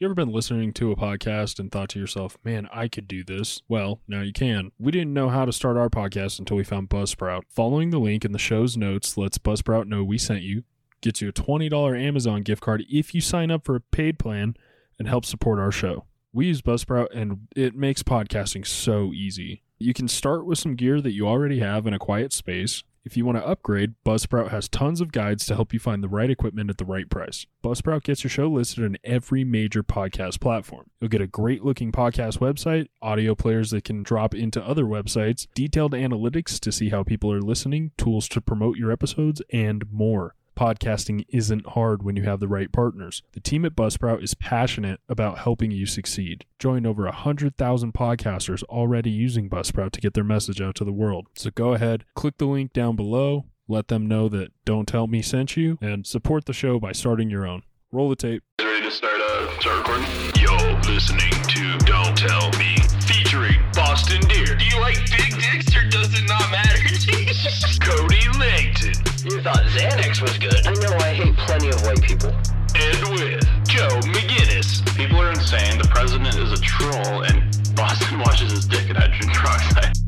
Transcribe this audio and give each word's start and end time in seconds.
You 0.00 0.06
ever 0.06 0.14
been 0.14 0.30
listening 0.30 0.72
to 0.74 0.92
a 0.92 0.96
podcast 0.96 1.58
and 1.58 1.72
thought 1.72 1.88
to 1.88 1.98
yourself, 1.98 2.38
man, 2.44 2.68
I 2.72 2.86
could 2.86 3.08
do 3.08 3.24
this? 3.24 3.62
Well, 3.66 4.00
now 4.06 4.20
you 4.20 4.32
can. 4.32 4.70
We 4.78 4.92
didn't 4.92 5.12
know 5.12 5.28
how 5.28 5.44
to 5.44 5.52
start 5.52 5.76
our 5.76 5.88
podcast 5.88 6.38
until 6.38 6.56
we 6.56 6.62
found 6.62 6.88
Buzzsprout. 6.88 7.42
Following 7.48 7.90
the 7.90 7.98
link 7.98 8.24
in 8.24 8.30
the 8.30 8.38
show's 8.38 8.76
notes 8.76 9.16
lets 9.16 9.38
Buzzsprout 9.38 9.88
know 9.88 10.04
we 10.04 10.16
sent 10.16 10.42
you, 10.42 10.62
gets 11.00 11.20
you 11.20 11.28
a 11.28 11.32
$20 11.32 12.00
Amazon 12.00 12.42
gift 12.42 12.62
card 12.62 12.84
if 12.88 13.12
you 13.12 13.20
sign 13.20 13.50
up 13.50 13.64
for 13.64 13.74
a 13.74 13.80
paid 13.80 14.20
plan, 14.20 14.54
and 15.00 15.08
helps 15.08 15.28
support 15.28 15.58
our 15.58 15.72
show. 15.72 16.04
We 16.32 16.46
use 16.46 16.62
Buzzsprout 16.62 17.08
and 17.12 17.48
it 17.56 17.74
makes 17.74 18.04
podcasting 18.04 18.68
so 18.68 19.12
easy. 19.12 19.64
You 19.80 19.94
can 19.94 20.06
start 20.06 20.46
with 20.46 20.60
some 20.60 20.76
gear 20.76 21.00
that 21.00 21.12
you 21.12 21.26
already 21.26 21.58
have 21.58 21.88
in 21.88 21.92
a 21.94 21.98
quiet 21.98 22.32
space. 22.32 22.84
If 23.04 23.16
you 23.16 23.24
want 23.24 23.38
to 23.38 23.46
upgrade, 23.46 23.94
Buzzsprout 24.04 24.50
has 24.50 24.68
tons 24.68 25.00
of 25.00 25.12
guides 25.12 25.46
to 25.46 25.54
help 25.54 25.72
you 25.72 25.78
find 25.78 26.02
the 26.02 26.08
right 26.08 26.30
equipment 26.30 26.70
at 26.70 26.78
the 26.78 26.84
right 26.84 27.08
price. 27.08 27.46
Buzzsprout 27.64 28.02
gets 28.02 28.22
your 28.22 28.30
show 28.30 28.48
listed 28.48 28.84
on 28.84 28.96
every 29.04 29.44
major 29.44 29.82
podcast 29.82 30.40
platform. 30.40 30.90
You'll 31.00 31.08
get 31.08 31.20
a 31.20 31.26
great 31.26 31.64
looking 31.64 31.92
podcast 31.92 32.38
website, 32.38 32.88
audio 33.00 33.34
players 33.34 33.70
that 33.70 33.84
can 33.84 34.02
drop 34.02 34.34
into 34.34 34.64
other 34.64 34.84
websites, 34.84 35.46
detailed 35.54 35.92
analytics 35.92 36.58
to 36.60 36.72
see 36.72 36.90
how 36.90 37.02
people 37.02 37.32
are 37.32 37.40
listening, 37.40 37.92
tools 37.96 38.28
to 38.28 38.40
promote 38.40 38.76
your 38.76 38.92
episodes, 38.92 39.42
and 39.52 39.84
more 39.90 40.34
podcasting 40.58 41.24
isn't 41.28 41.64
hard 41.68 42.02
when 42.02 42.16
you 42.16 42.24
have 42.24 42.40
the 42.40 42.48
right 42.48 42.72
partners. 42.72 43.22
The 43.32 43.40
team 43.40 43.64
at 43.64 43.76
Buzzsprout 43.76 44.24
is 44.24 44.34
passionate 44.34 45.00
about 45.08 45.38
helping 45.38 45.70
you 45.70 45.86
succeed. 45.86 46.44
Join 46.58 46.84
over 46.84 47.04
100,000 47.04 47.94
podcasters 47.94 48.64
already 48.64 49.10
using 49.10 49.48
Buzzsprout 49.48 49.92
to 49.92 50.00
get 50.00 50.14
their 50.14 50.24
message 50.24 50.60
out 50.60 50.74
to 50.76 50.84
the 50.84 50.92
world. 50.92 51.28
So 51.36 51.50
go 51.50 51.74
ahead, 51.74 52.04
click 52.16 52.38
the 52.38 52.46
link 52.46 52.72
down 52.72 52.96
below, 52.96 53.46
let 53.68 53.86
them 53.86 54.08
know 54.08 54.28
that 54.30 54.50
Don't 54.64 54.88
Tell 54.88 55.06
Me 55.06 55.22
sent 55.22 55.56
you, 55.56 55.78
and 55.80 56.04
support 56.04 56.46
the 56.46 56.52
show 56.52 56.80
by 56.80 56.90
starting 56.90 57.30
your 57.30 57.46
own. 57.46 57.62
Roll 57.92 58.08
the 58.08 58.16
tape. 58.16 58.42
Ready 58.60 58.82
to 58.82 58.90
start, 58.90 59.20
uh, 59.20 59.60
start 59.60 59.78
recording? 59.78 60.06
You're 60.40 60.80
listening 60.92 61.30
to 61.30 61.78
Don't 61.86 62.18
Tell 62.18 62.50
Me, 62.58 62.76
featuring 63.06 63.60
Boston 63.74 64.20
Deer. 64.22 64.56
Do 64.56 64.64
you 64.64 64.80
like 64.80 64.98
big 65.08 65.40
dicks 65.40 65.76
or 65.76 65.88
does 65.88 66.12
it 66.20 66.26
not 66.26 66.50
matter? 66.50 66.74
Cody 67.80 68.38
Langton. 68.38 69.07
You 69.24 69.42
thought 69.42 69.64
Xanax 69.74 70.22
was 70.22 70.38
good. 70.38 70.66
I 70.66 70.74
know 70.74 70.96
I 70.98 71.14
hate 71.14 71.36
plenty 71.36 71.68
of 71.68 71.82
white 71.82 72.02
people. 72.02 72.30
And 72.74 72.98
with 73.14 73.44
Joe 73.66 74.00
McGinnis. 74.10 74.84
People 74.96 75.20
are 75.20 75.30
insane. 75.30 75.78
The 75.78 75.88
president 75.88 76.34
is 76.36 76.52
a 76.52 76.62
troll, 76.62 77.22
and 77.22 77.42
Boston 77.74 78.18
washes 78.26 78.52
his 78.52 78.66
dick 78.66 78.88
in 78.88 78.96
hydrogen 78.96 79.30
peroxide. 79.30 79.98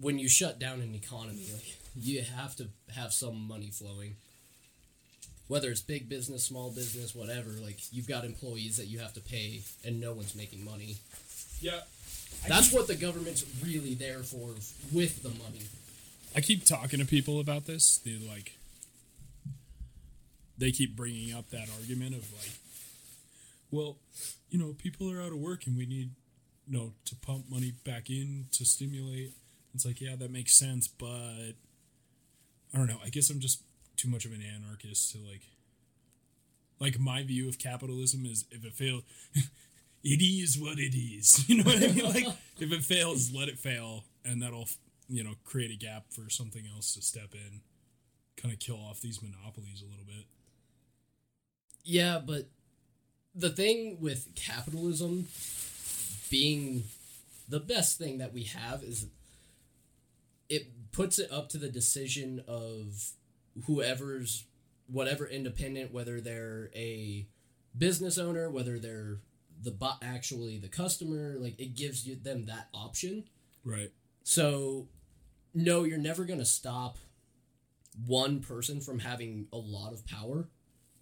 when 0.00 0.18
you 0.18 0.28
shut 0.28 0.58
down 0.58 0.80
an 0.80 0.94
economy, 0.94 1.46
like 1.52 1.76
you 1.94 2.22
have 2.22 2.56
to 2.56 2.68
have 2.94 3.12
some 3.12 3.46
money 3.46 3.70
flowing. 3.70 4.16
Whether 5.48 5.70
it's 5.70 5.80
big 5.80 6.08
business, 6.08 6.44
small 6.44 6.70
business, 6.70 7.14
whatever, 7.14 7.50
like 7.50 7.78
you've 7.92 8.08
got 8.08 8.24
employees 8.24 8.76
that 8.76 8.86
you 8.86 9.00
have 9.00 9.12
to 9.14 9.20
pay 9.20 9.62
and 9.84 10.00
no 10.00 10.12
one's 10.12 10.34
making 10.34 10.64
money. 10.64 10.96
Yeah. 11.60 11.80
That's 12.46 12.72
what 12.72 12.86
the 12.86 12.94
government's 12.94 13.44
really 13.62 13.94
there 13.94 14.20
for 14.20 14.50
with 14.92 15.22
the 15.22 15.30
money. 15.30 15.62
I 16.36 16.40
keep 16.40 16.64
talking 16.64 17.00
to 17.00 17.04
people 17.04 17.40
about 17.40 17.66
this. 17.66 17.98
They 17.98 18.18
like 18.18 18.52
they 20.56 20.70
keep 20.70 20.96
bringing 20.96 21.34
up 21.34 21.50
that 21.50 21.68
argument 21.78 22.14
of 22.14 22.30
like 22.32 22.52
well, 23.70 23.96
you 24.48 24.58
know, 24.58 24.74
people 24.78 25.10
are 25.12 25.20
out 25.20 25.32
of 25.32 25.38
work 25.38 25.66
and 25.66 25.76
we 25.76 25.86
need 25.86 26.10
you 26.66 26.78
know 26.78 26.92
to 27.06 27.16
pump 27.16 27.46
money 27.50 27.72
back 27.84 28.10
in 28.10 28.46
to 28.52 28.64
stimulate. 28.64 29.32
It's 29.74 29.84
like, 29.84 30.00
yeah, 30.00 30.16
that 30.16 30.30
makes 30.30 30.58
sense, 30.58 30.88
but 30.88 31.06
I 32.72 32.76
don't 32.76 32.86
know. 32.86 32.98
I 33.04 33.10
guess 33.10 33.30
I'm 33.30 33.40
just 33.40 33.62
too 33.96 34.08
much 34.08 34.24
of 34.24 34.32
an 34.32 34.42
anarchist 34.42 35.12
to 35.12 35.18
like 35.18 35.42
like 36.80 36.98
my 36.98 37.22
view 37.22 37.48
of 37.48 37.58
capitalism 37.58 38.24
is 38.24 38.44
if 38.50 38.64
it 38.64 38.72
fails 38.74 39.02
it 40.04 40.22
is 40.22 40.58
what 40.58 40.78
it 40.78 40.96
is. 40.96 41.44
You 41.48 41.58
know 41.58 41.64
what 41.64 41.82
I 41.82 41.88
mean? 41.88 42.04
Like 42.04 42.26
if 42.58 42.72
it 42.72 42.84
fails, 42.84 43.32
let 43.32 43.48
it 43.48 43.58
fail, 43.58 44.04
and 44.24 44.42
that'll 44.42 44.68
you 45.08 45.24
know 45.24 45.34
create 45.44 45.70
a 45.70 45.76
gap 45.76 46.04
for 46.10 46.30
something 46.30 46.64
else 46.74 46.94
to 46.94 47.02
step 47.02 47.34
in, 47.34 47.60
kind 48.36 48.52
of 48.52 48.60
kill 48.60 48.76
off 48.76 49.00
these 49.00 49.22
monopolies 49.22 49.82
a 49.82 49.90
little 49.90 50.04
bit. 50.06 50.26
Yeah, 51.84 52.20
but 52.24 52.48
the 53.34 53.50
thing 53.50 53.98
with 54.00 54.34
capitalism 54.34 55.28
being 56.30 56.84
the 57.48 57.60
best 57.60 57.96
thing 57.98 58.18
that 58.18 58.34
we 58.34 58.42
have 58.42 58.82
is 58.82 59.06
it 60.48 60.68
puts 60.92 61.18
it 61.18 61.30
up 61.30 61.48
to 61.50 61.58
the 61.58 61.68
decision 61.68 62.42
of 62.46 63.12
whoever's 63.66 64.44
whatever 64.86 65.26
independent 65.26 65.92
whether 65.92 66.20
they're 66.20 66.70
a 66.74 67.26
business 67.76 68.18
owner 68.18 68.50
whether 68.50 68.78
they're 68.78 69.18
the 69.62 69.70
bot 69.70 69.98
actually 70.02 70.58
the 70.58 70.68
customer 70.68 71.36
like 71.40 71.58
it 71.58 71.74
gives 71.74 72.06
you 72.06 72.14
them 72.16 72.46
that 72.46 72.68
option 72.72 73.24
Right. 73.64 73.90
so 74.22 74.88
no 75.54 75.84
you're 75.84 75.98
never 75.98 76.24
going 76.24 76.38
to 76.38 76.44
stop 76.44 76.96
one 78.06 78.40
person 78.40 78.80
from 78.80 79.00
having 79.00 79.46
a 79.52 79.56
lot 79.56 79.92
of 79.92 80.06
power 80.06 80.48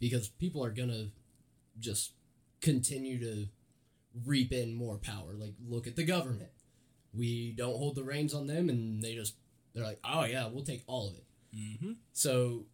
because 0.01 0.29
people 0.29 0.65
are 0.65 0.71
going 0.71 0.89
to 0.89 1.09
just 1.79 2.13
continue 2.63 3.19
to 3.21 3.49
reap 4.25 4.53
in 4.53 4.73
more 4.75 4.97
power 4.97 5.35
like 5.35 5.53
look 5.69 5.87
at 5.87 5.95
the 5.97 6.05
government 6.05 6.49
we 7.13 7.53
don't 7.53 7.77
hold 7.77 7.95
the 7.95 8.03
reins 8.03 8.33
on 8.33 8.47
them 8.47 8.71
and 8.71 9.03
they 9.03 9.15
just 9.15 9.35
they're 9.75 9.85
like 9.85 10.01
oh 10.05 10.25
yeah 10.25 10.47
we'll 10.49 10.65
take 10.65 10.83
all 10.87 11.09
of 11.09 11.15
it 11.15 11.23
Mm-hmm. 11.55 11.93
so 12.13 12.65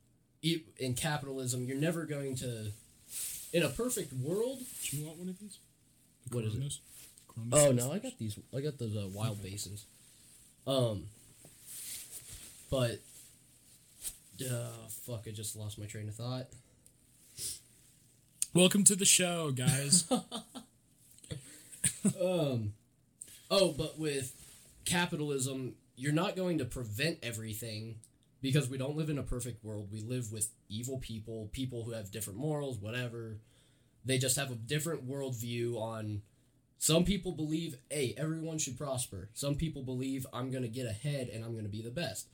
in 0.43 0.95
capitalism 0.95 1.65
you're 1.67 1.77
never 1.77 2.05
going 2.05 2.35
to 2.37 2.73
in 3.53 3.63
a 3.63 3.69
perfect 3.69 4.13
world 4.13 4.59
Do 4.91 4.97
you 4.97 5.07
want 5.07 5.19
one 5.19 5.29
of 5.29 5.39
these? 5.39 5.59
The 6.29 6.37
What 6.37 6.45
is 6.45 6.55
it? 6.55 6.79
Oh 7.53 7.73
no, 7.73 7.93
I 7.93 7.99
got 7.99 8.19
these. 8.19 8.39
I 8.57 8.61
got 8.61 8.79
those 8.79 8.97
uh, 8.97 9.09
wild 9.13 9.43
basins. 9.43 9.87
Um, 10.67 11.05
but 12.71 13.01
uh, 14.41 14.69
fuck, 15.07 15.25
I 15.27 15.31
just 15.31 15.57
lost 15.57 15.79
my 15.79 15.87
train 15.87 16.09
of 16.09 16.15
thought. 16.15 16.47
Welcome 18.55 18.85
to 18.85 18.95
the 18.95 19.05
show, 19.05 19.51
guys. 19.51 20.05
Um, 22.21 22.75
oh, 23.51 23.73
but 23.73 23.99
with 23.99 24.33
capitalism, 24.85 25.75
you're 25.97 26.13
not 26.13 26.37
going 26.37 26.59
to 26.59 26.65
prevent 26.65 27.19
everything 27.23 27.97
because 28.41 28.69
we 28.69 28.79
don't 28.79 28.97
live 28.97 29.11
in 29.11 29.19
a 29.19 29.23
perfect 29.23 29.65
world. 29.65 29.89
We 29.93 30.01
live 30.01 30.33
with 30.33 30.49
evil 30.69 30.99
people, 30.99 31.49
people 31.53 31.85
who 31.85 31.93
have 31.93 32.11
different 32.11 32.39
morals, 32.39 32.79
whatever. 32.79 33.39
They 34.05 34.19
just 34.19 34.37
have 34.37 34.51
a 34.51 34.57
different 34.57 35.09
worldview 35.09 35.77
on. 35.77 36.23
Some 36.79 37.05
people 37.05 37.33
believe, 37.33 37.77
hey, 37.91 38.15
everyone 38.17 38.59
should 38.59 38.77
prosper. 38.77 39.29
Some 39.35 39.55
people 39.55 39.83
believe 39.83 40.27
I'm 40.33 40.51
going 40.51 40.65
to 40.65 40.69
get 40.69 40.87
ahead 40.87 41.29
and 41.29 41.45
I'm 41.45 41.53
going 41.53 41.65
to 41.65 41.71
be 41.71 41.83
the 41.83 41.91
best. 41.91 42.27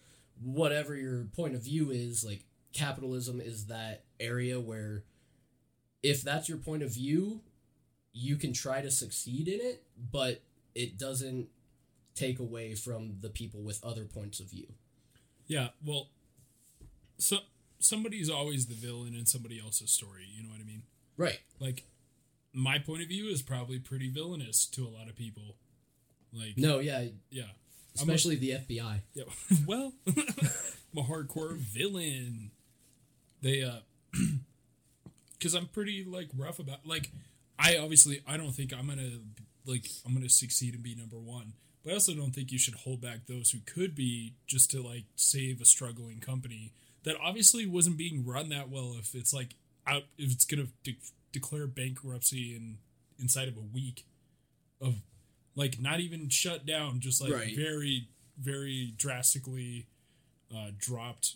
Whatever 0.43 0.95
your 0.97 1.25
point 1.37 1.55
of 1.55 1.63
view 1.63 1.91
is, 1.91 2.25
like, 2.25 2.45
capitalism 2.73 3.41
is 3.41 3.67
that 3.67 4.05
area 4.21 4.59
where 4.61 5.05
if 6.03 6.23
that's 6.23 6.49
your 6.49 6.59
point 6.59 6.83
of 6.83 6.95
view, 6.95 7.41
you 8.13 8.37
can 8.37 8.53
try 8.53 8.81
to 8.81 8.91
succeed 8.91 9.49
in 9.49 9.61
it, 9.61 9.83
but 10.11 10.43
it 10.75 10.97
doesn't 10.99 11.49
take 12.15 12.39
away 12.39 12.75
from 12.75 13.17
the 13.21 13.29
people 13.31 13.61
with 13.61 13.85
other 13.85 14.05
points 14.05 14.41
of 14.41 14.51
view. 14.51 14.67
yeah. 15.47 15.69
Well, 15.85 16.09
so 17.19 17.39
somebody's 17.81 18.31
always 18.31 18.67
the 18.67 18.75
villain 18.75 19.15
in 19.15 19.27
somebody 19.27 19.61
else's 19.61 19.91
story. 19.91 20.25
You 20.29 20.43
know 20.43 20.51
what 20.51 20.61
I 20.61 20.65
mean? 20.65 20.83
Right. 21.19 21.39
Like, 21.61 21.85
my 22.55 22.79
point 22.79 23.03
of 23.03 23.09
view 23.09 23.27
is 23.29 23.43
probably 23.43 23.79
pretty 23.79 24.09
villainous 24.09 24.65
to 24.69 24.87
a 24.87 24.89
lot 24.89 25.09
of 25.09 25.17
people. 25.17 25.57
Like, 26.33 26.57
No, 26.57 26.79
yeah, 26.79 27.05
yeah. 27.31 27.43
I'm 28.01 28.09
a- 28.09 28.13
especially 28.13 28.37
the 28.37 28.53
FBI. 28.53 29.01
Yeah. 29.13 29.25
well, 29.67 29.93
I'm 30.07 30.99
a 30.99 31.03
hardcore 31.03 31.57
villain. 31.57 32.53
They 33.43 33.63
uh 33.63 33.81
cuz 35.41 35.55
I'm 35.55 35.67
pretty 35.67 36.05
like 36.05 36.29
rough 36.37 36.59
about 36.59 36.87
like 36.87 37.11
I 37.59 37.77
obviously 37.77 38.23
I 38.27 38.37
don't 38.37 38.53
think 38.53 38.73
I'm 38.73 38.87
going 38.87 38.99
to 38.99 39.21
like 39.65 39.89
I'm 40.07 40.13
going 40.13 40.27
to 40.27 40.33
succeed 40.33 40.75
and 40.75 40.83
be 40.83 40.95
number 40.95 41.19
1. 41.19 41.53
But 41.85 41.91
I 41.91 41.95
also 41.95 42.15
don't 42.15 42.33
think 42.33 42.53
you 42.53 42.59
should 42.59 42.75
hold 42.75 43.01
back 43.01 43.27
those 43.27 43.51
who 43.51 43.59
could 43.61 43.95
be 43.95 44.35
just 44.47 44.71
to 44.73 44.83
like 44.83 45.05
save 45.17 45.61
a 45.61 45.65
struggling 45.65 46.21
company 46.21 46.73
that 47.05 47.17
obviously 47.23 47.67
wasn't 47.67 47.97
being 47.97 48.25
run 48.25 48.49
that 48.51 48.69
well 48.71 48.97
if 48.99 49.15
it's 49.15 49.33
like 49.33 49.55
out 49.89 50.03
if 50.19 50.33
it's 50.33 50.45
going 50.45 50.67
to 50.67 50.73
de- 50.93 50.99
declare 51.33 51.67
bankruptcy 51.67 52.55
in 52.55 52.79
inside 53.21 53.49
of 53.49 53.57
a 53.57 53.61
week 53.75 54.07
of 54.81 54.97
like 55.57 55.81
not 55.81 55.99
even 56.01 56.29
shut 56.29 56.65
down 56.67 57.01
just 57.01 57.21
like 57.21 57.33
Right. 57.33 57.57
very 57.57 58.09
very 58.39 58.93
drastically 58.97 59.87
uh, 60.55 60.71
dropped 60.79 61.35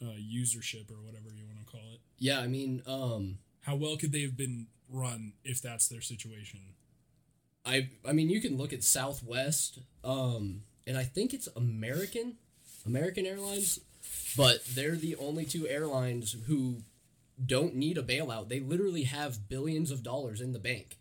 uh, 0.00 0.06
usership 0.16 0.90
or 0.90 1.00
whatever 1.04 1.30
you 1.36 1.44
want 1.46 1.58
to 1.58 1.64
call 1.70 1.80
it. 1.92 2.00
Yeah, 2.18 2.38
I 2.40 2.46
mean, 2.46 2.82
um, 2.86 3.38
How 3.62 3.74
well 3.76 3.96
could 3.96 4.12
they 4.12 4.22
have 4.22 4.36
been 4.36 4.66
run 4.88 5.32
if 5.42 5.60
that's 5.60 5.88
their 5.88 6.00
situation? 6.00 6.60
I 7.64 7.88
I 8.06 8.12
mean, 8.12 8.28
you 8.30 8.40
can 8.40 8.56
look 8.56 8.72
at 8.72 8.84
Southwest, 8.84 9.78
um, 10.04 10.62
and 10.86 10.96
I 10.98 11.02
think 11.04 11.32
it's 11.34 11.48
American, 11.56 12.36
American 12.86 13.26
Airlines, 13.26 13.80
but 14.36 14.64
they're 14.66 14.96
the 14.96 15.16
only 15.16 15.44
two 15.46 15.66
airlines 15.66 16.36
who 16.46 16.82
don't 17.44 17.74
need 17.74 17.98
a 17.98 18.02
bailout. 18.02 18.48
They 18.48 18.60
literally 18.60 19.04
have 19.04 19.48
billions 19.48 19.90
of 19.90 20.02
dollars 20.02 20.40
in 20.40 20.52
the 20.52 20.58
bank 20.58 20.96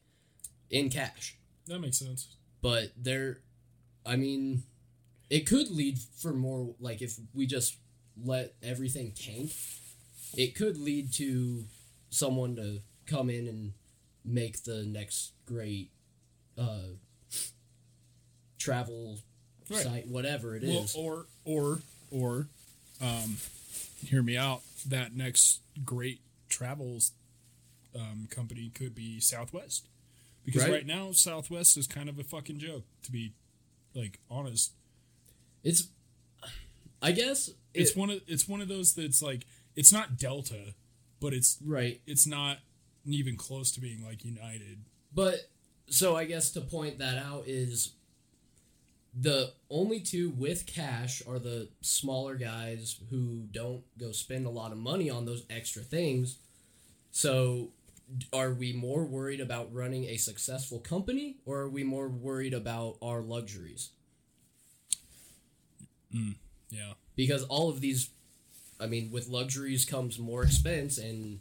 in 0.70 0.90
cash. 0.90 1.36
That 1.68 1.80
makes 1.80 2.00
sense. 2.00 2.36
But 2.62 2.92
they're 2.98 3.40
I 4.06 4.16
mean 4.16 4.64
it 5.30 5.42
could 5.48 5.70
lead 5.70 6.00
for 6.00 6.34
more 6.34 6.74
like 6.80 7.02
if 7.02 7.18
we 7.34 7.46
just 7.46 7.78
let 8.24 8.54
everything 8.62 9.12
tank, 9.12 9.52
it 10.36 10.56
could 10.56 10.78
lead 10.78 11.14
to 11.14 11.66
someone 12.10 12.56
to 12.56 12.80
come 13.06 13.30
in 13.30 13.48
and 13.48 13.74
make 14.26 14.64
the 14.64 14.84
next 14.84 15.34
great 15.46 15.92
uh 16.58 16.94
travel 18.58 19.18
Right. 19.70 19.84
site 19.84 20.08
whatever 20.08 20.56
it 20.58 20.64
is. 20.64 20.94
Well, 20.96 21.06
or 21.06 21.26
or 21.46 21.80
or, 22.12 22.48
um, 23.02 23.38
hear 24.08 24.22
me 24.24 24.38
out. 24.38 24.62
That 24.88 25.16
next 25.16 25.62
great 25.86 26.22
travels 26.50 27.12
um, 27.96 28.28
company 28.30 28.72
could 28.74 28.94
be 28.96 29.20
Southwest, 29.20 29.88
because 30.46 30.64
Right. 30.64 30.72
right. 30.72 30.86
now 30.86 31.12
Southwest 31.12 31.78
is 31.78 31.88
kind 31.88 32.10
of 32.10 32.18
a 32.20 32.24
fucking 32.24 32.60
joke. 32.60 32.84
To 33.04 33.12
be 33.12 33.34
like 33.94 34.20
honest, 34.30 34.72
It's, 35.64 35.88
I 37.02 37.12
guess 37.12 37.50
it's 37.74 37.92
it- 37.92 37.98
one 37.98 38.10
of 38.10 38.22
it's 38.28 38.48
one 38.48 38.62
of 38.62 38.68
those 38.68 38.94
that's 38.94 39.22
like 39.22 39.46
it's 39.76 39.92
not 39.92 40.18
Delta, 40.18 40.74
but 41.20 41.34
it's 41.34 41.58
right. 41.66 42.02
it's 42.06 42.26
not 42.28 42.58
even 43.06 43.36
close 43.38 43.72
to 43.74 43.80
being 43.82 44.04
like 44.04 44.24
United. 44.26 44.80
But 45.14 45.50
so 45.88 46.16
I 46.16 46.26
guess 46.26 46.50
to 46.52 46.62
point 46.62 47.00
that 47.00 47.18
out 47.18 47.44
is 47.48 47.92
the 49.20 49.52
only 49.70 50.00
two 50.00 50.30
with 50.32 50.66
cash 50.66 51.22
are 51.28 51.40
the 51.40 51.70
smaller 51.82 52.36
guys 52.36 53.00
who 53.10 53.48
don't 53.52 53.84
go 53.98 54.12
spend 54.12 54.46
a 54.46 54.50
lot 54.50 54.72
of 54.72 54.78
money 54.78 55.10
on 55.10 55.26
those 55.26 55.46
extra 55.50 55.84
things. 55.84 56.38
So 57.12 57.70
are 58.32 58.54
we 58.54 58.74
more 58.74 59.06
worried 59.06 59.40
about 59.40 59.74
running 59.74 60.06
a 60.06 60.18
successful 60.18 60.80
company 60.80 61.38
or 61.46 61.60
are 61.60 61.70
we 61.70 61.84
more 61.84 62.10
worried 62.10 62.54
about 62.54 62.98
our 63.02 63.22
luxuries? 63.22 63.90
Hmm, 66.12 66.32
yeah, 66.70 66.94
because 67.16 67.44
all 67.44 67.70
of 67.70 67.82
these 67.82 68.10
i 68.80 68.86
mean 68.88 69.12
with 69.12 69.28
luxuries 69.28 69.86
comes 69.86 70.20
more 70.20 70.44
expense 70.44 70.98
and 70.98 71.40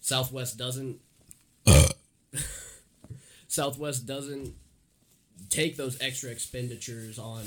southwest 0.00 0.56
doesn't 0.56 1.00
uh. 1.66 1.88
southwest 3.48 4.06
doesn't 4.06 4.54
take 5.54 5.76
those 5.76 6.00
extra 6.00 6.30
expenditures 6.30 7.18
on 7.18 7.44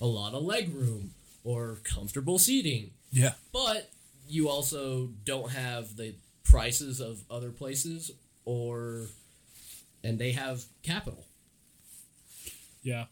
a 0.00 0.06
lot 0.06 0.34
of 0.34 0.42
leg 0.42 0.74
room 0.74 1.12
or 1.44 1.78
comfortable 1.84 2.38
seating 2.38 2.90
yeah, 3.12 3.32
but 3.52 3.90
you 4.28 4.48
also 4.48 5.10
don't 5.24 5.52
have 5.52 5.96
the 5.96 6.14
prices 6.44 7.00
of 7.00 7.22
other 7.30 7.50
places 7.50 8.10
or 8.44 9.06
and 10.04 10.18
they 10.18 10.32
have 10.32 10.64
capital 10.82 11.24
yeah. 12.86 13.06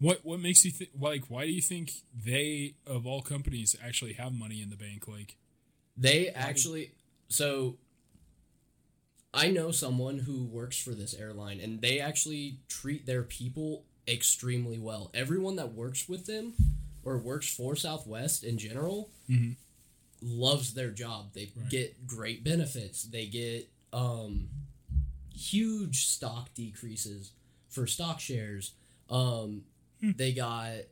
What 0.00 0.24
what 0.24 0.40
makes 0.40 0.64
you 0.64 0.72
think 0.72 0.90
like 0.98 1.24
why 1.28 1.46
do 1.46 1.52
you 1.52 1.62
think 1.62 1.92
they 2.12 2.74
of 2.86 3.06
all 3.06 3.22
companies 3.22 3.76
actually 3.82 4.14
have 4.14 4.32
money 4.32 4.60
in 4.60 4.68
the 4.68 4.76
bank? 4.76 5.06
Like, 5.06 5.36
They 5.96 6.28
actually 6.28 6.90
so 7.28 7.76
I 9.32 9.50
know 9.50 9.70
someone 9.70 10.18
who 10.18 10.44
works 10.44 10.76
for 10.80 10.90
this 10.90 11.14
airline 11.14 11.60
and 11.60 11.80
they 11.80 12.00
actually 12.00 12.58
treat 12.68 13.06
their 13.06 13.22
people 13.22 13.84
extremely 14.08 14.78
well. 14.78 15.10
Everyone 15.14 15.56
that 15.56 15.72
works 15.72 16.08
with 16.08 16.26
them 16.26 16.54
or 17.04 17.16
works 17.18 17.48
for 17.54 17.76
Southwest 17.76 18.42
in 18.42 18.58
general 18.58 19.10
Mhm. 19.28 19.56
loves 20.20 20.74
their 20.74 20.90
job. 20.90 21.32
They 21.32 21.50
Right. 21.54 21.70
get 21.70 22.06
great 22.06 22.42
benefits. 22.44 23.04
They 23.04 23.26
get 23.26 23.70
um 23.92 24.48
huge 25.32 26.06
stock 26.06 26.52
decreases 26.54 27.32
for 27.68 27.86
stock 27.86 28.20
shares. 28.20 28.72
Um 29.08 29.64
they 30.02 30.32
got 30.32 30.82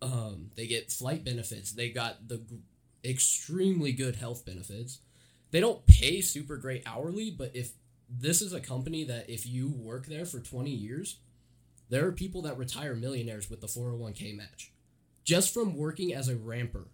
um, 0.00 0.52
they 0.54 0.66
get 0.68 0.92
flight 0.92 1.24
benefits. 1.24 1.72
They 1.72 1.90
got 1.90 2.28
the 2.28 2.38
g- 2.38 2.60
extremely 3.04 3.90
good 3.92 4.14
health 4.16 4.44
benefits. 4.44 5.00
They 5.50 5.60
don't 5.60 5.86
pay 5.86 6.20
super 6.20 6.56
great 6.56 6.82
hourly, 6.86 7.30
but 7.30 7.52
if 7.54 7.72
this 8.10 8.42
is 8.42 8.52
a 8.52 8.60
company 8.60 9.04
that 9.04 9.28
if 9.30 9.46
you 9.46 9.68
work 9.68 10.06
there 10.06 10.24
for 10.26 10.40
20 10.40 10.70
years, 10.70 11.16
there 11.88 12.06
are 12.06 12.12
people 12.12 12.42
that 12.42 12.58
retire 12.58 12.94
millionaires 12.94 13.48
with 13.48 13.60
the 13.60 13.66
401k 13.66 14.36
match 14.36 14.72
just 15.24 15.52
from 15.52 15.76
working 15.76 16.14
as 16.14 16.28
a 16.28 16.36
ramper, 16.36 16.88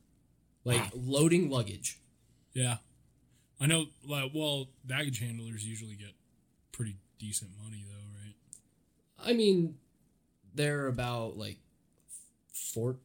like 0.64 0.82
loading 0.94 1.50
luggage. 1.50 1.98
yeah, 2.52 2.76
I 3.60 3.66
know. 3.66 3.86
Like, 4.06 4.30
well, 4.34 4.68
baggage 4.84 5.20
handlers 5.20 5.64
usually 5.64 5.94
get 5.94 6.12
pretty 6.72 6.96
decent 7.18 7.50
money 7.62 7.84
though, 7.88 8.18
right? 8.20 9.30
I 9.30 9.32
mean, 9.34 9.76
they're 10.54 10.86
about 10.88 11.36
like 11.38 11.58
four, 12.52 12.96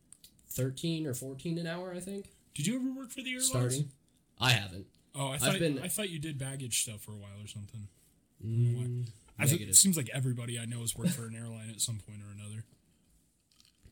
13 0.49 1.05
or 1.05 1.13
14 1.13 1.57
an 1.59 1.67
hour, 1.67 1.93
I 1.95 1.99
think, 1.99 2.25
Did 2.55 2.65
you 2.67 2.75
ever 2.75 2.91
work 2.91 3.11
for 3.11 3.21
the 3.21 3.29
airlines? 3.31 3.49
starting. 3.49 3.89
I 4.39 4.51
haven't. 4.51 4.85
Oh, 5.15 5.29
I 5.29 5.37
thought 5.37 5.59
been- 5.59 5.79
I 5.79 5.87
thought 5.87 6.09
you 6.09 6.19
did 6.19 6.37
baggage 6.37 6.81
stuff 6.83 7.01
for 7.01 7.11
a 7.11 7.15
while 7.17 7.41
or 7.43 7.47
something. 7.47 7.87
Mm, 8.45 9.07
I 9.37 9.43
it 9.45 9.75
seems 9.75 9.97
like 9.97 10.09
everybody 10.13 10.57
I 10.59 10.65
know 10.65 10.79
has 10.79 10.95
worked 10.95 11.11
for 11.11 11.25
an 11.25 11.35
airline 11.35 11.69
at 11.69 11.81
some 11.81 11.99
point 12.07 12.21
or 12.21 12.31
another. 12.31 12.63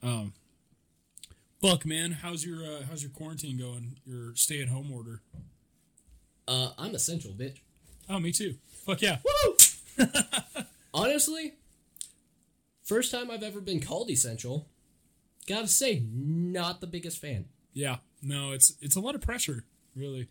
Um, 0.04 0.34
Buck, 1.62 1.86
man, 1.86 2.12
how's 2.12 2.46
your 2.46 2.64
uh, 2.64 2.84
how's 2.88 3.02
your 3.02 3.12
quarantine 3.12 3.58
going? 3.58 3.98
Your 4.06 4.36
stay 4.36 4.62
at 4.62 4.68
home 4.70 4.92
order? 4.92 5.22
Uh, 6.48 6.72
I'm 6.78 6.96
essential, 6.96 7.32
bitch. 7.32 7.58
Oh, 8.10 8.20
me 8.20 8.32
too. 8.32 8.56
Fuck 8.86 9.02
yeah. 9.02 9.18
Woo! 9.26 10.06
Honestly, 10.94 11.56
first 12.84 13.12
time 13.12 13.30
I've 13.30 13.44
ever 13.44 13.60
been 13.60 13.82
called 13.82 14.10
essential. 14.10 14.68
Gotta 15.48 15.68
say, 15.68 16.04
not 16.12 16.80
the 16.80 16.88
biggest 16.88 17.20
fan. 17.20 17.46
Yeah. 17.74 17.98
No, 18.22 18.52
it's 18.52 18.74
it's 18.82 18.96
a 18.96 19.00
lot 19.00 19.16
of 19.16 19.22
pressure, 19.22 19.64
really. 19.96 20.28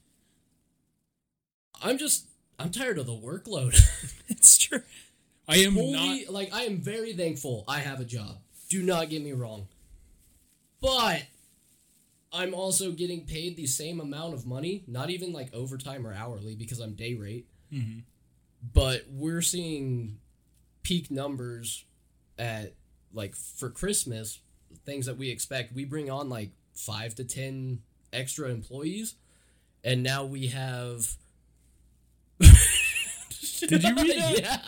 I'm 1.82 1.98
just, 1.98 2.26
I'm 2.58 2.70
tired 2.70 2.98
of 2.98 3.06
the 3.06 3.12
workload. 3.16 3.78
It's 4.28 4.58
true. 4.58 4.82
I 5.46 5.58
am 5.58 5.74
Holy, 5.74 6.24
not. 6.24 6.32
like, 6.32 6.52
I 6.52 6.62
am 6.62 6.80
very 6.80 7.12
thankful 7.12 7.62
I 7.68 7.78
have 7.78 8.00
a 8.00 8.04
job. 8.04 8.38
Do 8.68 8.82
not 8.82 9.08
get 9.08 9.22
me 9.22 9.30
wrong. 9.32 9.68
But 10.80 11.22
I'm 12.32 12.52
also 12.54 12.90
getting 12.90 13.24
paid 13.24 13.56
the 13.56 13.66
same 13.68 14.00
amount 14.00 14.34
of 14.34 14.44
money, 14.46 14.82
not 14.88 15.10
even 15.10 15.32
like 15.32 15.54
overtime 15.54 16.04
or 16.04 16.12
hourly 16.12 16.56
because 16.56 16.80
I'm 16.80 16.94
day 16.94 17.14
rate. 17.14 17.46
Mhm. 17.72 18.02
But 18.72 19.04
we're 19.10 19.42
seeing 19.42 20.18
peak 20.82 21.08
numbers 21.10 21.84
at 22.36 22.74
like 23.12 23.36
for 23.36 23.70
Christmas, 23.70 24.40
things 24.84 25.06
that 25.06 25.16
we 25.16 25.30
expect. 25.30 25.72
We 25.72 25.84
bring 25.84 26.10
on 26.10 26.28
like 26.28 26.50
five 26.74 27.14
to 27.14 27.24
10 27.24 27.80
extra 28.12 28.48
employees, 28.50 29.14
and 29.84 30.02
now 30.02 30.24
we 30.24 30.48
have. 30.48 31.16
Did 33.68 33.82
you 33.82 33.94
read 33.94 34.18
that? 34.18 34.62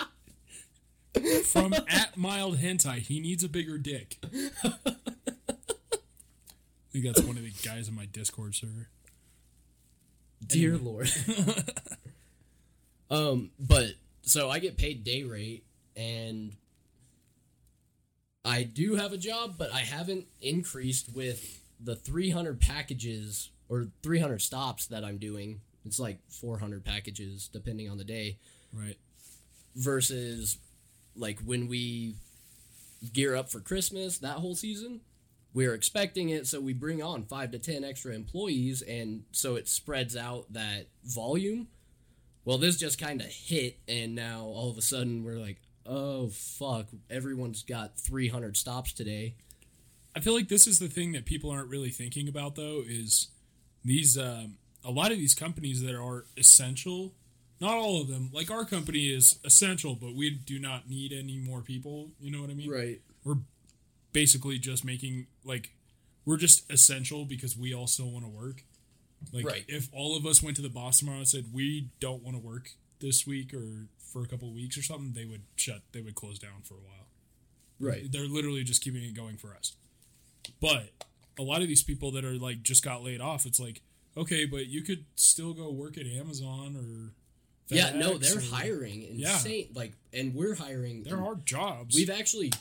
yeah. 1.15 1.41
From 1.45 1.73
at 1.75 2.17
mild 2.17 2.59
hentai, 2.59 2.99
he 2.99 3.21
needs 3.21 3.43
a 3.43 3.49
bigger 3.49 3.79
dick. 3.79 4.19
I 4.25 4.31
think 6.93 7.05
that's 7.05 7.23
one 7.23 7.37
of 7.37 7.43
the 7.43 7.53
guys 7.65 7.89
in 7.89 7.95
my 7.95 8.07
Discord 8.07 8.55
server. 8.55 8.89
Dear 10.47 10.77
Lord. 10.77 11.11
um, 13.11 13.51
but 13.59 13.95
so 14.23 14.51
I 14.51 14.59
get 14.59 14.77
paid 14.77 15.05
day 15.05 15.25
rate 15.25 15.65
and 15.97 16.55
I 18.45 18.63
do 18.63 18.95
have 18.95 19.13
a 19.13 19.19
job, 19.19 19.57
but 19.59 19.73
I 19.73 19.81
haven't 19.81 20.27
increased 20.41 21.15
with 21.15 21.61
the 21.81 21.97
300 21.97 22.61
packages 22.61 23.51
or 23.69 23.89
300 24.03 24.41
stops 24.41 24.87
that 24.87 25.05
I'm 25.05 25.19
doing. 25.19 25.61
It's 25.89 25.99
like 25.99 26.19
400 26.29 26.85
packages 26.85 27.49
depending 27.53 27.89
on 27.91 27.97
the 27.99 28.05
day 28.05 28.37
Right. 28.73 28.97
versus 29.75 30.59
like 31.17 31.41
when 31.41 31.67
we 31.69 32.15
gear 33.13 33.35
up 33.35 33.51
for 33.51 33.61
Christmas 33.61 34.19
that 34.19 34.37
whole 34.37 34.55
season. 34.55 35.01
We're 35.55 35.73
expecting 35.75 36.29
it, 36.29 36.47
so 36.47 36.61
we 36.61 36.75
bring 36.75 37.03
on 37.03 37.25
five 37.25 37.51
to 37.53 37.59
ten 37.59 37.83
extra 37.83 38.15
employees, 38.15 38.83
and 38.83 39.25
so 39.33 39.57
it 39.57 39.67
spreads 39.67 40.15
out 40.15 40.53
that 40.53 40.89
volume. 41.05 41.69
Well, 42.45 42.59
this 42.59 42.77
just 42.77 42.99
kind 43.01 43.21
of 43.23 43.29
hit, 43.29 43.79
and 43.89 44.15
now 44.15 44.43
all 44.43 44.71
of 44.71 44.77
a 44.77 44.83
sudden 44.83 45.25
we're 45.25 45.39
like, 45.39 45.57
oh 45.87 46.29
fuck, 46.29 46.89
everyone's 47.09 47.63
got 47.63 47.99
300 47.99 48.57
stops 48.59 48.93
today. 48.93 49.35
I 50.15 50.21
feel 50.21 50.35
like 50.35 50.49
this 50.49 50.67
is 50.67 50.79
the 50.79 50.89
thing 50.89 51.13
that 51.13 51.25
people 51.25 51.51
aren't 51.51 51.71
really 51.71 51.91
thinking 51.91 52.29
about 52.29 52.55
though 52.55 52.83
is 52.87 53.29
these 53.85 54.19
um, 54.19 54.59
a 54.85 54.91
lot 54.91 55.11
of 55.13 55.19
these 55.19 55.35
companies 55.35 55.83
that 55.83 55.95
are 55.95 56.25
essential 56.37 57.13
not 57.61 57.75
all 57.75 58.01
of 58.01 58.09
them 58.09 58.31
like 58.33 58.51
our 58.51 58.65
company 58.65 59.13
is 59.13 59.39
essential 59.45 59.95
but 59.95 60.15
we 60.15 60.31
do 60.31 60.59
not 60.59 60.89
need 60.89 61.13
any 61.13 61.37
more 61.39 61.61
people 61.61 62.11
you 62.21 62.31
know 62.31 62.41
what 62.41 62.51
i 62.51 62.55
mean 62.55 62.71
Right. 62.71 63.01
we're 63.25 63.39
basically 64.13 64.59
just 64.59 64.85
making 64.85 65.27
like 65.45 65.71
we're 66.25 66.37
just 66.37 66.71
essential 66.71 67.25
because 67.25 67.57
we 67.57 67.75
also 67.75 68.05
want 68.05 68.25
to 68.25 68.31
work 68.31 68.63
Like 69.33 69.45
Right. 69.47 69.65
if 69.69 69.89
all 69.93 70.17
of 70.17 70.25
us 70.27 70.43
went 70.43 70.57
to 70.57 70.63
the 70.63 70.69
boss 70.69 70.99
tomorrow 71.01 71.19
and 71.19 71.29
said 71.29 71.47
we 71.53 71.89
don't 72.01 72.23
want 72.23 72.37
to 72.37 72.43
work 72.43 72.71
this 73.01 73.27
week 73.27 73.53
or 73.55 73.87
for 74.13 74.23
a 74.23 74.27
couple 74.27 74.49
of 74.49 74.55
weeks 74.55 74.79
or 74.79 74.83
something, 74.83 75.13
they 75.13 75.25
would 75.27 75.43
shut. 75.55 75.83
They 75.93 76.01
would 76.01 76.15
close 76.15 76.39
down 76.39 76.63
for 76.65 76.75
a 76.75 76.79
while. 76.79 77.09
Right. 77.79 78.11
They're 78.11 78.27
literally 78.27 78.65
just 78.65 78.83
keeping 78.83 79.03
it 79.05 79.15
going 79.15 79.37
for 79.37 79.55
us. 79.55 79.75
But 80.61 80.91
a 81.39 81.43
lot 81.43 81.61
of 81.63 81.69
these 81.69 81.83
people 81.83 82.11
that 82.13 82.25
are 82.25 82.35
like 82.39 82.63
just 82.63 82.83
got 82.85 83.03
laid 83.05 83.21
off, 83.21 83.45
it's 83.47 83.61
like 83.61 83.83
okay, 84.19 84.45
but 84.45 84.67
you 84.67 84.83
could 84.83 85.05
still 85.17 85.55
go 85.55 85.71
work 85.71 85.97
at 85.99 86.07
Amazon 86.07 86.77
or 86.77 87.13
Yeah, 87.75 87.91
no, 87.95 88.17
they're 88.19 88.39
or- 88.39 88.41
hiring 88.41 89.03
Yeah. 89.19 89.35
insane. 89.37 89.71
Like, 89.75 89.93
and 90.13 90.35
we're 90.35 90.55
hiring. 90.55 91.03
There 91.05 91.23
are 91.23 91.35
jobs. 91.37 91.95
We've 91.95 92.11
actually 92.11 92.53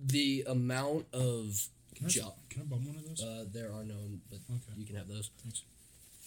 the 0.00 0.44
amount 0.46 1.06
of 1.12 1.68
Can 1.94 2.06
I, 2.06 2.08
job. 2.08 2.34
can 2.50 2.62
I 2.62 2.64
bum 2.64 2.86
one 2.86 2.96
of 2.96 3.04
those? 3.06 3.22
Uh, 3.22 3.44
there 3.50 3.72
are 3.72 3.84
none, 3.84 4.20
but 4.30 4.40
Okay. 4.50 4.72
you 4.78 4.84
can 4.86 4.96
have 4.96 5.08
those. 5.08 5.30
Thanks. 5.42 5.62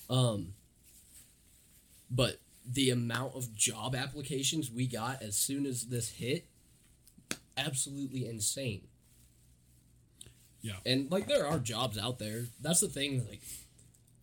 Um, 0.09 0.53
but 2.09 2.39
the 2.65 2.89
amount 2.91 3.35
of 3.35 3.53
job 3.55 3.95
applications 3.95 4.69
we 4.71 4.87
got 4.87 5.21
as 5.21 5.35
soon 5.35 5.65
as 5.65 5.87
this 5.87 6.09
hit, 6.09 6.45
absolutely 7.57 8.25
insane. 8.27 8.87
Yeah. 10.61 10.77
And 10.85 11.09
like 11.11 11.27
there 11.27 11.45
are 11.45 11.59
jobs 11.59 11.97
out 11.97 12.19
there. 12.19 12.47
That's 12.61 12.79
the 12.81 12.87
thing. 12.89 13.25
Like 13.27 13.41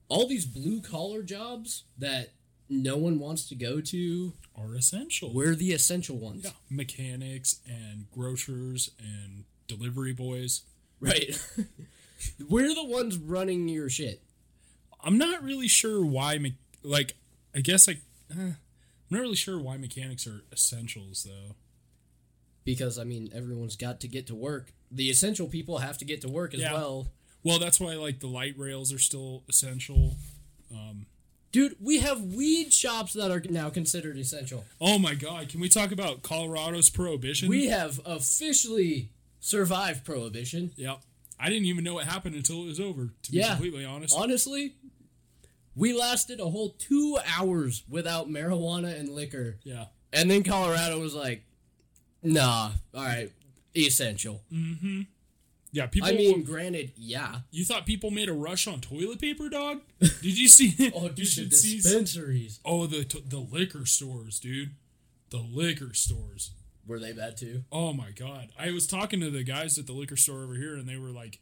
all 0.09 0.27
these 0.27 0.45
blue 0.47 0.81
collar 0.81 1.23
jobs 1.23 1.85
that 1.99 2.33
no 2.69 2.97
one 2.97 3.19
wants 3.19 3.49
to 3.49 3.55
go 3.55 3.81
to, 3.81 4.33
are 4.57 4.75
essential. 4.75 5.33
we're 5.35 5.55
the 5.55 5.73
essential 5.73 6.17
ones. 6.17 6.45
yeah, 6.45 6.51
mechanics 6.71 7.61
and 7.69 8.11
grocers 8.11 8.91
and 8.99 9.45
delivery 9.67 10.13
boys. 10.13 10.63
Right. 11.01 11.39
we're 12.49 12.75
the 12.75 12.85
ones 12.85 13.17
running 13.19 13.69
your 13.69 13.91
shit. 13.91 14.23
I'm 15.03 15.19
not 15.19 15.43
really 15.43 15.69
sure 15.69 16.05
why. 16.05 16.39
Me- 16.39 16.57
like, 16.83 17.15
I 17.55 17.61
guess 17.61 17.87
like 17.87 18.01
eh, 18.31 18.35
I'm 18.41 18.57
not 19.11 19.21
really 19.21 19.37
sure 19.37 19.59
why 19.59 19.77
mechanics 19.77 20.27
are 20.27 20.43
essentials 20.53 21.25
though. 21.29 21.55
because 22.65 22.99
I 22.99 23.05
mean 23.05 23.29
everyone's 23.35 23.77
got 23.77 24.01
to 24.01 24.09
get 24.09 24.27
to 24.29 24.35
work. 24.35 24.73
The 24.91 25.11
essential 25.11 25.47
people 25.49 25.79
have 25.79 25.99
to 25.99 26.05
get 26.05 26.21
to 26.23 26.29
work 26.29 26.55
as 26.55 26.61
Yeah. 26.61 26.73
well. 26.73 27.09
Well, 27.45 27.59
that's 27.59 27.79
why 27.79 27.95
like 27.95 28.19
the 28.21 28.27
light 28.27 28.55
rails 28.59 28.93
are 28.93 28.99
still 28.99 29.43
essential. 29.49 30.17
Um, 30.73 31.07
Dude, 31.53 31.77
we 31.81 32.01
have 32.01 32.21
weed 32.21 32.73
shops 32.73 33.13
that 33.13 33.31
are 33.31 33.41
now 33.49 33.71
considered 33.71 34.17
essential. 34.19 34.65
Oh 34.81 34.99
my 34.99 35.15
god, 35.15 35.49
can 35.51 35.61
we 35.61 35.69
talk 35.69 35.93
about 35.93 36.23
Colorado's 36.23 36.91
prohibition? 36.91 37.49
We 37.49 37.67
have 37.67 38.01
officially 38.05 39.11
survived 39.39 40.05
prohibition. 40.05 40.73
Yep. 40.75 40.99
I 41.39 41.49
didn't 41.51 41.67
even 41.67 41.85
know 41.85 41.95
what 41.95 42.07
happened 42.07 42.35
until 42.35 42.63
it 42.63 42.67
was 42.67 42.81
over. 42.81 43.11
To 43.25 43.31
be 43.31 43.39
Yeah. 43.39 43.51
completely 43.51 43.85
honest. 43.85 44.15
Honestly, 44.17 44.75
we 45.77 45.93
lasted 45.93 46.41
a 46.41 46.49
whole 46.51 46.71
two 46.71 47.19
hours 47.37 47.83
without 47.89 48.29
marijuana 48.29 48.99
and 48.99 49.11
liquor. 49.11 49.59
yeah. 49.65 49.87
And 50.13 50.31
then 50.31 50.43
Colorado 50.45 50.99
was 51.01 51.13
like, 51.15 51.45
nah, 52.23 52.71
all 52.95 53.03
right, 53.05 53.31
essential. 53.77 54.43
Mm-hmm. 54.53 55.03
Yeah. 55.75 55.87
People. 55.87 56.09
I 56.09 56.13
mean, 56.13 56.45
granted, 56.45 56.93
yeah. 56.97 57.41
you 57.51 57.65
thought 57.65 57.85
people 57.85 58.11
made 58.11 58.29
a 58.29 58.33
rush 58.33 58.67
on 58.69 58.81
toilet 58.81 59.21
paper, 59.21 59.49
dog? 59.49 59.81
Did 59.99 60.39
you 60.39 60.49
see? 60.49 60.93
Oh, 60.95 61.03
you 61.03 61.09
dude, 61.09 61.17
the 61.17 61.25
should 61.25 61.53
see- 61.55 61.77
dispensaries. 61.77 62.61
Oh, 62.65 62.87
the 62.87 63.05
t- 63.05 63.25
the 63.27 63.39
liquor 63.41 63.85
stores, 63.85 64.39
dude. 64.39 64.71
The 65.31 65.39
liquor 65.39 65.93
stores. 65.93 66.53
Were 66.87 67.01
they 67.01 67.13
bad 67.13 67.37
too? 67.37 67.65
Oh 67.73 67.93
my 67.93 68.11
god. 68.11 68.51
I 68.59 68.71
was 68.71 68.87
talking 68.87 69.19
to 69.21 69.31
the 69.31 69.43
guys 69.43 69.79
at 69.79 69.87
the 69.87 69.93
liquor 69.93 70.17
store 70.17 70.45
over 70.45 70.55
here 70.55 70.77
and 70.77 70.89
they 70.89 70.97
were 70.97 71.09
like 71.11 71.41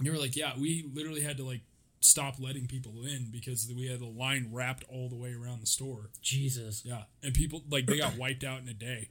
they 0.00 0.10
were 0.10 0.18
like, 0.18 0.36
"Yeah, 0.36 0.52
we 0.58 0.84
literally 0.92 1.22
had 1.22 1.36
to 1.38 1.44
like 1.44 1.62
stop 2.00 2.36
letting 2.38 2.66
people 2.66 3.04
in 3.04 3.28
because 3.32 3.70
we 3.74 3.86
had 3.86 4.00
a 4.00 4.06
line 4.06 4.50
wrapped 4.52 4.84
all 4.88 5.08
the 5.08 5.16
way 5.16 5.32
around 5.32 5.60
the 5.60 5.66
store." 5.66 6.10
Jesus. 6.22 6.82
Yeah. 6.84 7.04
And 7.22 7.32
people 7.34 7.62
like 7.70 7.86
they 7.86 7.98
got 7.98 8.16
wiped 8.18 8.44
out 8.44 8.60
in 8.60 8.68
a 8.68 8.74
day. 8.74 9.08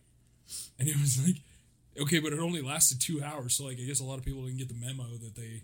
And 0.77 0.87
it 0.87 0.95
was 0.99 1.25
like 1.25 1.37
okay, 1.99 2.19
but 2.19 2.33
it 2.33 2.39
only 2.39 2.61
lasted 2.61 2.99
2 3.01 3.21
hours, 3.23 3.55
so 3.55 3.65
like 3.65 3.77
I 3.79 3.83
guess 3.83 3.99
a 3.99 4.03
lot 4.05 4.17
of 4.19 4.25
people 4.25 4.43
didn't 4.43 4.57
get 4.57 4.67
the 4.69 4.73
memo 4.85 5.03
that 5.21 5.35
they 5.35 5.63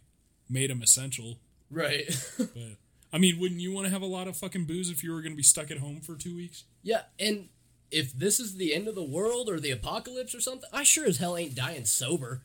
made 0.50 0.69
them 0.69 0.81
essential. 0.81 1.38
Right. 1.71 2.05
But 2.38 2.77
I 3.12 3.17
mean, 3.17 3.39
wouldn't 3.39 3.59
you 3.59 3.71
want 3.71 3.88
to 3.88 3.91
have 3.91 4.03
a 4.03 4.07
lot 4.07 4.27
of 4.27 4.38
fucking 4.38 4.65
booze 4.65 4.91
if 4.91 5.03
you 5.03 5.12
were 5.12 5.21
going 5.21 5.31
to 5.31 5.38
be 5.38 5.41
stuck 5.43 5.71
at 5.71 5.77
home 5.79 6.00
for 6.00 6.15
2 6.15 6.36
weeks? 6.36 6.63
Yeah, 6.83 7.01
and 7.19 7.50
if 7.91 8.13
this 8.13 8.39
is 8.39 8.55
the 8.57 8.74
end 8.75 8.88
of 8.88 8.93
the 8.95 9.03
world 9.03 9.50
or 9.50 9.59
the 9.59 9.71
apocalypse 9.71 10.36
or 10.36 10.41
something, 10.41 10.69
I 10.71 10.83
sure 10.83 11.05
as 11.07 11.17
hell 11.17 11.36
ain't 11.36 11.55
dying 11.55 11.86
sober. 11.86 12.41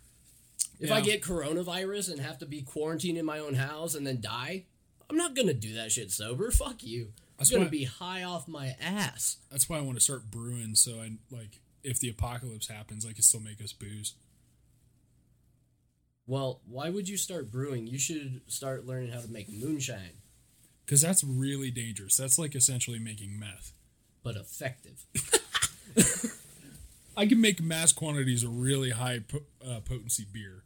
If 0.81 0.91
I 0.91 1.00
get 1.03 1.23
coronavirus 1.23 2.11
and 2.12 2.21
have 2.21 2.38
to 2.38 2.47
be 2.47 2.62
quarantined 2.62 3.17
in 3.19 3.25
my 3.25 3.38
own 3.38 3.55
house 3.55 3.95
and 3.95 4.07
then 4.07 4.21
die, 4.21 4.64
I'm 5.09 5.17
not 5.17 5.35
gonna 5.35 5.55
do 5.55 5.75
that 5.75 5.93
shit 5.93 6.11
sober. 6.11 6.50
Fuck 6.50 6.83
you. 6.83 7.09
That's 7.38 7.50
I'm 7.50 7.57
gonna 7.59 7.67
why- 7.67 7.71
be 7.71 7.85
high 7.85 8.23
off 8.23 8.49
my 8.49 8.75
ass. 8.81 9.37
That's 9.50 9.69
why 9.69 9.79
I 9.79 9.83
want 9.83 9.99
to 9.99 10.03
start 10.05 10.31
brewing 10.31 10.75
so 10.75 10.93
I 11.00 11.12
like 11.31 11.61
if 11.85 12.00
the 12.00 12.09
apocalypse 12.09 12.69
happens, 12.69 13.05
I 13.07 13.12
can 13.12 13.23
still 13.23 13.41
make 13.41 13.62
us 13.62 13.73
booze. 13.73 14.14
Well, 16.26 16.61
why 16.67 16.88
would 16.91 17.09
you 17.09 17.17
start 17.17 17.50
brewing? 17.53 17.87
You 17.87 17.99
should 17.99 18.41
start 18.47 18.87
learning 18.87 19.12
how 19.12 19.21
to 19.21 19.31
make 19.31 19.49
moonshine, 19.50 20.23
Because 20.85 21.03
that's 21.03 21.23
really 21.23 21.71
dangerous. 21.71 22.17
That's 22.17 22.38
like 22.38 22.55
essentially 22.55 22.99
making 22.99 23.38
meth. 23.38 23.73
but 24.23 24.37
effective. 24.37 25.05
I 27.17 27.26
can 27.26 27.41
make 27.41 27.62
mass 27.62 27.93
quantities 27.93 28.43
of 28.43 28.59
really 28.59 28.91
high 28.91 29.21
po- 29.21 29.43
uh, 29.64 29.81
potency 29.81 30.25
beer. 30.33 30.62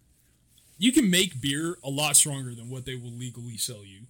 You 0.78 0.92
can 0.92 1.10
make 1.10 1.40
beer 1.40 1.76
a 1.82 1.90
lot 1.90 2.14
stronger 2.16 2.54
than 2.54 2.70
what 2.70 2.86
they 2.86 2.94
will 2.94 3.10
legally 3.10 3.56
sell 3.56 3.84
you. 3.84 4.02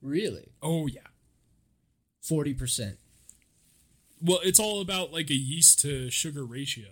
Really? 0.00 0.48
Oh, 0.62 0.86
yeah. 0.86 1.02
40%. 2.22 2.96
Well, 4.24 4.40
it's 4.42 4.58
all 4.58 4.80
about 4.80 5.12
like 5.12 5.30
a 5.30 5.34
yeast 5.34 5.80
to 5.80 6.10
sugar 6.10 6.44
ratio. 6.44 6.88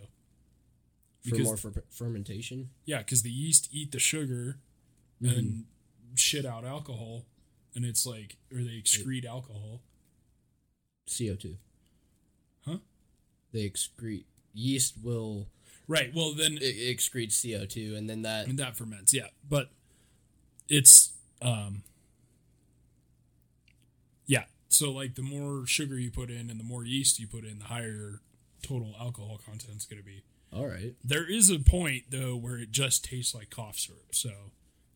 For 1.29 1.39
more 1.39 1.57
fer- 1.57 1.85
fermentation? 1.91 2.71
Yeah, 2.85 2.99
because 2.99 3.23
the 3.23 3.31
yeast 3.31 3.69
eat 3.73 3.93
the 3.93 4.01
sugar 4.01 4.59
and 5.21 5.65
shit 6.17 6.45
out 6.45 6.65
alcohol, 6.65 7.25
and 7.75 7.85
it's 7.85 8.05
like, 8.05 8.37
or 8.53 8.59
they 8.59 8.83
excrete 8.83 9.25
alcohol. 9.25 9.83
CO2. 11.09 11.57
Huh? 12.67 12.79
They 13.53 13.69
excrete. 13.69 14.25
Yeast 14.53 14.97
will 15.03 15.47
Right. 15.89 16.13
Well, 16.15 16.33
then 16.35 16.59
it 16.61 16.97
excretes 16.97 17.33
CO2, 17.33 17.97
and 17.97 18.09
then 18.09 18.23
that 18.23 18.47
and 18.47 18.59
that 18.59 18.77
ferments 18.77 19.13
yeah 19.13 19.27
but 19.49 19.71
it's 20.69 21.13
um 21.41 21.83
yeah 24.27 24.45
so 24.73 24.91
like 24.91 25.15
the 25.15 25.23
more 25.23 25.67
sugar 25.67 25.99
you 25.99 26.11
put 26.11 26.31
in 26.31 26.51
and 26.51 26.59
the 26.59 26.65
more 26.65 26.85
yeast 26.85 27.19
you 27.19 27.27
put 27.27 27.45
in 27.45 27.59
the 27.59 27.65
higher 27.67 27.91
your 27.93 28.21
total 28.63 28.95
alcohol 29.01 29.41
content's 29.45 29.85
going 29.87 30.01
to 30.01 30.07
be 30.07 30.23
All 30.53 30.67
right. 30.67 30.95
there 31.05 31.29
is 31.31 31.51
a 31.51 31.59
point 31.59 32.05
though 32.11 32.37
where 32.37 32.59
it 32.59 32.71
just 32.71 33.05
tastes 33.05 33.35
like 33.35 33.51
cough 33.51 33.77
syrup 33.79 34.15
so 34.15 34.31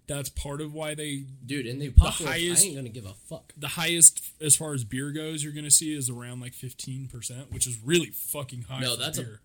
that's 0.08 0.28
part 0.28 0.60
of 0.60 0.72
why 0.72 0.94
they 0.94 1.24
Dude, 1.44 1.66
in 1.66 1.80
the 1.80 1.88
apocalypse, 1.88 2.32
highest- 2.32 2.62
I 2.64 2.66
ain't 2.68 2.76
gonna 2.76 2.88
give 2.90 3.06
a 3.06 3.14
fuck. 3.28 3.52
the 3.56 3.66
highest 3.68 4.22
as 4.40 4.54
far 4.54 4.72
as 4.72 4.84
beer 4.84 5.10
goes 5.10 5.42
you're 5.42 5.52
going 5.52 5.64
to 5.64 5.70
see 5.70 5.92
is 5.96 6.08
around 6.08 6.40
like 6.40 6.52
15% 6.52 7.52
which 7.52 7.66
is 7.66 7.78
really 7.84 8.10
fucking 8.10 8.62
high 8.62 8.80
No, 8.80 8.96
that's 8.96 9.18
a- 9.18 9.40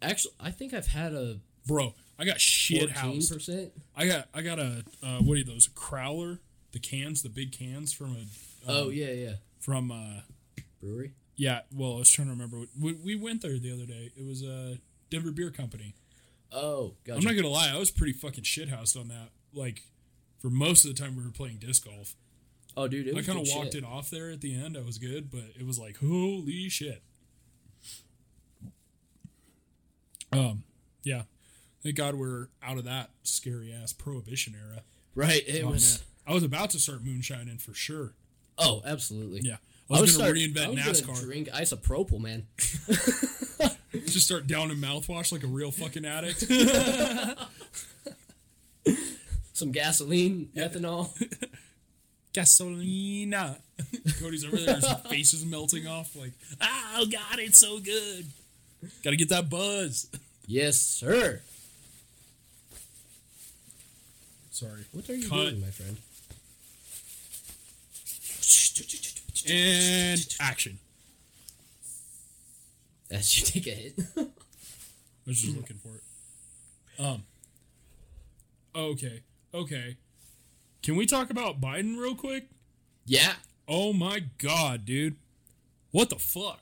Actually, 0.00 0.34
I 0.38 0.52
think 0.52 0.72
I've 0.72 0.86
had 0.86 1.12
a 1.14 1.38
bro 1.66 1.94
i 2.18 2.24
got 2.24 2.40
shit 2.40 2.90
housed 2.90 3.32
percent. 3.32 3.72
i 3.96 4.06
got 4.06 4.28
i 4.32 4.40
got 4.42 4.58
a 4.58 4.84
uh, 5.02 5.18
what 5.18 5.36
are 5.36 5.44
those 5.44 5.66
a 5.66 5.70
crowler 5.70 6.38
the 6.72 6.78
cans 6.78 7.22
the 7.22 7.28
big 7.28 7.50
cans 7.52 7.92
from 7.92 8.12
a 8.12 8.24
Oh 8.70 8.90
yeah, 8.90 9.10
yeah. 9.12 9.32
From 9.60 9.90
uh 9.90 10.20
Brewery. 10.80 11.12
yeah 11.36 11.60
well 11.74 11.94
i 11.94 11.98
was 11.98 12.10
trying 12.10 12.28
to 12.28 12.32
remember 12.32 12.62
we, 12.80 12.92
we 12.94 13.14
went 13.16 13.42
there 13.42 13.58
the 13.58 13.72
other 13.72 13.86
day 13.86 14.10
it 14.16 14.24
was 14.26 14.42
a 14.42 14.72
uh, 14.72 14.74
denver 15.10 15.32
beer 15.32 15.50
company 15.50 15.94
Oh, 16.52 16.94
gotcha. 17.04 17.18
i'm 17.18 17.24
not 17.24 17.34
gonna 17.36 17.48
lie 17.48 17.70
i 17.74 17.78
was 17.78 17.90
pretty 17.90 18.12
fucking 18.14 18.44
shithoused 18.44 18.98
on 18.98 19.08
that 19.08 19.30
like 19.52 19.82
for 20.38 20.48
most 20.50 20.84
of 20.84 20.94
the 20.94 21.00
time 21.02 21.16
we 21.16 21.22
were 21.24 21.30
playing 21.30 21.56
disc 21.58 21.84
golf 21.84 22.14
oh, 22.76 22.88
dude, 22.88 23.06
it 23.08 23.16
i 23.16 23.22
kind 23.22 23.38
of 23.38 23.46
walked 23.54 23.72
shit. 23.74 23.82
it 23.82 23.84
off 23.84 24.08
there 24.10 24.30
at 24.30 24.40
the 24.40 24.54
end 24.54 24.76
i 24.76 24.80
was 24.80 24.98
good 24.98 25.30
but 25.30 25.42
it 25.58 25.66
was 25.66 25.78
like 25.78 25.98
holy 25.98 26.68
shit 26.68 27.02
um 30.32 30.62
yeah 31.02 31.22
thank 31.82 31.96
god 31.96 32.14
we're 32.14 32.48
out 32.62 32.78
of 32.78 32.84
that 32.84 33.10
scary 33.22 33.72
ass 33.72 33.92
prohibition 33.92 34.54
era 34.54 34.82
Right. 35.14 35.42
It 35.48 35.64
oh, 35.64 35.70
was. 35.70 35.98
man. 36.26 36.32
i 36.32 36.34
was 36.34 36.44
about 36.44 36.70
to 36.70 36.78
start 36.78 37.02
moonshining 37.04 37.58
for 37.58 37.74
sure 37.74 38.14
Oh, 38.58 38.82
absolutely. 38.84 39.40
yeah 39.42 39.56
i 39.90 40.00
was, 40.00 40.16
gonna 40.16 40.32
start- 40.32 40.34
reinvent 40.36 40.66
I 40.66 40.88
was 40.88 41.00
nascar 41.02 41.20
drink 41.24 41.48
isopropyl, 41.48 42.20
man. 42.20 42.46
Just 44.06 44.26
start 44.26 44.46
down 44.46 44.70
in 44.70 44.76
mouthwash 44.78 45.32
like 45.32 45.42
a 45.44 45.46
real 45.46 45.70
fucking 45.70 46.04
addict. 46.04 46.40
Some 49.54 49.72
gasoline, 49.72 50.50
ethanol. 50.56 51.10
Gasolina. 52.34 53.56
Cody's 54.20 54.44
over 54.44 54.56
there, 54.56 54.76
his 54.76 54.92
face 55.10 55.32
is 55.32 55.44
melting 55.46 55.86
off. 55.86 56.14
Like, 56.14 56.32
ah, 56.60 56.96
oh 56.98 57.06
god, 57.06 57.38
it's 57.38 57.58
so 57.58 57.78
good. 57.80 58.26
Got 59.02 59.10
to 59.10 59.16
get 59.16 59.28
that 59.30 59.48
buzz. 59.50 60.08
yes, 60.46 60.76
sir. 60.78 61.40
Sorry. 64.50 64.84
What 64.92 65.08
are 65.08 65.14
you 65.14 65.28
Cut. 65.28 65.36
doing, 65.36 65.60
my 65.60 65.68
friend? 65.68 65.96
And 69.46 70.36
action. 70.40 70.78
As 73.10 73.38
you 73.38 73.46
take 73.46 73.66
a 73.66 73.70
hit. 73.70 73.94
I 74.16 74.26
was 75.26 75.40
just 75.40 75.56
looking 75.56 75.78
for 75.78 75.96
it. 75.96 77.02
Um. 77.02 77.22
Okay. 78.74 79.22
Okay. 79.54 79.96
Can 80.82 80.96
we 80.96 81.06
talk 81.06 81.30
about 81.30 81.60
Biden 81.60 81.98
real 81.98 82.14
quick? 82.14 82.48
yeah. 83.06 83.34
Oh 83.66 83.92
my 83.92 84.24
god, 84.38 84.86
dude. 84.86 85.16
What 85.90 86.08
the 86.08 86.16
fuck? 86.16 86.60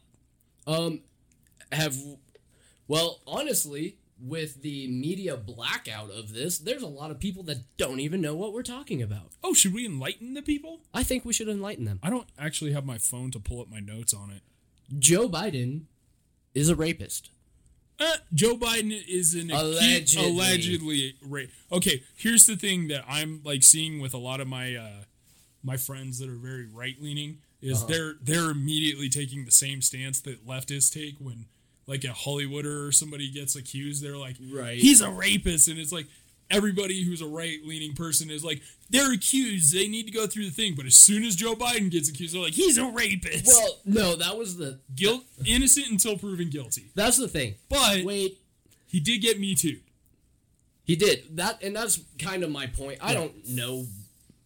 Um, 0.66 1.02
have 1.70 1.96
well, 2.88 3.20
honestly, 3.26 3.96
with 4.26 4.62
the 4.62 4.88
media 4.88 5.36
blackout 5.36 6.10
of 6.10 6.32
this, 6.32 6.58
there's 6.58 6.82
a 6.82 6.86
lot 6.88 7.10
of 7.10 7.18
people 7.20 7.42
that 7.44 7.58
don't 7.76 8.00
even 8.00 8.20
know 8.20 8.34
what 8.34 8.52
we're 8.52 8.62
talking 8.62 9.02
about. 9.02 9.32
Oh, 9.44 9.54
should 9.54 9.72
we 9.74 9.86
enlighten 9.86 10.34
the 10.34 10.42
people? 10.42 10.80
I 10.92 11.02
think 11.02 11.24
we 11.24 11.32
should 11.32 11.48
enlighten 11.48 11.84
them. 11.84 12.00
I 12.02 12.10
don't 12.10 12.28
actually 12.38 12.72
have 12.72 12.84
my 12.84 12.98
phone 12.98 13.30
to 13.32 13.40
pull 13.40 13.60
up 13.60 13.68
my 13.70 13.80
notes 13.80 14.12
on 14.14 14.30
it. 14.30 14.42
Joe 14.98 15.28
Biden 15.28 15.82
is 16.54 16.68
a 16.68 16.76
rapist. 16.76 17.30
Uh, 17.98 18.16
Joe 18.34 18.56
Biden 18.56 18.92
is 19.08 19.34
an 19.34 19.50
acute- 19.50 19.62
Allegedly. 19.62 20.26
allegedly 20.28 21.14
rape. 21.22 21.50
Okay, 21.72 22.02
here's 22.16 22.44
the 22.46 22.56
thing 22.56 22.88
that 22.88 23.04
I'm 23.08 23.40
like 23.44 23.62
seeing 23.62 24.00
with 24.00 24.12
a 24.12 24.18
lot 24.18 24.40
of 24.40 24.46
my 24.48 24.74
uh, 24.76 25.04
my 25.62 25.76
friends 25.76 26.18
that 26.18 26.28
are 26.28 26.36
very 26.36 26.66
right 26.66 26.96
leaning 27.00 27.38
is 27.62 27.78
Uh-huh. 27.78 27.86
they're 27.88 28.14
they're 28.22 28.50
immediately 28.50 29.08
taking 29.08 29.44
the 29.46 29.50
same 29.50 29.80
stance 29.80 30.20
that 30.20 30.46
leftists 30.46 30.92
take 30.92 31.14
when 31.18 31.46
like 31.86 32.04
a 32.04 32.08
Hollywooder 32.08 32.88
or 32.88 32.92
somebody 32.92 33.30
gets 33.30 33.54
accused. 33.56 34.02
They're 34.02 34.16
like, 34.16 34.36
Right. 34.52 34.78
he's 34.78 35.00
a 35.00 35.10
rapist, 35.10 35.68
and 35.68 35.78
it's 35.78 35.92
like 35.92 36.06
everybody 36.50 37.02
who's 37.02 37.20
a 37.22 37.26
right 37.26 37.58
leaning 37.64 37.92
person 37.94 38.30
is 38.30 38.44
like 38.44 38.62
they're 38.90 39.12
accused. 39.12 39.74
They 39.74 39.88
need 39.88 40.06
to 40.06 40.12
go 40.12 40.26
through 40.26 40.44
the 40.44 40.50
thing. 40.50 40.74
But 40.76 40.86
as 40.86 40.96
soon 40.96 41.24
as 41.24 41.34
Joe 41.36 41.54
Biden 41.54 41.90
gets 41.90 42.08
accused, 42.08 42.34
they're 42.34 42.42
like, 42.42 42.52
he's 42.54 42.78
a 42.78 42.86
rapist. 42.86 43.46
Well, 43.46 43.78
no, 43.84 44.16
that 44.16 44.36
was 44.38 44.56
the 44.56 44.78
guilt 44.94 45.24
innocent 45.44 45.88
until 45.90 46.16
proven 46.16 46.50
guilty. 46.50 46.86
that's 46.94 47.16
the 47.16 47.28
thing. 47.28 47.54
But 47.68 48.04
Wait, 48.04 48.38
he 48.86 49.00
did 49.00 49.20
get 49.22 49.40
me 49.40 49.54
too. 49.54 49.78
he 50.84 50.94
did 50.96 51.36
that, 51.36 51.62
and 51.62 51.74
that's 51.74 52.00
kind 52.20 52.42
of 52.44 52.50
my 52.50 52.66
point. 52.68 52.98
I 53.02 53.12
don't 53.14 53.32
know, 53.48 53.86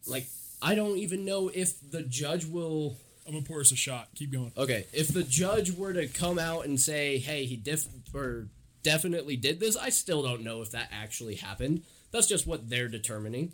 like, 0.07 0.25
I 0.61 0.73
don't 0.75 0.97
even 0.97 1.23
know 1.25 1.49
if 1.53 1.73
the 1.91 2.01
judge 2.03 2.45
will. 2.45 2.97
I'm 3.31 3.37
gonna 3.37 3.47
pour 3.47 3.61
us 3.61 3.71
a 3.71 3.77
shot. 3.77 4.09
Keep 4.13 4.33
going. 4.33 4.51
Okay, 4.57 4.87
if 4.91 5.07
the 5.07 5.23
judge 5.23 5.71
were 5.71 5.93
to 5.93 6.05
come 6.07 6.37
out 6.37 6.65
and 6.65 6.77
say, 6.77 7.17
"Hey, 7.17 7.45
he 7.45 7.55
def 7.55 7.87
or 8.13 8.49
definitely 8.83 9.37
did 9.37 9.61
this," 9.61 9.77
I 9.77 9.87
still 9.87 10.21
don't 10.21 10.43
know 10.43 10.61
if 10.61 10.71
that 10.71 10.89
actually 10.91 11.35
happened. 11.35 11.83
That's 12.11 12.27
just 12.27 12.45
what 12.45 12.69
they're 12.69 12.89
determining. 12.89 13.53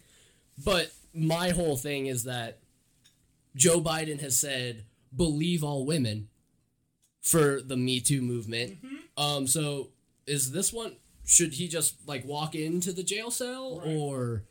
But 0.57 0.91
my 1.13 1.49
whole 1.49 1.77
thing 1.77 2.07
is 2.07 2.23
that 2.23 2.57
Joe 3.55 3.79
Biden 3.79 4.19
has 4.19 4.39
said, 4.39 4.85
"Believe 5.15 5.63
all 5.63 5.85
women," 5.85 6.29
for 7.21 7.61
the 7.61 7.77
Me 7.77 7.99
Too 7.99 8.23
movement. 8.23 8.79
Um, 9.15 9.45
so 9.45 9.91
is 10.25 10.53
this 10.53 10.73
one? 10.73 10.95
Should 11.23 11.53
he 11.53 11.67
just 11.67 12.07
like 12.07 12.25
walk 12.25 12.55
into 12.55 12.91
the 12.91 13.03
jail 13.03 13.29
cell, 13.29 13.79
or 13.85 14.41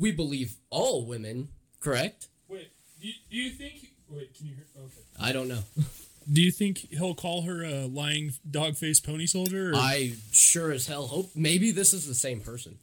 we 0.00 0.10
believe 0.10 0.56
all 0.68 1.06
women? 1.06 1.50
Correct. 1.78 2.26
Wait, 2.48 2.72
do 3.00 3.06
you, 3.06 3.14
do 3.30 3.36
you 3.36 3.50
think? 3.50 3.92
Wait, 4.10 4.34
can 4.36 4.46
you 4.46 4.54
hear? 4.54 4.66
Okay. 4.78 5.00
I 5.20 5.32
don't 5.32 5.48
know. 5.48 5.62
Do 6.32 6.42
you 6.42 6.50
think 6.50 6.78
he'll 6.90 7.14
call 7.14 7.42
her 7.42 7.62
a 7.64 7.86
lying 7.86 8.32
dog-faced 8.50 9.04
pony 9.06 9.26
soldier? 9.26 9.70
Or? 9.70 9.76
I 9.76 10.12
sure 10.30 10.70
as 10.72 10.86
hell 10.86 11.06
hope 11.06 11.30
maybe 11.34 11.70
this 11.70 11.94
is 11.94 12.06
the 12.06 12.14
same 12.14 12.40
person. 12.40 12.78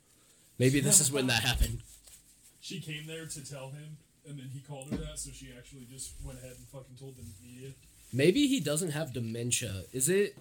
Maybe 0.58 0.80
this 0.80 1.00
is 1.00 1.12
when 1.12 1.28
that 1.28 1.44
happened. 1.44 1.80
she 2.60 2.80
came 2.80 3.06
there 3.06 3.26
to 3.28 3.46
tell 3.48 3.70
him, 3.70 3.98
and 4.28 4.40
then 4.40 4.50
he 4.52 4.62
called 4.62 4.90
her 4.90 4.98
that, 4.98 5.20
so 5.20 5.30
she 5.32 5.50
actually 5.56 5.86
just 5.92 6.14
went 6.24 6.40
ahead 6.40 6.54
and 6.58 6.68
fucking 6.70 6.96
told 7.00 7.18
the 7.18 7.24
media. 7.44 7.72
Maybe 8.14 8.48
he 8.48 8.60
doesn't 8.60 8.92
have 8.92 9.14
dementia. 9.14 9.84
Is 9.94 10.10
it 10.10 10.36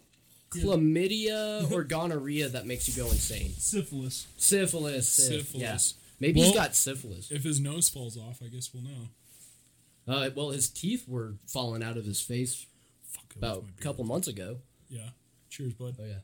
chlamydia 0.50 1.70
or 1.72 1.84
gonorrhea 1.84 2.48
that 2.48 2.66
makes 2.66 2.88
you 2.88 3.02
go 3.02 3.10
insane? 3.10 3.52
Syphilis. 3.58 4.26
Syphilis. 4.36 5.08
syph- 5.08 5.48
Syphilis. 5.48 5.94
Yeah. 5.96 6.00
Maybe 6.20 6.40
he's 6.40 6.54
Well- 6.54 6.62
got 6.64 6.76
syphilis. 6.76 7.30
If 7.30 7.42
his 7.42 7.60
nose 7.60 7.88
falls 7.88 8.16
off, 8.16 8.40
I 8.42 8.48
guess 8.48 8.70
we'll 8.72 8.84
know. 8.84 9.08
Uh, 10.06 10.30
well, 10.34 10.50
his 10.50 10.68
teeth 10.68 11.08
were 11.08 11.34
falling 11.46 11.82
out 11.82 11.96
of 11.96 12.04
his 12.04 12.20
face 12.20 12.66
Fuck. 13.14 13.36
About 13.36 13.64
a 13.78 13.82
couple 13.82 14.04
months 14.04 14.28
ago. 14.28 14.58
Yeah. 14.88 15.10
Cheers, 15.50 15.74
bud. 15.74 15.94
Oh 16.00 16.04
yeah. 16.04 16.14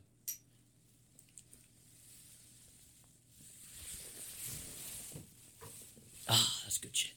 Ah, 6.29 6.61
that's 6.65 6.79
good 6.79 6.95
shit. 6.97 7.13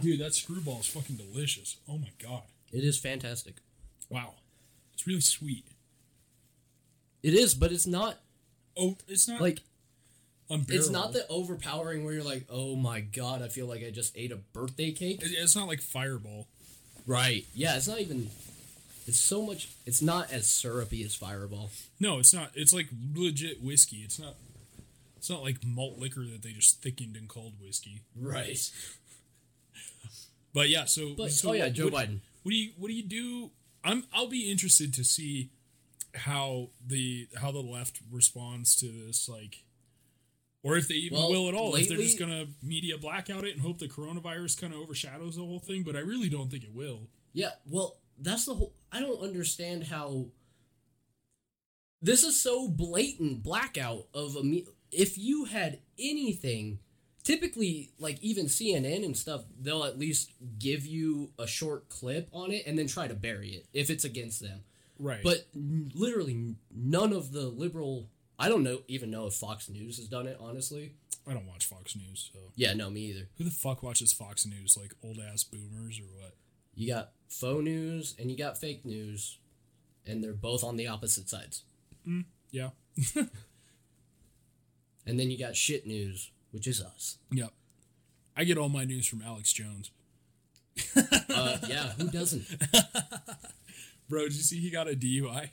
Dude, 0.00 0.20
that 0.20 0.34
screwball 0.34 0.80
is 0.80 0.86
fucking 0.86 1.16
delicious. 1.16 1.76
Oh 1.88 1.98
my 1.98 2.10
god. 2.22 2.42
It 2.72 2.84
is 2.84 2.98
fantastic. 2.98 3.56
Wow. 4.08 4.34
It's 4.94 5.06
really 5.06 5.20
sweet. 5.20 5.66
It 7.22 7.34
is, 7.34 7.54
but 7.54 7.72
it's 7.72 7.86
not 7.86 8.18
Oh, 8.76 8.96
it's 9.06 9.28
not 9.28 9.40
like 9.40 9.60
unbearable. 10.52 10.74
It's 10.74 10.90
not 10.90 11.12
the 11.12 11.26
overpowering 11.28 12.04
where 12.04 12.14
you're 12.14 12.22
like, 12.22 12.44
oh 12.50 12.76
my 12.76 13.00
god, 13.00 13.42
I 13.42 13.48
feel 13.48 13.66
like 13.66 13.82
I 13.84 13.90
just 13.90 14.16
ate 14.16 14.32
a 14.32 14.36
birthday 14.36 14.92
cake. 14.92 15.22
It- 15.22 15.32
It's 15.32 15.56
not 15.56 15.68
like 15.68 15.80
Fireball. 15.80 16.46
Right. 17.06 17.44
Yeah, 17.54 17.76
it's 17.76 17.88
not 17.88 18.00
even. 18.00 18.30
It's 19.06 19.18
so 19.18 19.42
much. 19.42 19.68
It's 19.84 20.00
not 20.00 20.32
as 20.32 20.46
syrupy 20.46 21.02
as 21.04 21.14
Fireball. 21.16 21.70
No, 21.98 22.18
it's 22.20 22.32
not. 22.32 22.50
It's 22.54 22.72
like 22.72 22.88
legit 23.14 23.60
whiskey. 23.62 23.98
It's 24.04 24.18
not. 24.20 24.34
It's 25.16 25.28
not 25.30 25.42
like 25.42 25.64
malt 25.64 25.98
liquor 25.98 26.24
that 26.24 26.42
they 26.42 26.50
just 26.52 26.82
thickened 26.82 27.16
and 27.16 27.28
called 27.28 27.54
whiskey. 27.60 28.02
Right. 28.16 28.58
But 30.54 30.68
yeah, 30.68 30.84
so, 30.84 31.14
But 31.16 31.32
so 31.32 31.50
oh 31.50 31.52
yeah, 31.54 31.70
Joe 31.70 31.84
what, 31.84 31.94
Biden. 32.08 32.18
What 32.42 32.50
do 32.50 32.56
you 32.56 32.72
what 32.76 32.88
do 32.88 32.94
you 32.94 33.02
do? 33.02 33.50
I'm 33.82 34.04
I'll 34.12 34.28
be 34.28 34.50
interested 34.50 34.92
to 34.94 35.04
see 35.04 35.48
how 36.14 36.68
the 36.86 37.26
how 37.40 37.50
the 37.52 37.60
left 37.60 38.00
responds 38.10 38.76
to 38.76 38.86
this 38.86 39.28
like 39.30 39.61
or 40.62 40.76
if 40.76 40.88
they 40.88 40.94
even 40.94 41.18
Well, 41.18 41.30
will 41.30 41.48
at 41.48 41.54
all. 41.54 41.74
if 41.74 41.88
they're 41.88 41.96
just 41.98 42.18
gonna 42.18 42.46
media 42.62 42.96
blackout 42.98 43.44
it 43.44 43.52
and 43.52 43.60
hope 43.60 43.78
the 43.78 43.88
coronavirus 43.88 44.60
kind 44.60 44.72
of 44.72 44.80
overshadows 44.80 45.36
the 45.36 45.42
whole 45.44 45.58
thing, 45.58 45.82
but 45.82 45.96
I 45.96 46.00
really 46.00 46.28
don't 46.28 46.50
think 46.50 46.64
it 46.64 46.72
will. 46.72 47.08
Yeah. 47.32 47.50
Well, 47.66 47.98
that's 48.18 48.44
the 48.44 48.54
whole. 48.54 48.74
I 48.92 49.00
don't 49.00 49.20
understand 49.22 49.84
how. 49.84 50.26
This 52.00 52.24
is 52.24 52.40
so 52.40 52.68
blatant 52.68 53.42
blackout 53.42 54.06
of 54.14 54.36
a. 54.36 54.42
me- 54.42 54.66
If 54.90 55.16
you 55.16 55.44
had 55.46 55.80
anything, 55.98 56.80
typically 57.22 57.92
like 57.98 58.18
even 58.22 58.46
CNN 58.46 59.04
and 59.04 59.16
stuff, 59.16 59.44
they'll 59.60 59.84
at 59.84 59.98
least 59.98 60.32
give 60.58 60.84
you 60.84 61.30
a 61.38 61.46
short 61.46 61.88
clip 61.88 62.28
on 62.32 62.50
it 62.50 62.64
and 62.66 62.78
then 62.78 62.86
try 62.88 63.06
to 63.08 63.14
bury 63.14 63.50
it 63.50 63.66
if 63.72 63.88
it's 63.88 64.04
against 64.04 64.40
them. 64.40 64.60
Right. 64.98 65.22
But 65.22 65.46
n- 65.54 65.90
literally 65.94 66.56
none 66.74 67.12
of 67.12 67.32
the 67.32 67.48
liberal. 67.48 68.08
I 68.42 68.48
don't 68.48 68.62
know 68.62 68.80
even 68.88 69.10
know 69.10 69.26
if 69.26 69.34
Fox 69.34 69.68
News 69.68 69.96
has 69.98 70.08
done 70.08 70.26
it. 70.26 70.36
Honestly, 70.40 70.94
I 71.28 71.32
don't 71.32 71.46
watch 71.46 71.66
Fox 71.66 71.94
News, 71.96 72.30
so 72.32 72.40
yeah, 72.56 72.74
no, 72.74 72.90
me 72.90 73.02
either. 73.02 73.28
who 73.38 73.44
the 73.44 73.50
fuck 73.50 73.82
watches 73.82 74.12
Fox 74.12 74.44
News? 74.44 74.76
Like 74.80 74.92
old 75.02 75.18
ass 75.20 75.44
boomers 75.44 76.00
or 76.00 76.08
what? 76.20 76.34
You 76.74 76.92
got 76.92 77.12
faux 77.28 77.62
news 77.62 78.14
and 78.18 78.30
you 78.30 78.36
got 78.36 78.58
fake 78.58 78.84
news, 78.84 79.38
and 80.06 80.22
they're 80.22 80.32
both 80.32 80.64
on 80.64 80.76
the 80.76 80.88
opposite 80.88 81.28
sides. 81.28 81.62
Yeah. 82.50 82.70
And 85.06 85.18
then 85.18 85.30
you 85.30 85.38
got 85.38 85.56
shit 85.56 85.86
news, 85.86 86.30
which 86.50 86.66
is 86.66 86.80
us. 86.80 87.18
Yep. 87.32 87.50
I 88.36 88.44
get 88.44 88.56
all 88.56 88.68
my 88.68 88.84
news 88.84 89.06
from 89.06 89.22
Alex 89.22 89.52
Jones. 89.52 89.90
Uh, 90.96 91.58
yeah, 91.66 91.90
who 91.98 92.08
doesn't? 92.08 92.44
Bro, 94.08 94.24
did 94.24 94.34
you 94.34 94.42
see 94.42 94.60
he 94.60 94.70
got 94.70 94.88
a 94.88 94.94
DUI? 94.94 95.50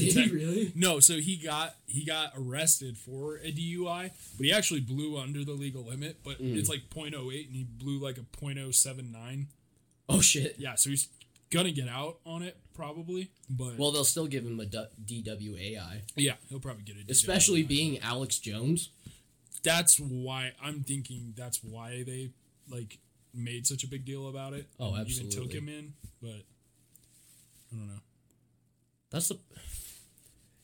Did 0.00 0.12
he 0.14 0.30
really? 0.30 0.72
No, 0.74 1.00
so 1.00 1.14
he 1.18 1.36
got 1.36 1.74
he 1.86 2.04
got 2.04 2.32
arrested 2.36 2.96
for 2.98 3.36
a 3.36 3.52
DUI, 3.52 4.10
but 4.36 4.46
he 4.46 4.52
actually 4.52 4.80
blew 4.80 5.16
under 5.18 5.44
the 5.44 5.52
legal 5.52 5.84
limit, 5.84 6.18
but 6.24 6.40
Mm. 6.42 6.56
it's 6.56 6.68
like 6.68 6.88
0.08 6.90 7.46
and 7.46 7.54
he 7.56 7.64
blew 7.64 7.98
like 7.98 8.18
a 8.18 8.22
0.079. 8.36 9.46
Oh 10.08 10.20
shit. 10.20 10.56
Yeah, 10.58 10.74
so 10.74 10.90
he's 10.90 11.08
gonna 11.50 11.70
get 11.72 11.88
out 11.88 12.18
on 12.24 12.42
it 12.42 12.56
probably, 12.74 13.30
but 13.48 13.76
Well, 13.78 13.90
they'll 13.92 14.04
still 14.04 14.26
give 14.26 14.44
him 14.44 14.58
a 14.60 14.64
DWAI, 14.66 16.02
yeah, 16.16 16.34
he'll 16.48 16.60
probably 16.60 16.82
get 16.84 16.96
it. 16.96 17.10
especially 17.10 17.62
being 17.62 17.98
Alex 18.00 18.38
Jones. 18.38 18.90
that's 19.62 19.98
why 20.00 20.52
I'm 20.62 20.82
thinking 20.84 21.34
that's 21.36 21.62
why 21.62 22.02
they 22.04 22.30
like 22.70 22.98
made 23.34 23.66
such 23.66 23.84
a 23.84 23.86
big 23.86 24.04
deal 24.04 24.28
about 24.28 24.54
it. 24.54 24.66
Oh, 24.78 24.94
and 24.94 25.08
Even 25.08 25.28
took 25.28 25.52
him 25.52 25.68
in, 25.68 25.92
but 26.22 26.30
I 27.72 27.76
don't 27.76 27.88
know. 27.88 28.00
That's 29.10 29.28
the. 29.28 29.38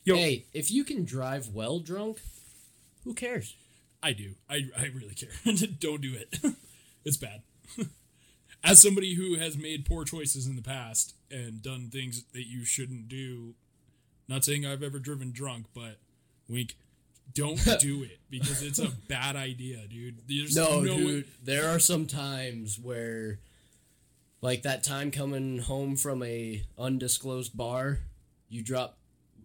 Yo, 0.07 0.15
Hey, 0.15 0.45
if 0.53 0.71
you 0.71 0.83
can 0.85 1.03
drive 1.03 1.49
well 1.49 1.79
drunk, 1.79 2.21
who 3.03 3.13
cares? 3.13 3.55
I 4.01 4.13
do. 4.13 4.35
I, 4.49 4.69
I 4.77 4.85
really 4.95 5.15
care. 5.15 5.29
Don't 5.79 6.01
do 6.01 6.13
it. 6.15 6.37
it's 7.05 7.17
bad. 7.17 7.41
As 8.63 8.81
somebody 8.81 9.15
who 9.15 9.35
has 9.35 9.57
made 9.57 9.85
poor 9.85 10.05
choices 10.05 10.47
in 10.47 10.55
the 10.55 10.61
past 10.61 11.13
and 11.29 11.61
done 11.61 11.89
things 11.91 12.23
that 12.33 12.47
you 12.47 12.63
shouldn't 12.63 13.09
do, 13.09 13.53
not 14.29 14.45
saying 14.45 14.65
I've 14.65 14.81
ever 14.83 14.99
driven 14.99 15.31
drunk, 15.31 15.65
but 15.73 15.97
wink, 16.47 16.75
don't 17.33 17.59
do 17.79 18.03
it 18.03 18.19
because 18.29 18.63
it's 18.63 18.79
a 18.79 18.91
bad 19.09 19.35
idea, 19.35 19.85
dude. 19.87 20.21
There's 20.27 20.55
No, 20.55 20.79
way- 20.79 20.85
dude. 20.85 21.25
There 21.43 21.69
are 21.69 21.79
some 21.79 22.05
times 22.07 22.79
where 22.79 23.39
Like 24.41 24.61
that 24.63 24.83
time 24.83 25.11
coming 25.11 25.59
home 25.59 25.95
from 25.97 26.23
a 26.23 26.63
undisclosed 26.77 27.57
bar, 27.57 27.99
you 28.49 28.63
drop, 28.63 28.96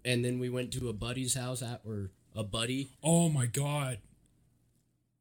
and 0.05 0.25
then 0.25 0.39
we 0.39 0.49
went 0.49 0.73
to 0.75 0.89
a 0.89 0.93
buddy's 0.93 1.35
house 1.35 1.63
at 1.63 1.81
or 1.87 2.11
a 2.35 2.43
buddy, 2.43 2.91
Oh 3.03 3.29
my 3.29 3.47
god. 3.47 3.99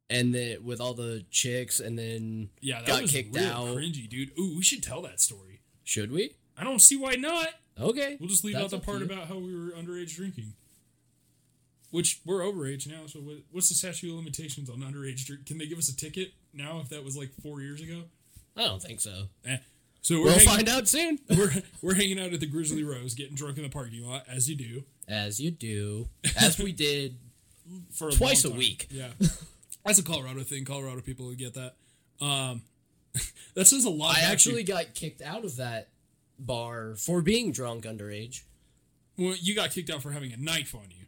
and 0.10 0.34
then 0.36 0.64
with 0.64 0.80
all 0.82 0.94
the 0.94 1.26
chicks, 1.32 1.80
and 1.80 1.98
then 1.98 2.50
Yeah, 2.62 2.80
that 2.80 2.88
got 2.88 3.02
was 3.04 3.12
kicked 3.12 3.36
real 3.36 3.46
out. 3.46 3.68
cringy, 3.78 4.08
dude. 4.10 4.32
Ooh, 4.40 4.56
we 4.58 4.64
should 4.64 4.84
tell 4.84 5.02
that 5.04 5.20
story. 5.20 5.62
Should 5.84 6.12
we? 6.12 6.36
I 6.58 6.64
don't 6.64 6.80
see 6.82 6.96
why 6.98 7.16
not. 7.16 7.50
Okay, 7.80 8.18
We'll 8.20 8.30
just 8.30 8.44
leave 8.44 8.56
out 8.56 8.70
the 8.70 8.80
part 8.80 9.02
about 9.02 9.28
how 9.28 9.38
we 9.38 9.54
were 9.58 9.72
underage 9.72 10.16
drinking. 10.16 10.54
Which 11.90 12.22
we're 12.26 12.40
overage 12.40 12.88
now, 12.88 13.06
so 13.08 13.20
what's 13.52 13.68
the 13.70 13.76
statute 13.76 14.10
of 14.12 14.16
limitations 14.16 14.70
on 14.70 14.78
underage 14.80 15.26
drink? 15.26 15.46
Can 15.46 15.58
they 15.58 15.68
give 15.68 15.78
us 15.78 15.90
a 15.90 15.96
ticket 15.96 16.32
now 16.54 16.80
if 16.80 16.88
that 16.90 17.04
was 17.04 17.18
like 17.18 17.32
four 17.42 17.62
years 17.62 17.82
ago? 17.82 18.04
I 18.56 18.64
don't 18.64 18.82
think 18.82 19.02
so. 19.02 19.24
Eh. 19.46 19.58
So 20.02 20.16
we're 20.16 20.26
We'll 20.26 20.34
hanging, 20.34 20.48
find 20.48 20.70
out 20.70 20.88
soon. 20.88 21.20
we're 21.30 21.52
we're 21.82 21.94
hanging 21.96 22.20
out 22.20 22.34
at 22.34 22.40
the 22.40 22.48
Grizzly 22.48 22.84
Rose, 22.84 23.14
getting 23.14 23.36
drunk 23.36 23.58
in 23.58 23.64
the 23.64 23.70
parking 23.70 24.04
lot, 24.06 24.24
as 24.28 24.50
you 24.50 24.56
do 24.56 24.84
As 25.08 25.40
you 25.40 25.52
do, 25.52 26.08
as 26.40 26.58
we 26.60 26.72
did. 26.72 27.18
for 27.92 28.10
a 28.10 28.12
Twice 28.12 28.44
a 28.46 28.50
week. 28.50 28.88
Yeah, 28.90 29.10
that's 29.86 30.00
a 30.00 30.04
Colorado 30.04 30.42
thing. 30.42 30.66
Colorado 30.66 31.02
people 31.02 31.28
would 31.28 31.38
get 31.38 31.54
that. 31.54 31.76
Um, 32.20 32.64
that 33.56 33.66
says 33.66 33.86
a 33.86 33.90
lot. 33.90 34.18
I 34.18 34.22
actually 34.22 34.62
you. 34.62 34.68
got 34.68 34.94
kicked 34.96 35.22
out 35.22 35.46
of 35.46 35.58
that 35.58 35.90
bar 36.40 36.96
for 36.96 37.22
being 37.22 37.52
drunk 37.52 37.84
underage. 37.86 38.42
well, 39.18 39.36
you 39.40 39.54
got 39.56 39.70
kicked 39.72 39.90
out 39.92 40.02
for 40.02 40.12
having 40.12 40.34
a 40.34 40.38
knife 40.38 40.74
on 40.74 40.86
you. 40.90 41.01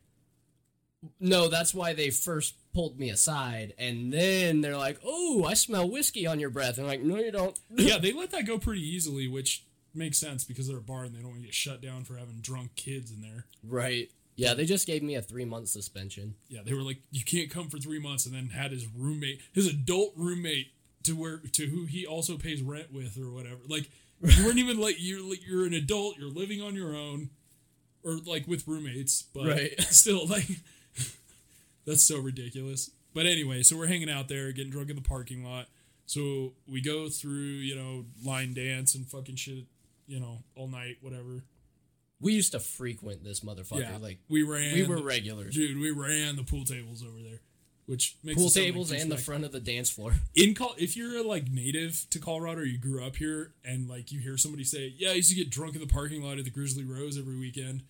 No, 1.19 1.49
that's 1.49 1.73
why 1.73 1.93
they 1.93 2.09
first 2.09 2.55
pulled 2.73 2.99
me 2.99 3.09
aside, 3.09 3.73
and 3.77 4.11
then 4.11 4.61
they're 4.61 4.77
like, 4.77 4.99
"Oh, 5.05 5.43
I 5.45 5.53
smell 5.53 5.89
whiskey 5.89 6.25
on 6.27 6.39
your 6.39 6.49
breath." 6.49 6.77
I'm 6.77 6.85
like, 6.87 7.01
"No, 7.01 7.17
you 7.17 7.31
don't." 7.31 7.59
yeah, 7.75 7.97
they 7.97 8.13
let 8.13 8.31
that 8.31 8.45
go 8.45 8.57
pretty 8.57 8.81
easily, 8.81 9.27
which 9.27 9.65
makes 9.93 10.17
sense 10.17 10.43
because 10.43 10.67
they're 10.67 10.77
a 10.77 10.81
bar 10.81 11.03
and 11.03 11.13
they 11.13 11.19
don't 11.19 11.29
want 11.29 11.41
to 11.41 11.45
get 11.45 11.53
shut 11.53 11.81
down 11.81 12.03
for 12.03 12.15
having 12.15 12.39
drunk 12.41 12.75
kids 12.75 13.11
in 13.11 13.21
there. 13.21 13.45
Right. 13.63 14.09
Yeah, 14.35 14.55
they 14.55 14.65
just 14.65 14.87
gave 14.87 15.03
me 15.03 15.13
a 15.15 15.21
three 15.21 15.45
month 15.45 15.67
suspension. 15.67 16.33
Yeah, 16.49 16.61
they 16.65 16.73
were 16.73 16.81
like, 16.81 16.97
you 17.11 17.23
can't 17.23 17.51
come 17.51 17.69
for 17.69 17.77
three 17.77 17.99
months, 17.99 18.25
and 18.25 18.33
then 18.33 18.47
had 18.47 18.71
his 18.71 18.87
roommate, 18.87 19.41
his 19.53 19.67
adult 19.67 20.13
roommate, 20.15 20.67
to 21.03 21.13
where 21.15 21.39
to 21.51 21.67
who 21.67 21.85
he 21.85 22.05
also 22.05 22.37
pays 22.37 22.61
rent 22.61 22.91
with 22.91 23.17
or 23.17 23.29
whatever. 23.31 23.59
Like 23.67 23.89
you 24.21 24.45
weren't 24.45 24.57
even 24.57 24.79
like 24.79 24.95
you're 24.99 25.21
like, 25.21 25.45
you're 25.45 25.65
an 25.65 25.73
adult, 25.73 26.17
you're 26.17 26.29
living 26.31 26.61
on 26.61 26.75
your 26.75 26.95
own, 26.95 27.29
or 28.03 28.17
like 28.25 28.47
with 28.47 28.67
roommates, 28.67 29.21
but 29.33 29.45
Right. 29.45 29.79
still 29.89 30.25
like 30.27 30.47
that's 31.85 32.03
so 32.03 32.19
ridiculous. 32.19 32.91
But 33.13 33.25
anyway, 33.25 33.63
so 33.63 33.77
we're 33.77 33.87
hanging 33.87 34.09
out 34.09 34.27
there, 34.27 34.51
getting 34.51 34.71
drunk 34.71 34.89
in 34.89 34.95
the 34.95 35.01
parking 35.01 35.43
lot. 35.43 35.67
So 36.05 36.53
we 36.67 36.81
go 36.81 37.09
through, 37.09 37.31
you 37.61 37.75
know, 37.75 38.05
line 38.25 38.53
dance 38.53 38.95
and 38.95 39.07
fucking 39.07 39.35
shit, 39.35 39.65
you 40.07 40.19
know, 40.19 40.39
all 40.55 40.67
night, 40.67 40.97
whatever. 41.01 41.43
We 42.19 42.33
used 42.33 42.53
to 42.53 42.59
frequent 42.59 43.23
this 43.23 43.41
motherfucker. 43.41 43.81
yeah, 43.81 43.97
Like 44.01 44.19
we 44.29 44.43
ran. 44.43 44.73
we 44.75 44.85
were 44.85 45.01
regulars. 45.01 45.53
Dude, 45.55 45.77
we 45.79 45.91
ran 45.91 46.35
the 46.35 46.43
pool 46.43 46.63
tables 46.65 47.03
over 47.03 47.21
there, 47.21 47.39
which 47.85 48.15
makes 48.23 48.37
Pool 48.39 48.49
sound 48.49 48.65
like 48.65 48.73
tables 48.73 48.91
and 48.91 49.11
the 49.11 49.17
front 49.17 49.43
of 49.43 49.51
the 49.51 49.59
dance 49.59 49.89
floor. 49.89 50.13
In 50.33 50.53
Col- 50.55 50.75
if 50.77 50.95
you're 50.97 51.23
like 51.23 51.51
native 51.51 52.05
to 52.11 52.19
Colorado, 52.19 52.61
or 52.61 52.65
you 52.65 52.77
grew 52.77 53.03
up 53.03 53.17
here, 53.17 53.53
and 53.65 53.89
like 53.89 54.11
you 54.11 54.19
hear 54.21 54.37
somebody 54.37 54.63
say, 54.63 54.93
"Yeah, 54.97 55.09
I 55.09 55.13
used 55.13 55.29
to 55.29 55.35
get 55.35 55.49
drunk 55.49 55.75
in 55.75 55.81
the 55.81 55.87
parking 55.87 56.23
lot 56.23 56.37
at 56.37 56.45
the 56.45 56.49
Grizzly 56.49 56.83
Rose 56.85 57.17
every 57.17 57.37
weekend," 57.37 57.83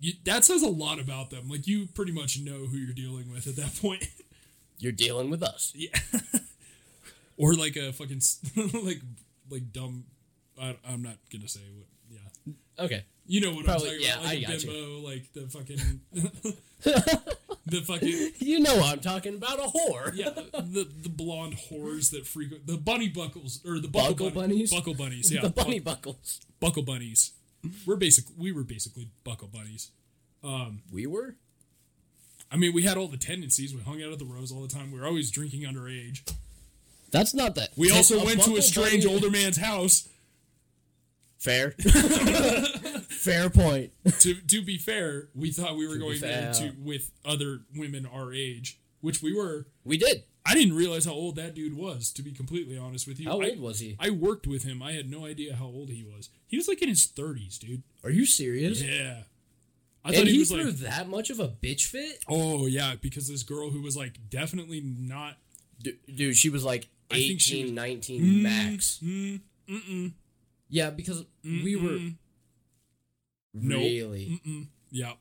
you, 0.00 0.14
that 0.24 0.44
says 0.44 0.62
a 0.62 0.68
lot 0.68 0.98
about 0.98 1.30
them. 1.30 1.48
Like 1.48 1.66
you 1.66 1.86
pretty 1.86 2.12
much 2.12 2.40
know 2.40 2.66
who 2.66 2.76
you're 2.78 2.94
dealing 2.94 3.30
with 3.32 3.46
at 3.46 3.56
that 3.56 3.74
point. 3.80 4.06
You're 4.78 4.92
dealing 4.92 5.28
with 5.30 5.42
us. 5.42 5.72
yeah, 5.76 5.90
or 7.36 7.54
like 7.54 7.76
a 7.76 7.92
fucking 7.92 8.20
like 8.82 9.00
like 9.50 9.72
dumb. 9.72 10.04
I, 10.60 10.76
I'm 10.88 11.02
not 11.02 11.16
gonna 11.32 11.48
say 11.48 11.60
what. 11.76 11.86
Yeah, 12.10 12.84
Okay. 12.84 13.04
you 13.26 13.40
know 13.40 13.52
what 13.54 13.64
Probably- 13.64 13.90
I'm 13.90 13.94
talking 14.00 14.06
yeah, 14.06 14.14
about. 14.14 14.24
Like 14.24 14.38
I 14.38 14.40
a 14.40 14.46
got 14.46 14.64
you. 14.64 15.06
like 15.06 15.32
the 15.32 15.40
fucking 15.48 16.00
the 17.66 17.80
fucking 17.82 18.30
You 18.38 18.60
know 18.60 18.80
I'm 18.82 19.00
talking 19.00 19.34
about 19.36 19.58
a 19.58 19.68
whore. 19.68 20.10
yeah, 20.14 20.30
the 20.30 20.88
the 21.02 21.08
blonde 21.08 21.56
whores 21.70 22.10
that 22.10 22.26
frequent 22.26 22.66
the 22.66 22.76
bunny 22.76 23.08
buckles 23.08 23.60
or 23.66 23.78
the 23.78 23.88
buckle, 23.88 24.10
Buckle 24.12 24.30
bun- 24.30 24.48
bunnies? 24.50 24.70
buckle 24.72 24.94
bunnies, 24.94 25.30
yeah, 25.32 25.42
the 25.42 25.50
bunny 25.50 25.78
buckles. 25.78 26.40
buckle 26.58 26.82
bunnies. 26.82 27.32
We're 27.86 27.96
basic. 27.96 28.24
We 28.36 28.52
were 28.52 28.64
basically 28.64 29.08
buckle 29.24 29.48
bunnies. 29.48 29.90
Um, 30.42 30.82
we 30.92 31.06
were? 31.06 31.36
I 32.50 32.56
mean, 32.56 32.72
we 32.72 32.82
had 32.82 32.96
all 32.96 33.06
the 33.08 33.16
tendencies. 33.16 33.74
We 33.74 33.80
hung 33.82 34.02
out 34.02 34.12
at 34.12 34.18
the 34.18 34.24
Rose 34.24 34.50
all 34.50 34.62
the 34.62 34.68
time. 34.68 34.90
We 34.90 34.98
were 34.98 35.06
always 35.06 35.30
drinking 35.30 35.62
underage. 35.62 36.28
That's 37.10 37.34
not 37.34 37.54
that. 37.56 37.70
We 37.76 37.90
also 37.90 38.24
went 38.24 38.42
to 38.42 38.56
a 38.56 38.62
strange 38.62 39.04
bunny- 39.04 39.14
older 39.14 39.30
man's 39.30 39.56
house. 39.58 40.08
Fair. 41.38 41.70
Fair 43.08 43.50
point. 43.50 43.92
To 44.20 44.34
to 44.34 44.62
be 44.62 44.76
fair, 44.78 45.28
we 45.34 45.50
thought 45.52 45.76
we 45.76 45.86
were 45.86 45.94
be 45.94 46.00
going 46.00 46.20
there 46.20 46.52
to 46.54 46.72
with 46.78 47.10
other 47.24 47.60
women 47.74 48.06
our 48.06 48.32
age, 48.32 48.78
which 49.00 49.22
we 49.22 49.34
were. 49.34 49.66
We 49.84 49.96
did. 49.96 50.24
I 50.46 50.54
didn't 50.54 50.74
realize 50.74 51.04
how 51.04 51.12
old 51.12 51.36
that 51.36 51.54
dude 51.54 51.76
was. 51.76 52.10
To 52.12 52.22
be 52.22 52.32
completely 52.32 52.76
honest 52.78 53.06
with 53.06 53.20
you, 53.20 53.28
How 53.28 53.40
I- 53.40 53.50
old 53.50 53.60
was 53.60 53.80
he? 53.80 53.96
I 54.00 54.10
worked 54.10 54.46
with 54.46 54.62
him. 54.64 54.82
I 54.82 54.92
had 54.92 55.10
no 55.10 55.26
idea 55.26 55.54
how 55.56 55.66
old 55.66 55.90
he 55.90 56.02
was. 56.02 56.30
He 56.46 56.56
was 56.56 56.66
like 56.68 56.80
in 56.82 56.88
his 56.88 57.06
thirties, 57.06 57.58
dude. 57.58 57.82
Are 58.02 58.10
you 58.10 58.24
serious? 58.26 58.82
Yeah. 58.82 59.24
I 60.02 60.08
and 60.08 60.16
thought 60.16 60.26
he, 60.28 60.44
threw 60.46 60.64
like, 60.64 60.76
that 60.78 61.08
much 61.08 61.28
of 61.28 61.40
a 61.40 61.48
bitch 61.48 61.84
fit? 61.86 62.24
oh 62.26 62.66
yeah, 62.66 62.94
because 63.00 63.28
this 63.28 63.42
girl 63.42 63.68
who 63.70 63.82
was 63.82 63.96
like 63.98 64.14
definitely 64.30 64.80
not. 64.80 65.36
D- 65.82 65.98
dude, 66.14 66.36
she 66.36 66.48
was 66.48 66.64
like 66.64 66.88
I 67.10 67.16
18, 67.16 67.28
think 67.28 67.40
she 67.40 67.62
was- 67.64 67.72
19 67.72 68.42
max. 68.42 68.98
Mm, 69.04 69.40
mm-mm, 69.68 70.12
Yeah, 70.70 70.88
because 70.90 71.24
we 71.44 71.76
were. 71.76 71.98
Nope. 73.52 73.80
really. 73.82 74.40
Mm-mm. 74.46 74.66
Yeah. 74.90 75.12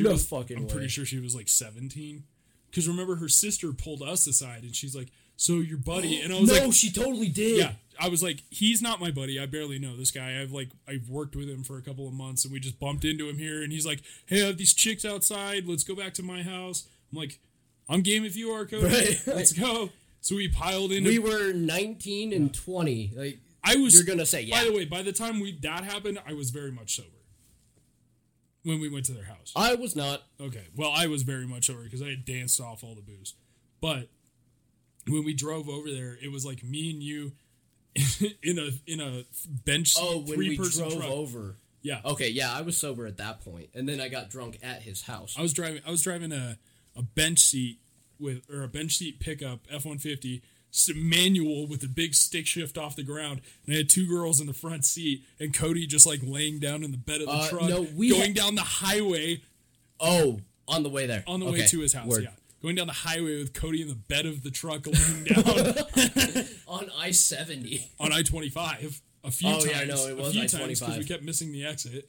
No 0.00 0.12
was, 0.12 0.26
fucking 0.26 0.56
I'm 0.56 0.66
pretty 0.66 0.88
sure 0.88 1.04
she 1.04 1.18
was 1.20 1.34
like 1.34 1.48
17. 1.48 2.24
Because 2.70 2.88
remember, 2.88 3.16
her 3.16 3.28
sister 3.28 3.72
pulled 3.72 4.02
us 4.02 4.26
aside 4.26 4.62
and 4.62 4.74
she's 4.74 4.94
like, 4.94 5.08
"So 5.36 5.54
your 5.54 5.78
buddy?" 5.78 6.20
And 6.22 6.32
I 6.32 6.40
was 6.40 6.48
no, 6.48 6.54
like, 6.54 6.64
"No, 6.64 6.70
she 6.70 6.90
totally 6.90 7.28
did. 7.28 7.58
"Yeah." 7.58 7.72
I 8.00 8.08
was 8.08 8.22
like, 8.22 8.42
"He's 8.50 8.80
not 8.80 9.00
my 9.00 9.10
buddy. 9.10 9.38
I 9.38 9.46
barely 9.46 9.78
know 9.78 9.96
this 9.96 10.10
guy. 10.10 10.40
I've 10.40 10.52
like 10.52 10.70
I've 10.88 11.08
worked 11.08 11.36
with 11.36 11.48
him 11.48 11.62
for 11.64 11.76
a 11.76 11.82
couple 11.82 12.06
of 12.06 12.14
months, 12.14 12.44
and 12.44 12.52
we 12.52 12.60
just 12.60 12.78
bumped 12.78 13.04
into 13.04 13.28
him 13.28 13.38
here. 13.38 13.62
And 13.62 13.72
he's 13.72 13.84
like, 13.86 14.02
"Hey, 14.26 14.42
I 14.42 14.46
have 14.46 14.56
these 14.58 14.72
chicks 14.72 15.04
outside. 15.04 15.66
Let's 15.66 15.84
go 15.84 15.94
back 15.94 16.14
to 16.14 16.22
my 16.22 16.42
house." 16.42 16.86
I'm 17.12 17.18
like, 17.18 17.38
"I'm 17.88 18.00
game 18.02 18.24
if 18.24 18.36
you 18.36 18.50
are, 18.50 18.64
Cody. 18.64 18.86
Right. 18.86 19.20
Let's 19.26 19.52
go." 19.52 19.90
So 20.20 20.36
we 20.36 20.48
piled 20.48 20.92
in. 20.92 21.04
We 21.04 21.18
were 21.18 21.52
19 21.52 22.32
and 22.32 22.52
20. 22.52 23.12
Like 23.16 23.38
I 23.64 23.76
was. 23.76 23.94
you're 23.94 24.04
gonna 24.04 24.26
say, 24.26 24.42
yeah. 24.42 24.60
By 24.60 24.64
the 24.64 24.72
way, 24.72 24.84
by 24.84 25.02
the 25.02 25.12
time 25.12 25.40
we 25.40 25.58
that 25.62 25.84
happened, 25.84 26.18
I 26.26 26.34
was 26.34 26.50
very 26.50 26.70
much 26.70 26.96
sober. 26.96 27.08
When 28.62 28.78
we 28.80 28.90
went 28.90 29.06
to 29.06 29.12
their 29.12 29.24
house. 29.24 29.52
I 29.56 29.74
was 29.74 29.96
not. 29.96 30.22
Okay. 30.40 30.64
Well, 30.76 30.90
I 30.94 31.06
was 31.06 31.22
very 31.22 31.46
much 31.46 31.70
over 31.70 31.82
because 31.82 32.02
I 32.02 32.08
had 32.10 32.24
danced 32.26 32.60
off 32.60 32.84
all 32.84 32.94
the 32.94 33.00
booze. 33.00 33.34
But 33.80 34.08
when 35.08 35.24
we 35.24 35.32
drove 35.32 35.68
over 35.68 35.90
there, 35.90 36.18
it 36.22 36.30
was 36.30 36.44
like 36.44 36.62
me 36.62 36.90
and 36.90 37.02
you 37.02 37.32
in 38.42 38.58
a 38.58 38.70
in 38.86 39.00
a 39.00 39.24
bench 39.64 39.94
seat, 39.94 40.02
Oh, 40.04 40.18
when 40.20 40.38
we 40.38 40.56
drove 40.56 40.92
truck. 40.98 41.10
over. 41.10 41.56
Yeah. 41.82 42.00
Okay, 42.04 42.28
yeah, 42.28 42.52
I 42.52 42.60
was 42.60 42.76
sober 42.76 43.06
at 43.06 43.16
that 43.16 43.40
point, 43.40 43.70
and 43.74 43.88
then 43.88 44.00
I 44.00 44.08
got 44.08 44.28
drunk 44.28 44.58
at 44.62 44.82
his 44.82 45.02
house. 45.02 45.34
I 45.38 45.42
was 45.42 45.54
driving. 45.54 45.80
I 45.86 45.90
was 45.90 46.02
driving 46.02 46.30
a 46.30 46.58
a 46.94 47.02
bench 47.02 47.38
seat 47.38 47.78
with 48.18 48.42
or 48.52 48.62
a 48.62 48.68
bench 48.68 48.96
seat 48.96 49.18
pickup 49.20 49.60
F 49.72 49.86
one 49.86 49.96
fifty 49.98 50.42
manual 50.94 51.66
with 51.66 51.82
a 51.82 51.88
big 51.88 52.14
stick 52.14 52.46
shift 52.46 52.78
off 52.78 52.96
the 52.96 53.02
ground, 53.02 53.40
and 53.66 53.74
I 53.74 53.78
had 53.78 53.88
two 53.88 54.06
girls 54.06 54.40
in 54.40 54.46
the 54.46 54.52
front 54.54 54.84
seat, 54.84 55.24
and 55.38 55.52
Cody 55.54 55.86
just 55.86 56.06
like 56.06 56.20
laying 56.22 56.58
down 56.58 56.82
in 56.82 56.90
the 56.92 56.98
bed 56.98 57.20
of 57.20 57.26
the 57.26 57.32
Uh, 57.32 57.48
truck, 57.48 57.68
no, 57.68 57.82
we 57.94 58.10
going 58.10 58.20
had- 58.22 58.34
down 58.34 58.54
the 58.54 58.62
highway 58.62 59.42
Oh, 59.98 60.40
on 60.68 60.82
the 60.82 60.88
way 60.88 61.06
there. 61.06 61.24
on 61.26 61.40
the 61.40 61.46
way 61.46 61.66
to 61.66 61.80
his 61.80 61.92
house. 61.92 62.06
word. 62.06 62.24
Yeah, 62.24 62.30
going 62.62 62.74
down 62.76 62.86
the 62.86 62.92
highway 62.92 63.36
with 63.38 63.52
Cody 63.52 63.82
in 63.82 63.88
the 63.88 63.94
bed 63.94 64.26
of 64.26 64.42
the 64.42 64.50
truck, 64.50 64.86
laying 64.86 65.24
down. 65.24 65.44
On 66.66 66.88
I 66.96 67.10
seventy. 67.10 67.90
on 67.98 68.12
I 68.12 68.22
twenty 68.22 68.48
five 68.48 69.02
a 69.24 69.30
few 69.30 69.48
Oh, 69.48 69.58
times. 69.60 69.66
yeah, 69.70 69.80
I 69.80 69.84
know, 69.84 70.06
it 70.06 70.12
a 70.12 70.14
was 70.14 70.32
few 70.32 70.40
times 70.48 70.80
because 70.80 70.82
I-25. 70.82 70.98
we 70.98 71.04
kept 71.04 71.22
missing 71.24 71.52
the 71.52 71.64
exit 71.66 72.08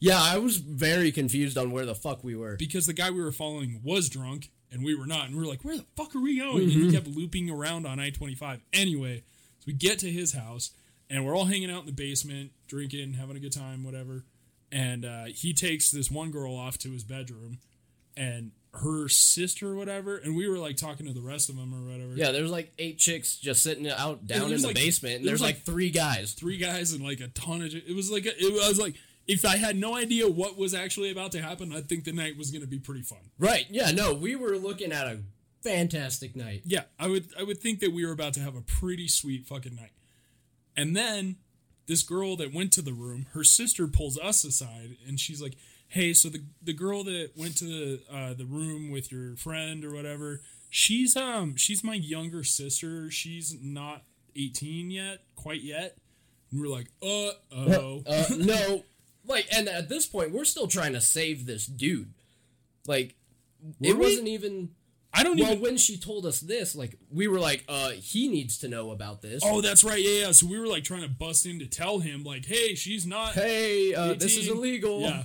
Yeah, 0.00 0.20
I 0.20 0.36
was 0.38 0.56
very 0.58 1.10
confused 1.12 1.56
on 1.56 1.70
where 1.70 1.86
the 1.86 1.94
fuck 1.94 2.22
we 2.24 2.34
were. 2.36 2.56
because 2.56 2.86
the 2.86 2.92
guy 2.92 3.10
we 3.10 3.22
were 3.22 3.32
following 3.32 3.80
was 3.82 4.08
drunk 4.10 4.50
and 4.72 4.84
we 4.84 4.94
were 4.94 5.06
not, 5.06 5.26
and 5.26 5.34
we 5.36 5.40
were 5.42 5.48
like, 5.48 5.64
"Where 5.64 5.76
the 5.76 5.84
fuck 5.96 6.14
are 6.14 6.20
we 6.20 6.38
going?" 6.38 6.62
And 6.64 6.70
Mm-hmm. 6.72 6.82
he 6.88 6.92
kept 6.92 7.06
looping 7.08 7.50
around 7.50 7.86
on 7.86 7.98
I 8.00 8.10
twenty 8.10 8.34
five. 8.34 8.60
Anyway, 8.72 9.22
so 9.58 9.64
we 9.66 9.72
get 9.72 9.98
to 10.00 10.10
his 10.10 10.32
house 10.32 10.70
and 11.08 11.24
we're 11.24 11.36
all 11.36 11.44
hanging 11.44 11.70
out 11.70 11.80
in 11.80 11.86
the 11.86 11.92
basement, 11.92 12.50
drinking, 12.66 13.12
having 13.14 13.36
a 13.36 13.40
good 13.40 13.52
time, 13.52 13.84
whatever. 13.84 14.24
And 14.72 15.04
uh, 15.04 15.24
he 15.26 15.54
takes 15.54 15.90
this 15.92 16.10
one 16.10 16.32
girl 16.32 16.56
off 16.56 16.78
to 16.78 16.90
his 16.90 17.04
bedroom, 17.04 17.58
and 18.16 18.50
her 18.74 19.08
sister, 19.08 19.70
or 19.70 19.74
whatever, 19.76 20.16
and 20.18 20.36
we 20.36 20.46
were 20.48 20.58
like 20.58 20.76
talking 20.76 21.06
to 21.06 21.12
the 21.12 21.20
rest 21.22 21.48
of 21.48 21.56
them 21.56 21.72
or 21.72 21.90
whatever. 21.90 22.12
Yeah, 22.14 22.32
there's 22.32 22.50
like 22.50 22.72
eight 22.78 22.98
chicks 22.98 23.36
just 23.36 23.62
sitting 23.62 23.88
out 23.88 24.26
down 24.26 24.52
in 24.52 24.60
the 24.60 24.66
like- 24.66 24.74
basement, 24.76 25.16
and 25.16 25.24
there's 25.24 25.40
there's 25.40 25.48
like 25.48 25.54
like- 25.56 25.64
three 25.64 25.90
guys. 25.90 26.32
three 26.32 26.58
guys 26.58 26.92
and 26.92 27.02
like 27.04 27.20
a 27.20 27.28
ton 27.28 27.62
of 27.62 27.72
it 27.74 27.94
was 27.94 28.10
like 28.10 28.26
a, 28.26 28.36
it 28.36 28.52
was 28.52 28.78
like 28.78 28.96
if 29.26 29.44
I 29.44 29.56
had 29.56 29.76
no 29.76 29.96
idea 29.96 30.28
what 30.28 30.56
was 30.56 30.74
actually 30.74 31.10
about 31.10 31.32
to 31.32 31.42
happen, 31.42 31.72
I 31.72 31.80
think 31.80 32.04
the 32.04 32.12
night 32.12 32.36
was 32.36 32.50
going 32.50 32.62
to 32.62 32.68
be 32.68 32.78
pretty 32.78 33.02
fun. 33.02 33.30
Right? 33.38 33.66
Yeah, 33.68 33.90
no, 33.90 34.14
we 34.14 34.36
were 34.36 34.56
looking 34.56 34.92
at 34.92 35.06
a 35.06 35.20
fantastic 35.62 36.36
night. 36.36 36.62
Yeah, 36.64 36.82
I 36.98 37.08
would 37.08 37.26
I 37.38 37.42
would 37.42 37.58
think 37.58 37.80
that 37.80 37.92
we 37.92 38.06
were 38.06 38.12
about 38.12 38.34
to 38.34 38.40
have 38.40 38.54
a 38.54 38.60
pretty 38.60 39.08
sweet 39.08 39.46
fucking 39.46 39.74
night. 39.74 39.90
And 40.76 40.94
then 40.96 41.36
this 41.86 42.02
girl 42.02 42.36
that 42.36 42.52
went 42.52 42.72
to 42.74 42.82
the 42.82 42.92
room, 42.92 43.26
her 43.32 43.42
sister 43.44 43.86
pulls 43.88 44.18
us 44.18 44.44
aside 44.44 44.96
and 45.06 45.18
she's 45.18 45.42
like, 45.42 45.56
"Hey, 45.88 46.12
so 46.12 46.28
the 46.28 46.44
the 46.62 46.72
girl 46.72 47.02
that 47.04 47.30
went 47.36 47.56
to 47.58 47.64
the 47.64 48.02
uh, 48.14 48.34
the 48.34 48.46
room 48.46 48.90
with 48.90 49.10
your 49.10 49.36
friend 49.36 49.84
or 49.84 49.92
whatever, 49.92 50.42
she's 50.70 51.16
um 51.16 51.56
she's 51.56 51.82
my 51.82 51.94
younger 51.94 52.44
sister. 52.44 53.10
She's 53.10 53.56
not 53.60 54.04
18 54.36 54.90
yet, 54.90 55.24
quite 55.34 55.62
yet." 55.62 55.96
And 56.50 56.60
we're 56.60 56.68
like, 56.68 56.88
"Uh 57.02 57.32
oh." 57.52 58.02
Uh, 58.06 58.24
no, 58.36 58.84
like, 59.26 59.46
and 59.52 59.68
at 59.68 59.88
this 59.88 60.06
point, 60.06 60.32
we're 60.32 60.44
still 60.44 60.68
trying 60.68 60.92
to 60.92 61.00
save 61.00 61.46
this 61.46 61.66
dude. 61.66 62.12
Like, 62.86 63.14
it 63.80 63.94
we? 63.96 64.04
wasn't 64.04 64.28
even. 64.28 64.70
I 65.12 65.22
don't 65.22 65.38
Well, 65.38 65.52
even 65.52 65.62
when 65.62 65.76
she 65.78 65.96
told 65.96 66.26
us 66.26 66.40
this, 66.40 66.76
like, 66.76 66.98
we 67.10 67.26
were 67.26 67.40
like, 67.40 67.64
uh, 67.68 67.90
he 67.92 68.28
needs 68.28 68.58
to 68.58 68.68
know 68.68 68.90
about 68.90 69.22
this. 69.22 69.42
Oh, 69.44 69.62
that's 69.62 69.82
right. 69.82 69.98
Yeah, 70.02 70.26
yeah. 70.26 70.32
So 70.32 70.46
we 70.46 70.58
were 70.58 70.66
like 70.66 70.84
trying 70.84 71.02
to 71.02 71.08
bust 71.08 71.46
in 71.46 71.58
to 71.60 71.66
tell 71.66 72.00
him, 72.00 72.22
like, 72.22 72.44
"Hey, 72.44 72.74
she's 72.74 73.06
not." 73.06 73.32
hey, 73.32 73.94
uh, 73.94 74.14
this 74.14 74.36
is 74.36 74.48
illegal. 74.48 75.00
Yeah. 75.00 75.22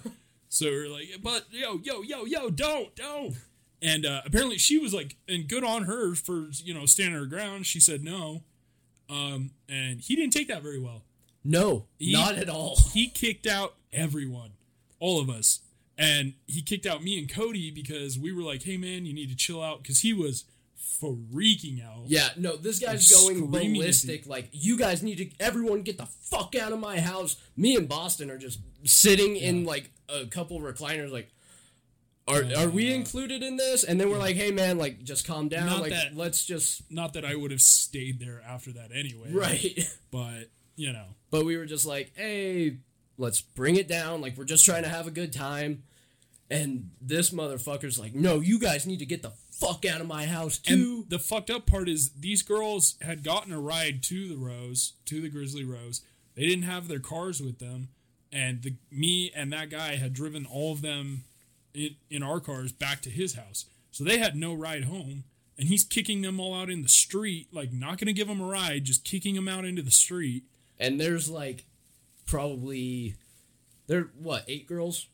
So 0.48 0.66
we're 0.68 0.88
like, 0.90 1.08
but 1.22 1.46
yo, 1.52 1.80
yo, 1.84 2.02
yo, 2.02 2.26
yo, 2.26 2.50
don't, 2.50 2.94
don't. 2.96 3.36
And 3.82 4.06
uh, 4.06 4.22
apparently 4.26 4.58
she 4.58 4.78
was 4.78 4.94
like, 4.94 5.16
and 5.28 5.48
good 5.48 5.64
on 5.64 5.84
her 5.84 6.14
for 6.14 6.50
you 6.64 6.74
know 6.74 6.86
standing 6.86 7.20
her 7.20 7.26
ground. 7.26 7.66
She 7.66 7.80
said 7.80 8.04
no, 8.04 8.44
um, 9.10 9.52
and 9.68 10.00
he 10.02 10.16
didn't 10.16 10.34
take 10.34 10.48
that 10.50 10.62
very 10.62 10.80
well. 10.80 11.04
No, 11.44 11.88
He- 12.00 12.12
not 12.14 12.36
at 12.36 12.50
all. 12.50 12.78
He 12.94 13.08
kicked 13.08 13.48
out 13.48 13.76
everyone, 13.94 14.52
all 15.00 15.20
of 15.22 15.30
us, 15.30 15.60
and 15.98 16.34
he 16.48 16.62
kicked 16.62 16.86
out 16.86 17.04
me 17.04 17.18
and 17.20 17.30
Cody 17.32 17.72
because 17.72 18.18
we 18.18 18.32
were 18.32 18.44
like, 18.44 18.64
hey 18.64 18.78
man, 18.78 19.06
you 19.06 19.14
need 19.14 19.30
to 19.30 19.36
chill 19.36 19.62
out 19.62 19.82
because 19.84 20.00
he 20.00 20.14
was 20.14 20.46
freaking 21.02 21.84
out. 21.86 22.04
Yeah, 22.08 22.30
no, 22.38 22.56
this 22.56 22.80
guy's 22.80 23.10
going 23.12 23.50
ballistic. 23.50 24.26
Like, 24.28 24.50
you 24.52 24.78
guys 24.78 25.02
need 25.04 25.18
to, 25.18 25.30
everyone 25.40 25.82
get 25.82 25.98
the 25.98 26.06
fuck 26.06 26.56
out 26.56 26.72
of 26.72 26.80
my 26.80 27.00
house. 27.00 27.38
Me 27.56 27.76
and 27.76 27.88
Boston 27.88 28.30
are 28.30 28.38
just 28.38 28.60
sitting 28.84 29.36
in 29.36 29.64
like 29.66 29.92
a 30.10 30.26
couple 30.26 30.60
recliners, 30.60 31.12
like, 31.12 31.30
are, 32.28 32.44
are 32.58 32.70
we 32.70 32.94
included 32.94 33.42
in 33.44 33.58
this? 33.58 33.84
And 33.84 34.00
then 34.00 34.10
we're 34.10 34.20
like, 34.20 34.36
hey 34.36 34.52
man, 34.52 34.78
like, 34.78 35.04
just 35.04 35.26
calm 35.28 35.48
down. 35.50 35.66
Not 35.66 35.82
like, 35.82 35.92
that- 35.92 36.16
let's 36.16 36.46
just, 36.46 36.90
Not 36.92 37.14
that 37.14 37.26
I 37.26 37.36
would 37.36 37.52
have 37.52 37.62
stayed 37.62 38.20
there 38.20 38.42
after 38.48 38.72
that 38.74 38.92
anyway. 38.94 39.32
right. 39.32 39.80
But 40.12 40.50
you 40.76 40.92
know, 40.94 41.06
but 41.30 41.46
we 41.46 41.58
were 41.58 41.66
just 41.66 41.86
like, 41.86 42.12
hey, 42.16 42.78
let's 43.22 43.42
bring 43.42 43.76
it 43.76 43.88
down. 43.88 44.20
Like, 44.20 44.38
we're 44.38 44.44
just 44.44 44.66
trying 44.66 44.84
to 44.84 44.90
have 44.90 45.08
a 45.08 45.12
good 45.12 45.32
time. 45.32 45.84
And 46.50 46.90
this 47.02 47.30
motherfucker's 47.30 47.98
like, 47.98 48.14
no, 48.14 48.42
you 48.42 48.60
guys 48.60 48.86
need 48.86 49.00
to 49.00 49.06
get 49.06 49.22
the 49.22 49.32
fuck 49.52 49.86
out 49.86 50.02
of 50.02 50.08
my 50.08 50.26
house 50.26 50.58
too. 50.58 51.04
And 51.04 51.10
the 51.10 51.20
fucked 51.20 51.50
up 51.50 51.66
part 51.66 51.88
is 51.88 52.10
these 52.20 52.42
girls 52.42 52.96
had 53.02 53.24
gotten 53.24 53.54
a 53.54 53.62
ride 53.62 54.04
to 54.04 54.28
the 54.28 54.36
Rose, 54.36 54.94
to 55.06 55.22
the 55.22 55.30
Grizzly 55.30 55.64
Rose. 55.64 56.02
They 56.36 56.46
didn't 56.46 56.64
have 56.64 56.90
their 56.90 57.00
cars 57.00 57.40
with 57.42 57.60
them, 57.60 57.90
and 58.34 58.62
the 58.64 58.74
me 58.92 59.32
and 59.34 59.54
that 59.54 59.70
guy 59.70 59.96
had 59.96 60.14
driven 60.14 60.46
all 60.46 60.74
of 60.74 60.82
them 60.82 61.24
in, 61.74 61.96
in 62.10 62.24
our 62.24 62.40
cars 62.42 62.74
back 62.74 63.02
to 63.04 63.10
his 63.10 63.36
house. 63.36 63.66
So 63.92 64.04
they 64.04 64.18
had 64.18 64.36
no 64.36 64.54
ride 64.54 64.86
home, 64.86 65.24
and 65.58 65.68
he's 65.70 65.84
kicking 65.86 66.22
them 66.22 66.40
all 66.40 66.54
out 66.54 66.70
in 66.70 66.82
the 66.82 66.90
street, 66.90 67.48
like 67.54 67.72
not 67.72 67.98
going 67.98 68.08
to 68.08 68.14
give 68.14 68.28
them 68.28 68.42
a 68.42 68.46
ride, 68.46 68.84
just 68.86 69.06
kicking 69.06 69.36
them 69.36 69.48
out 69.48 69.64
into 69.64 69.82
the 69.82 69.92
street. 69.92 70.44
and 70.80 71.00
there's 71.00 71.30
like 71.30 71.66
probably 72.26 73.16
there 73.88 74.10
what 74.18 74.44
eight 74.48 74.68
girls 74.68 75.08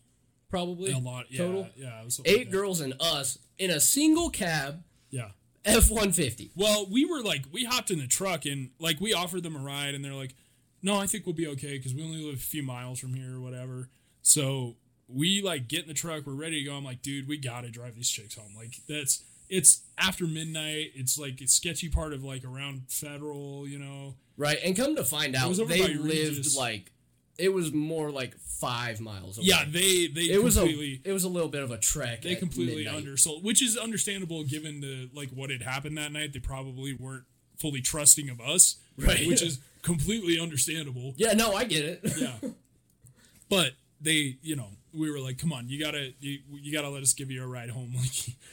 probably 0.50 0.92
A 0.92 0.98
lot, 0.98 1.26
yeah, 1.30 1.38
total 1.38 1.68
yeah, 1.76 2.02
it 2.02 2.06
was 2.06 2.16
something 2.16 2.34
like 2.34 2.42
eight 2.42 2.52
girls 2.52 2.82
and 2.82 2.94
us 3.00 3.38
in 3.58 3.70
a 3.72 3.80
single 3.80 4.30
cab 4.30 4.84
yeah. 5.10 5.30
f-150 5.66 6.52
Well, 6.56 6.88
we 6.90 7.06
were 7.06 7.22
like, 7.22 7.46
we 7.52 7.66
hopped 7.66 7.92
in 7.92 8.00
the 8.00 8.08
truck 8.08 8.46
and 8.46 8.70
like 8.80 9.00
we 9.02 9.14
offered 9.14 9.44
them 9.44 9.56
a 9.56 9.60
ride, 9.60 9.96
and 9.96 10.04
they're 10.04 10.14
like, 10.14 10.36
"No, 10.82 10.98
I 10.98 11.08
think 11.08 11.26
we'll 11.26 11.36
be 11.36 11.48
okay 11.48 11.78
because 11.78 11.94
we 11.94 12.04
only 12.04 12.24
live 12.24 12.36
a 12.36 12.38
few 12.38 12.64
miles 12.64 13.00
from 13.00 13.14
here 13.14 13.36
or 13.36 13.42
whatever." 13.42 13.90
So 14.22 14.76
we 15.08 15.42
like 15.42 15.68
get 15.68 15.84
in 15.84 15.88
the 15.88 15.94
truck, 15.94 16.26
we're 16.26 16.34
ready 16.34 16.64
to 16.64 16.70
go. 16.70 16.76
I'm 16.76 16.84
like, 16.84 17.02
dude, 17.02 17.28
we 17.28 17.38
gotta 17.38 17.70
drive 17.70 17.96
these 17.96 18.10
chicks 18.10 18.36
home. 18.36 18.54
Like 18.56 18.76
that's 18.88 19.24
it's 19.50 19.84
after 19.98 20.26
midnight. 20.26 20.92
It's 20.96 21.18
like 21.18 21.40
a 21.42 21.48
sketchy 21.48 21.90
part 21.90 22.14
of 22.14 22.24
like 22.24 22.44
around 22.44 22.84
Federal, 22.90 23.68
you 23.68 23.80
know. 23.80 24.16
right 24.36 24.60
and 24.64 24.76
come 24.76 24.96
to 24.96 25.04
find 25.04 25.36
out 25.36 25.56
they 25.68 25.94
lived 25.94 26.56
like 26.56 26.92
it 27.38 27.54
was 27.54 27.72
more 27.74 28.10
like 28.12 28.36
five 28.40 29.00
miles 29.00 29.38
away. 29.38 29.48
Yeah, 29.48 29.64
they 29.68 30.08
they 30.08 30.22
it 30.34 30.44
was 30.44 30.56
completely 30.58 31.02
a 31.06 31.10
it 31.10 31.14
was 31.14 31.24
a 31.24 31.30
little 31.30 31.50
bit 31.50 31.64
of 31.64 31.72
a 31.72 31.78
trek 31.78 32.22
they 32.24 32.36
completely 32.36 32.84
midnight. 32.86 32.96
undersold, 32.98 33.44
which 33.44 33.62
is 33.62 33.78
understandable 33.78 34.44
given 34.44 34.82
the 34.82 35.10
like 35.14 35.30
what 35.30 35.50
had 35.50 35.62
happened 35.62 35.98
that 35.98 36.12
night. 36.12 36.34
They 36.34 36.40
probably 36.40 36.94
weren't 36.94 37.26
fully 37.58 37.82
trusting 37.82 38.30
of 38.30 38.40
us, 38.40 38.78
Right. 38.98 39.28
Which 39.28 39.42
is 39.42 39.60
completely 39.84 40.40
understandable. 40.40 41.14
yeah 41.18 41.34
no 41.34 41.54
i 41.54 41.64
get 41.64 41.86
it 41.86 42.02
yeah 42.18 42.34
but 43.50 43.72
they 44.02 44.38
you 44.42 44.56
know 44.56 44.70
we 44.94 45.12
were 45.12 45.20
like 45.20 45.38
come 45.38 45.52
on 45.54 45.68
you 45.70 45.80
gotta 45.84 46.12
you, 46.20 46.40
you 46.52 46.72
gotta 46.72 46.90
let 46.90 47.02
us 47.04 47.14
give 47.14 47.30
you 47.32 47.44
a 47.44 47.48
ride 47.48 47.70
home. 47.70 47.94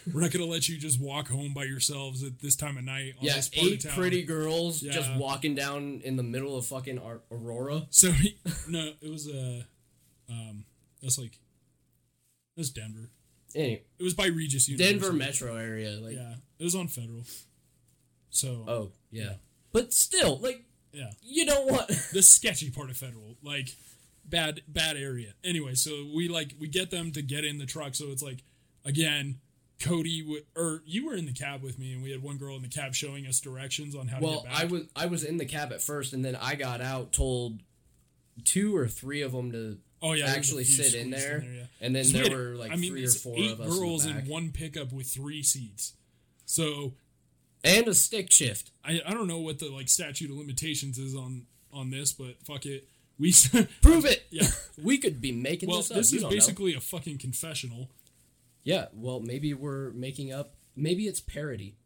Like 0.06 0.14
we're 0.14 0.20
not 0.20 0.32
gonna 0.32 0.44
let 0.44 0.68
you 0.68 0.76
just 0.76 1.00
walk 1.00 1.28
home 1.28 1.54
by 1.54 1.64
yourselves 1.64 2.22
at 2.22 2.38
this 2.40 2.56
time 2.56 2.76
of 2.76 2.84
night 2.84 3.14
on 3.18 3.24
yeah 3.24 3.36
this 3.36 3.48
part 3.48 3.66
eight 3.66 3.86
pretty 3.90 4.22
girls 4.22 4.82
Yeah. 4.82 4.92
just 4.92 5.14
walking 5.14 5.54
down 5.54 6.02
in 6.04 6.16
the 6.16 6.22
middle 6.22 6.56
of 6.58 6.66
fucking 6.66 6.98
Ar- 6.98 7.22
aurora. 7.30 7.86
So 7.90 8.10
he, 8.12 8.36
no 8.68 8.92
it 9.00 9.10
was 9.10 9.28
uh 9.28 9.62
um 10.28 10.64
that's 11.02 11.18
like 11.18 11.38
that's 12.56 12.70
denver. 12.70 13.10
Anyway 13.54 13.82
it 13.98 14.02
was 14.02 14.14
by 14.14 14.26
regis 14.26 14.68
University. 14.68 14.98
denver 14.98 15.12
metro 15.14 15.56
area 15.56 15.98
like 16.00 16.16
yeah 16.16 16.34
it 16.58 16.64
was 16.64 16.74
on 16.74 16.88
federal. 16.88 17.22
So 18.30 18.64
oh 18.68 18.92
yeah. 19.10 19.34
But 19.72 19.92
still 19.92 20.38
like 20.38 20.64
yeah. 20.92 21.10
you 21.22 21.46
don't 21.46 21.70
want 21.70 21.88
the 22.12 22.22
sketchy 22.22 22.70
part 22.70 22.90
of 22.90 22.96
federal 22.96 23.36
like 23.42 23.68
bad 24.28 24.62
bad 24.68 24.96
area 24.96 25.34
anyway 25.44 25.74
so 25.74 26.06
we 26.14 26.28
like 26.28 26.54
we 26.58 26.66
get 26.68 26.90
them 26.90 27.12
to 27.12 27.20
get 27.22 27.44
in 27.44 27.58
the 27.58 27.66
truck 27.66 27.94
so 27.94 28.06
it's 28.06 28.22
like 28.22 28.42
again 28.84 29.38
cody 29.80 30.22
w- 30.22 30.42
or 30.56 30.82
you 30.86 31.04
were 31.06 31.14
in 31.14 31.26
the 31.26 31.32
cab 31.32 31.62
with 31.62 31.78
me 31.78 31.92
and 31.92 32.02
we 32.02 32.10
had 32.10 32.22
one 32.22 32.36
girl 32.38 32.56
in 32.56 32.62
the 32.62 32.68
cab 32.68 32.94
showing 32.94 33.26
us 33.26 33.38
directions 33.40 33.94
on 33.94 34.08
how 34.08 34.18
to 34.18 34.24
Well, 34.24 34.40
get 34.42 34.52
back 34.52 34.60
I 34.62 34.64
was 34.64 34.82
I 34.96 35.06
was 35.06 35.24
in 35.24 35.36
the 35.36 35.44
cab 35.44 35.72
at 35.72 35.82
first, 35.82 36.12
and 36.12 36.24
then 36.24 36.36
I 36.36 36.54
got 36.54 36.80
out, 36.80 37.12
told 37.12 37.60
two 38.44 38.74
or 38.76 38.86
three 38.88 39.20
of 39.22 39.32
them 39.32 39.52
to 39.52 39.78
oh 40.02 40.12
yeah 40.12 40.26
there 40.26 40.36
actually 40.36 40.64
sit 40.64 40.94
in 40.94 41.08
squeezed 41.12 41.26
there, 41.26 41.42
yeah. 41.44 41.62
and 41.80 41.94
then 41.94 42.04
So 42.04 42.18
we 42.18 42.28
there 42.28 42.38
had- 42.38 42.48
were 42.50 42.54
like 42.56 42.72
I 42.72 42.76
mean, 42.76 42.92
three 42.92 43.04
or 43.04 43.08
four 43.10 43.34
eight 43.36 43.50
of 43.52 43.60
us 43.60 43.78
girls 43.78 44.06
in, 44.06 44.12
back. 44.14 44.26
one 44.28 44.50
pickup 44.52 44.92
with 44.92 45.06
three 45.08 45.42
seats 45.42 45.92
so 46.46 46.94
and 47.62 47.88
a 47.88 47.94
stick 47.94 48.30
shift. 48.30 48.70
I, 48.84 49.00
I 49.06 49.12
don't 49.14 49.26
know 49.26 49.38
what 49.40 49.58
the 49.58 49.70
like 49.70 49.88
statute 49.88 50.30
of 50.30 50.36
limitations 50.36 50.98
is 50.98 51.14
on 51.14 51.46
on 51.72 51.90
this 51.90 52.12
but 52.12 52.36
fuck 52.44 52.64
it 52.66 52.86
we 53.18 53.32
Prove 53.82 54.04
it. 54.04 54.26
Yeah. 54.30 54.46
we 54.82 54.98
could 54.98 55.20
be 55.20 55.32
making 55.32 55.68
well 55.68 55.78
this 55.78 55.90
up. 55.90 55.96
this 55.96 56.12
is 56.12 56.22
don't 56.22 56.30
know. 56.30 56.36
basically 56.36 56.74
a 56.74 56.80
fucking 56.80 57.18
confessional 57.18 57.90
yeah. 58.66 58.86
Well, 58.94 59.20
maybe 59.20 59.52
we're 59.52 59.90
making 59.90 60.32
up. 60.32 60.54
Maybe 60.74 61.04
it's 61.06 61.20
parody, 61.20 61.76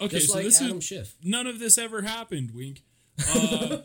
okay 0.00 0.18
just 0.18 0.28
so 0.30 0.34
like 0.36 0.44
this 0.44 0.62
Adam 0.62 0.78
is 0.78 0.84
Schiff. 0.84 1.16
none 1.24 1.46
of 1.48 1.58
this 1.58 1.76
ever 1.76 2.02
happened 2.02 2.52
wink 2.54 2.82
uh, 3.34 3.78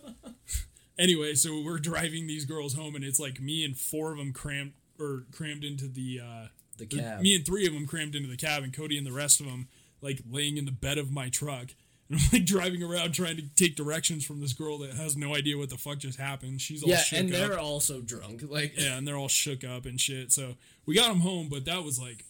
anyway 0.97 1.33
so 1.33 1.59
we're 1.61 1.79
driving 1.79 2.27
these 2.27 2.45
girls 2.45 2.75
home 2.75 2.95
and 2.95 3.03
it's 3.03 3.19
like 3.19 3.41
me 3.41 3.65
and 3.65 3.75
four 3.77 4.11
of 4.11 4.17
them 4.19 4.31
crammed 4.31 4.73
or 4.99 5.25
crammed 5.31 5.63
into 5.63 5.87
the 5.87 6.21
uh 6.23 6.47
The 6.77 6.85
cab. 6.85 7.21
me 7.21 7.35
and 7.35 7.45
three 7.45 7.65
of 7.67 7.73
them 7.73 7.87
crammed 7.87 8.15
into 8.15 8.29
the 8.29 8.37
cab 8.37 8.63
and 8.63 8.71
cody 8.71 8.97
and 8.97 9.05
the 9.07 9.11
rest 9.11 9.39
of 9.39 9.47
them 9.47 9.67
like 10.01 10.19
laying 10.29 10.57
in 10.57 10.65
the 10.65 10.71
bed 10.71 10.97
of 10.99 11.11
my 11.11 11.29
truck 11.29 11.73
and 12.13 12.21
like 12.33 12.45
driving 12.45 12.81
around 12.83 13.13
trying 13.13 13.35
to 13.37 13.43
take 13.55 13.75
directions 13.75 14.23
from 14.25 14.39
this 14.41 14.53
girl 14.53 14.77
that 14.79 14.93
has 14.93 15.15
no 15.17 15.35
idea 15.35 15.57
what 15.57 15.69
the 15.69 15.77
fuck 15.77 15.97
just 15.97 16.19
happened 16.19 16.61
she's 16.61 16.83
all 16.83 16.89
yeah, 16.89 16.97
shook 16.97 17.19
and 17.19 17.33
up 17.33 17.39
they're 17.49 17.59
also 17.59 18.01
drunk. 18.01 18.43
Like, 18.47 18.73
yeah 18.79 18.97
and 18.97 19.07
they're 19.07 19.17
all 19.17 19.27
shook 19.27 19.63
up 19.63 19.85
and 19.85 19.99
shit 19.99 20.31
so 20.31 20.55
we 20.85 20.95
got 20.95 21.09
them 21.09 21.19
home 21.21 21.49
but 21.49 21.65
that 21.65 21.83
was 21.83 21.99
like 21.99 22.25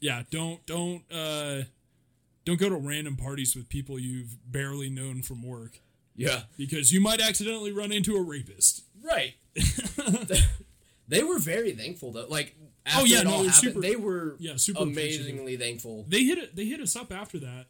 yeah 0.00 0.22
don't 0.30 0.64
don't 0.66 1.02
uh 1.12 1.62
don't 2.44 2.58
go 2.60 2.68
to 2.68 2.76
random 2.76 3.16
parties 3.16 3.54
with 3.56 3.68
people 3.68 3.98
you've 3.98 4.36
barely 4.50 4.88
known 4.90 5.22
from 5.22 5.42
work 5.42 5.80
yeah, 6.18 6.44
because 6.56 6.92
you 6.92 7.00
might 7.02 7.20
accidentally 7.20 7.72
run 7.72 7.92
into 7.92 8.16
a 8.16 8.22
rapist 8.22 8.84
right. 9.04 9.34
they 11.08 11.22
were 11.22 11.38
very 11.38 11.72
thankful 11.72 12.12
though. 12.12 12.26
Like, 12.26 12.54
after 12.84 13.02
Oh, 13.02 13.04
yeah, 13.04 13.22
no, 13.22 13.30
happened, 13.32 13.54
super- 13.54 13.80
they 13.80 13.96
were 13.96 14.36
yeah, 14.38 14.56
super 14.56 14.82
appreciative. 14.84 15.26
amazingly 15.26 15.56
thankful. 15.56 16.04
they 16.08 16.24
hit 16.24 16.38
it 16.38 16.56
they 16.56 16.64
hit 16.64 16.80
us 16.80 16.96
up 16.96 17.12
after 17.12 17.38
that 17.40 17.66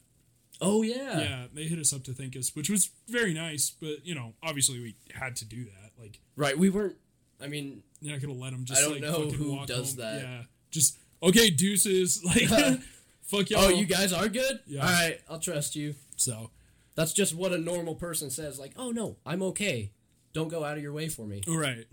Oh 0.60 0.82
yeah, 0.82 1.18
yeah 1.18 1.44
they 1.52 1.64
hit 1.64 1.78
us 1.78 1.92
up 1.92 2.02
to 2.04 2.12
thank 2.12 2.36
us 2.36 2.54
which 2.54 2.70
was 2.70 2.90
very 3.08 3.34
nice 3.34 3.70
but 3.70 4.04
you 4.04 4.14
know 4.14 4.34
obviously 4.42 4.80
we 4.80 4.96
had 5.14 5.36
to 5.36 5.44
do 5.44 5.64
that 5.64 5.90
like 6.00 6.20
right. 6.36 6.56
We 6.58 6.70
weren't. 6.70 6.96
I 7.42 7.48
mean, 7.48 7.82
you're 8.00 8.12
not 8.14 8.22
gonna 8.22 8.38
let 8.38 8.52
them 8.52 8.64
just 8.64 8.80
I 8.80 8.84
don't 8.84 8.92
like 8.94 9.02
know 9.02 9.30
who 9.30 9.66
does 9.66 9.94
home. 9.94 10.00
that. 10.04 10.22
yeah 10.22 10.42
just 10.70 10.98
okay 11.22 11.50
deuces 11.50 12.22
like 12.24 12.48
fuck 13.22 13.40
oh, 13.40 13.44
y'all 13.48 13.64
oh, 13.64 13.68
you 13.68 13.86
guys 13.86 14.12
are 14.12 14.28
good. 14.28 14.60
Yeah. 14.66 14.80
All 14.82 14.88
right, 14.90 15.20
I'll 15.28 15.38
trust 15.38 15.76
you. 15.76 15.94
so 16.16 16.50
That's 16.94 17.12
just 17.12 17.34
what 17.34 17.52
a 17.52 17.58
normal 17.58 17.94
person 17.94 18.30
says. 18.30 18.58
Like, 18.58 18.72
oh 18.76 18.90
no, 18.90 19.16
I'm 19.26 19.42
okay. 19.42 19.92
Don't 20.32 20.48
go 20.48 20.64
out 20.64 20.76
of 20.76 20.82
your 20.82 20.92
way 20.92 21.08
for 21.08 21.26
me. 21.26 21.42
all 21.48 21.56
right 21.56 21.86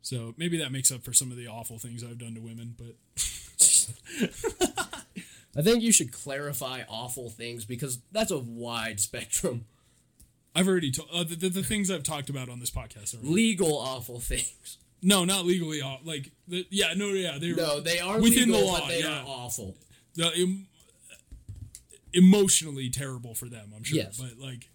so 0.00 0.32
maybe 0.38 0.56
that 0.58 0.72
makes 0.72 0.90
up 0.90 1.02
for 1.02 1.12
some 1.12 1.30
of 1.30 1.36
the 1.36 1.46
awful 1.46 1.78
things 1.78 2.02
I've 2.02 2.18
done 2.18 2.34
to 2.34 2.40
women 2.40 2.74
but 2.78 2.96
I 5.58 5.62
think 5.62 5.82
you 5.82 5.90
should 5.92 6.12
clarify 6.12 6.82
awful 6.88 7.30
things 7.30 7.64
because 7.64 7.98
that's 8.12 8.30
a 8.30 8.38
wide 8.38 9.00
spectrum. 9.08 9.64
I've 10.54 10.68
already 10.68 10.90
told 10.92 11.08
uh, 11.12 11.24
the, 11.24 11.34
the, 11.36 11.48
the 11.48 11.62
things 11.62 11.90
I've 11.90 12.02
talked 12.04 12.30
about 12.30 12.48
on 12.48 12.60
this 12.60 12.70
podcast. 12.70 13.14
Already. 13.14 13.28
Legal 13.28 13.76
awful 13.76 14.20
things. 14.20 14.78
No, 15.02 15.24
not 15.24 15.44
legally. 15.46 15.80
awful. 15.82 16.06
Like, 16.06 16.30
the, 16.48 16.66
yeah, 16.70 16.94
no, 16.96 17.08
yeah, 17.08 17.38
they're 17.40 17.54
No, 17.54 17.80
they 17.80 17.98
are 18.00 18.16
within 18.20 18.50
legal, 18.50 18.60
the 18.60 18.66
law. 18.66 18.88
they 18.88 19.00
yeah, 19.00 19.20
are 19.20 19.24
awful. 19.26 19.76
The 20.14 20.32
em- 20.36 20.66
emotionally 22.12 22.88
terrible 22.90 23.34
for 23.34 23.46
them. 23.48 23.72
I'm 23.76 23.84
sure. 23.84 23.98
Yes. 23.98 24.16
but 24.18 24.38
like, 24.44 24.68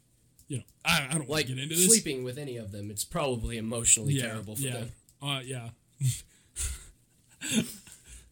you 0.48 0.58
know, 0.58 0.64
I, 0.86 1.08
I 1.10 1.14
don't 1.18 1.30
Like 1.30 1.48
get 1.48 1.58
into 1.58 1.76
this. 1.76 1.88
sleeping 1.88 2.24
with 2.24 2.38
any 2.38 2.58
of 2.58 2.72
them, 2.72 2.90
it's 2.92 3.04
probably 3.04 3.58
emotionally 3.58 4.14
yeah, 4.14 4.28
terrible 4.28 4.56
for 4.56 4.62
yeah, 4.62 4.72
them. 4.74 4.92
uh, 5.22 5.42
yeah. 5.44 5.70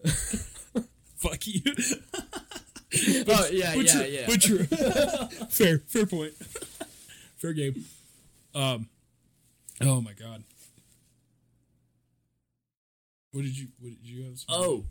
Fuck 1.22 1.46
you. 1.46 1.62
oh 3.28 3.48
yeah, 3.52 3.76
but 3.76 3.86
yeah, 3.86 4.04
yeah. 4.06 4.26
But 4.28 4.42
true. 4.42 4.64
fair, 5.50 5.80
fair 5.88 6.08
point. 6.08 6.34
fair 7.38 7.54
game. 7.54 7.86
Um. 8.56 8.90
Oh 9.82 10.02
my 10.02 10.14
god. 10.14 10.44
What 13.32 13.44
did 13.44 13.58
you? 13.58 13.68
What 13.80 13.90
did 13.90 14.00
you 14.02 14.24
have? 14.24 14.40
Oh. 14.50 14.86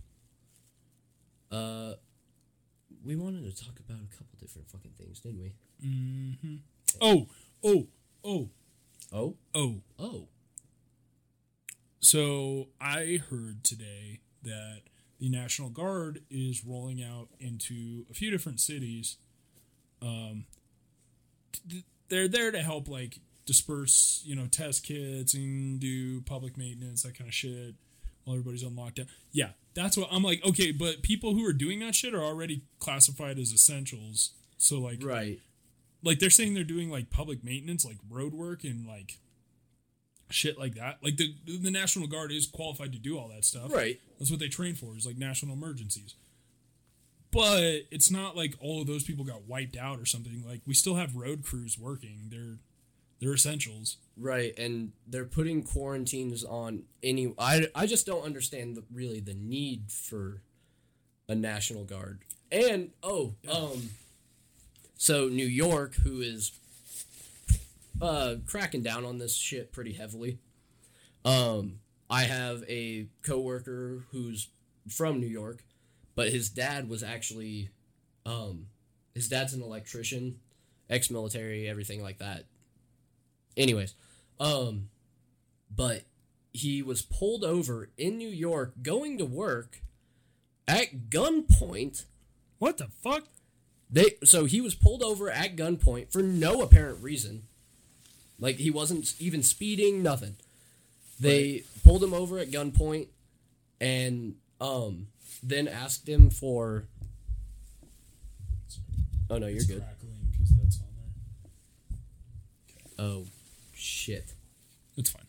Uh, 1.51 1.95
we 3.05 3.17
wanted 3.17 3.45
to 3.45 3.65
talk 3.65 3.81
about 3.81 3.99
a 3.99 4.17
couple 4.17 4.39
different 4.41 4.69
fucking 4.71 4.93
things, 4.97 5.19
didn't 5.19 5.41
we? 5.41 5.53
Mm-hmm. 5.85 6.57
Oh. 7.01 7.27
Oh. 7.65 7.87
Oh. 8.25 8.49
Oh. 9.13 9.35
Oh. 9.53 9.75
Oh. 9.99 10.29
So 11.99 12.69
I 12.81 13.21
heard 13.31 13.65
today 13.65 14.10
National 15.31 15.69
Guard 15.71 16.23
is 16.31 16.65
rolling 16.65 17.03
out 17.03 17.29
into 17.39 18.05
a 18.11 18.15
few 18.15 18.31
different 18.31 18.61
cities. 18.61 19.17
Um, 20.03 20.47
th- 21.69 21.85
they're 22.09 22.29
there 22.29 22.51
to 22.51 22.63
help 22.63 22.89
like 22.89 23.19
disperse, 23.47 24.23
you 24.25 24.35
know, 24.37 24.47
test 24.47 24.85
kits 24.85 25.35
and 25.35 25.81
do 25.81 26.21
public 26.23 26.57
maintenance, 26.57 27.03
that 27.03 27.17
kind 27.17 27.29
of 27.29 27.35
shit, 27.35 27.75
while 28.25 28.37
everybody's 28.37 28.65
on 28.65 28.73
lockdown. 28.77 29.07
Yeah, 29.33 29.51
that's 29.75 29.97
what 29.97 30.09
I'm 30.13 30.23
like. 30.23 30.45
Okay, 30.45 30.73
but 30.73 31.03
people 31.03 31.35
who 31.35 31.45
are 31.47 31.53
doing 31.53 31.81
that 31.81 31.95
shit 31.95 32.15
are 32.15 32.23
already 32.23 32.63
classified 32.79 33.39
as 33.39 33.53
essentials. 33.53 34.31
So 34.59 34.79
like, 34.81 35.03
Right. 35.05 35.41
like 36.03 36.19
they're 36.19 36.31
saying 36.31 36.55
they're 36.55 36.65
doing 36.65 36.91
like 36.91 37.11
public 37.11 37.43
maintenance, 37.45 37.85
like 37.85 37.99
road 38.09 38.35
work 38.35 38.65
and 38.65 38.87
like 38.87 39.19
shit 40.31 40.59
like 40.59 40.75
that. 40.75 40.99
Like 41.03 41.17
the 41.17 41.35
the 41.47 41.71
National 41.71 42.07
Guard 42.07 42.33
is 42.33 42.47
qualified 42.47 42.93
to 42.93 42.99
do 42.99 43.19
all 43.19 43.29
that 43.29 43.45
stuff. 43.45 43.73
Right. 43.73 44.01
That's 44.19 44.31
what 44.31 44.41
they 44.41 44.49
train 44.49 44.75
for 44.75 44.97
is 44.97 45.07
like 45.07 45.17
national 45.17 45.55
emergencies. 45.55 46.15
But 47.33 47.83
it's 47.91 48.11
not 48.11 48.37
like 48.37 48.55
all 48.61 48.81
of 48.81 48.87
those 48.87 49.05
people 49.05 49.25
got 49.25 49.47
wiped 49.47 49.77
out 49.77 50.01
or 50.01 50.07
something. 50.07 50.43
Like 50.47 50.63
we 50.67 50.75
still 50.75 50.97
have 50.97 51.15
road 51.15 51.45
crews 51.45 51.79
working. 51.79 52.29
They're 52.29 52.59
they're 53.21 53.35
essentials. 53.35 53.99
Right, 54.17 54.59
and 54.59 54.93
they're 55.07 55.25
putting 55.25 55.63
quarantines 55.63 56.45
on 56.45 56.83
any. 57.03 57.33
I, 57.39 57.69
I 57.75 57.87
just 57.87 58.07
don't 58.07 58.25
understand 58.25 58.77
the, 58.77 58.83
really 58.93 59.21
the 59.21 59.35
need 59.35 59.91
for 59.91 60.43
a 61.29 61.35
national 61.35 61.85
guard. 61.85 62.21
And 62.53 62.91
oh, 63.03 63.35
um, 63.51 63.91
so 64.97 65.29
New 65.29 65.47
York, 65.47 65.95
who 65.95 66.21
is 66.21 66.53
uh 68.01 68.37
cracking 68.47 68.83
down 68.83 69.05
on 69.05 69.19
this 69.19 69.35
shit 69.35 69.73
pretty 69.73 69.93
heavily. 69.93 70.39
Um, 71.25 71.81
I 72.09 72.23
have 72.25 72.65
a 72.69 73.07
coworker 73.23 74.05
who's 74.11 74.49
from 74.89 75.21
New 75.21 75.27
York, 75.27 75.65
but 76.15 76.31
his 76.31 76.49
dad 76.49 76.89
was 76.89 77.03
actually, 77.03 77.71
um, 78.27 78.67
his 79.15 79.29
dad's 79.29 79.55
an 79.55 79.63
electrician, 79.63 80.41
ex-military, 80.89 81.69
everything 81.69 82.03
like 82.03 82.19
that. 82.19 82.45
Anyways, 83.57 83.95
um, 84.41 84.89
but 85.75 86.05
he 86.53 86.83
was 86.83 87.03
pulled 87.03 87.45
over 87.45 87.91
in 87.97 88.19
New 88.19 88.29
York 88.29 88.75
going 88.83 89.19
to 89.19 89.25
work 89.25 89.83
at 90.67 91.11
gunpoint. 91.11 92.07
What 92.59 92.79
the 92.79 92.89
fuck? 93.03 93.29
They 93.89 94.17
so 94.25 94.45
he 94.45 94.61
was 94.61 94.75
pulled 94.75 95.03
over 95.03 95.31
at 95.31 95.57
gunpoint 95.57 96.13
for 96.13 96.23
no 96.23 96.63
apparent 96.63 97.03
reason. 97.03 97.43
Like 98.41 98.57
he 98.57 98.71
wasn't 98.71 99.15
even 99.21 99.43
speeding, 99.43 100.03
nothing. 100.03 100.37
They 101.21 101.65
pulled 101.85 102.03
him 102.03 102.15
over 102.15 102.39
at 102.39 102.51
gunpoint 102.51 103.09
and 103.81 104.35
um 104.61 105.09
then 105.43 105.69
asked 105.69 106.09
him 106.09 106.31
for 106.31 106.85
Oh 109.29 109.39
no, 109.39 109.47
you're 109.47 109.63
good. 109.65 109.79
Crackling 109.83 110.17
because 110.33 110.51
that's 110.57 110.79
on 110.81 110.87
there. 112.99 113.07
Oh 113.07 113.27
shit. 113.75 114.33
It's 114.97 115.11
fine. 115.11 115.27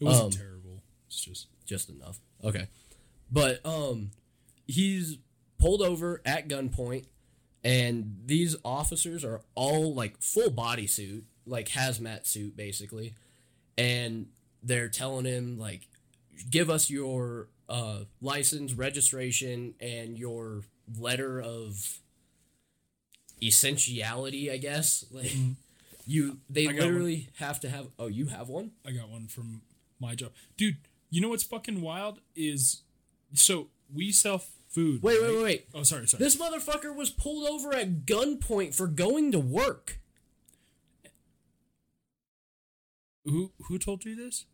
It 0.00 0.04
wasn't 0.04 0.24
Um, 0.24 0.30
terrible. 0.32 0.82
It's 1.06 1.20
just 1.24 1.46
just 1.66 1.88
enough. 1.90 2.18
Okay. 2.42 2.66
But 3.30 3.64
um 3.64 4.10
he's 4.66 5.18
pulled 5.58 5.82
over 5.82 6.20
at 6.24 6.48
gunpoint 6.48 7.04
and 7.62 8.16
these 8.26 8.56
officers 8.64 9.24
are 9.24 9.40
all 9.54 9.94
like 9.94 10.20
full 10.20 10.50
bodysuit, 10.50 11.22
like 11.46 11.68
hazmat 11.68 12.26
suit 12.26 12.56
basically. 12.56 13.14
And 13.76 14.26
they're 14.62 14.88
telling 14.88 15.24
him 15.24 15.58
like 15.58 15.88
give 16.50 16.70
us 16.70 16.90
your 16.90 17.48
uh 17.68 18.00
license, 18.20 18.74
registration 18.74 19.74
and 19.80 20.18
your 20.18 20.62
letter 20.98 21.40
of 21.40 21.98
essentiality, 23.42 24.50
I 24.50 24.56
guess. 24.58 25.04
Like 25.12 25.32
you 26.06 26.38
they 26.50 26.66
Mm-hmm. 26.66 26.76
Got 26.76 26.84
one. 26.84 26.92
literally 26.92 27.28
have 27.38 27.60
to 27.60 27.68
have 27.70 27.86
oh, 27.98 28.08
you 28.08 28.26
have 28.26 28.48
one? 28.48 28.72
I 28.86 28.90
got 28.92 29.08
one 29.08 29.26
from 29.28 29.62
my 30.00 30.14
job, 30.14 30.32
dude. 30.56 30.78
You 31.10 31.20
know 31.20 31.28
what's 31.28 31.44
fucking 31.44 31.80
wild 31.80 32.20
is 32.34 32.82
so 33.34 33.68
we 33.94 34.10
sell 34.12 34.42
food. 34.70 35.02
Wait, 35.02 35.20
right? 35.20 35.28
wait, 35.28 35.36
wait, 35.36 35.42
wait. 35.44 35.68
Oh, 35.74 35.82
sorry, 35.82 36.08
sorry. 36.08 36.22
This 36.24 36.36
motherfucker 36.36 36.94
was 36.94 37.10
pulled 37.10 37.48
over 37.48 37.74
at 37.74 38.06
gunpoint 38.06 38.74
for 38.74 38.86
going 38.86 39.30
to 39.32 39.38
work. 39.38 39.98
Who 43.24 43.52
who 43.68 43.78
told 43.78 44.04
you 44.04 44.14
this? 44.16 44.46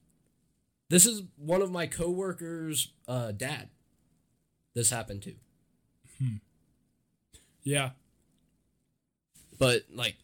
This 0.90 1.04
is 1.06 1.22
one 1.36 1.60
of 1.62 1.70
my 1.70 1.86
coworkers' 1.86 2.92
uh, 3.06 3.32
dad. 3.32 3.68
This 4.74 4.90
happened 4.90 5.22
to, 5.22 5.34
Yeah, 7.62 7.90
but 9.58 9.82
like, 9.92 10.16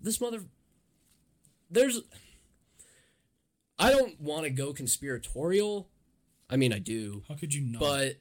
this 0.00 0.20
mother. 0.20 0.40
There's. 1.70 2.00
I 3.78 3.90
don't 3.90 4.20
want 4.20 4.44
to 4.44 4.50
go 4.50 4.72
conspiratorial. 4.72 5.88
I 6.50 6.56
mean, 6.56 6.72
I 6.72 6.78
do, 6.78 7.22
how 7.28 7.34
could 7.34 7.52
you 7.52 7.60
not? 7.60 7.80
but 7.80 8.16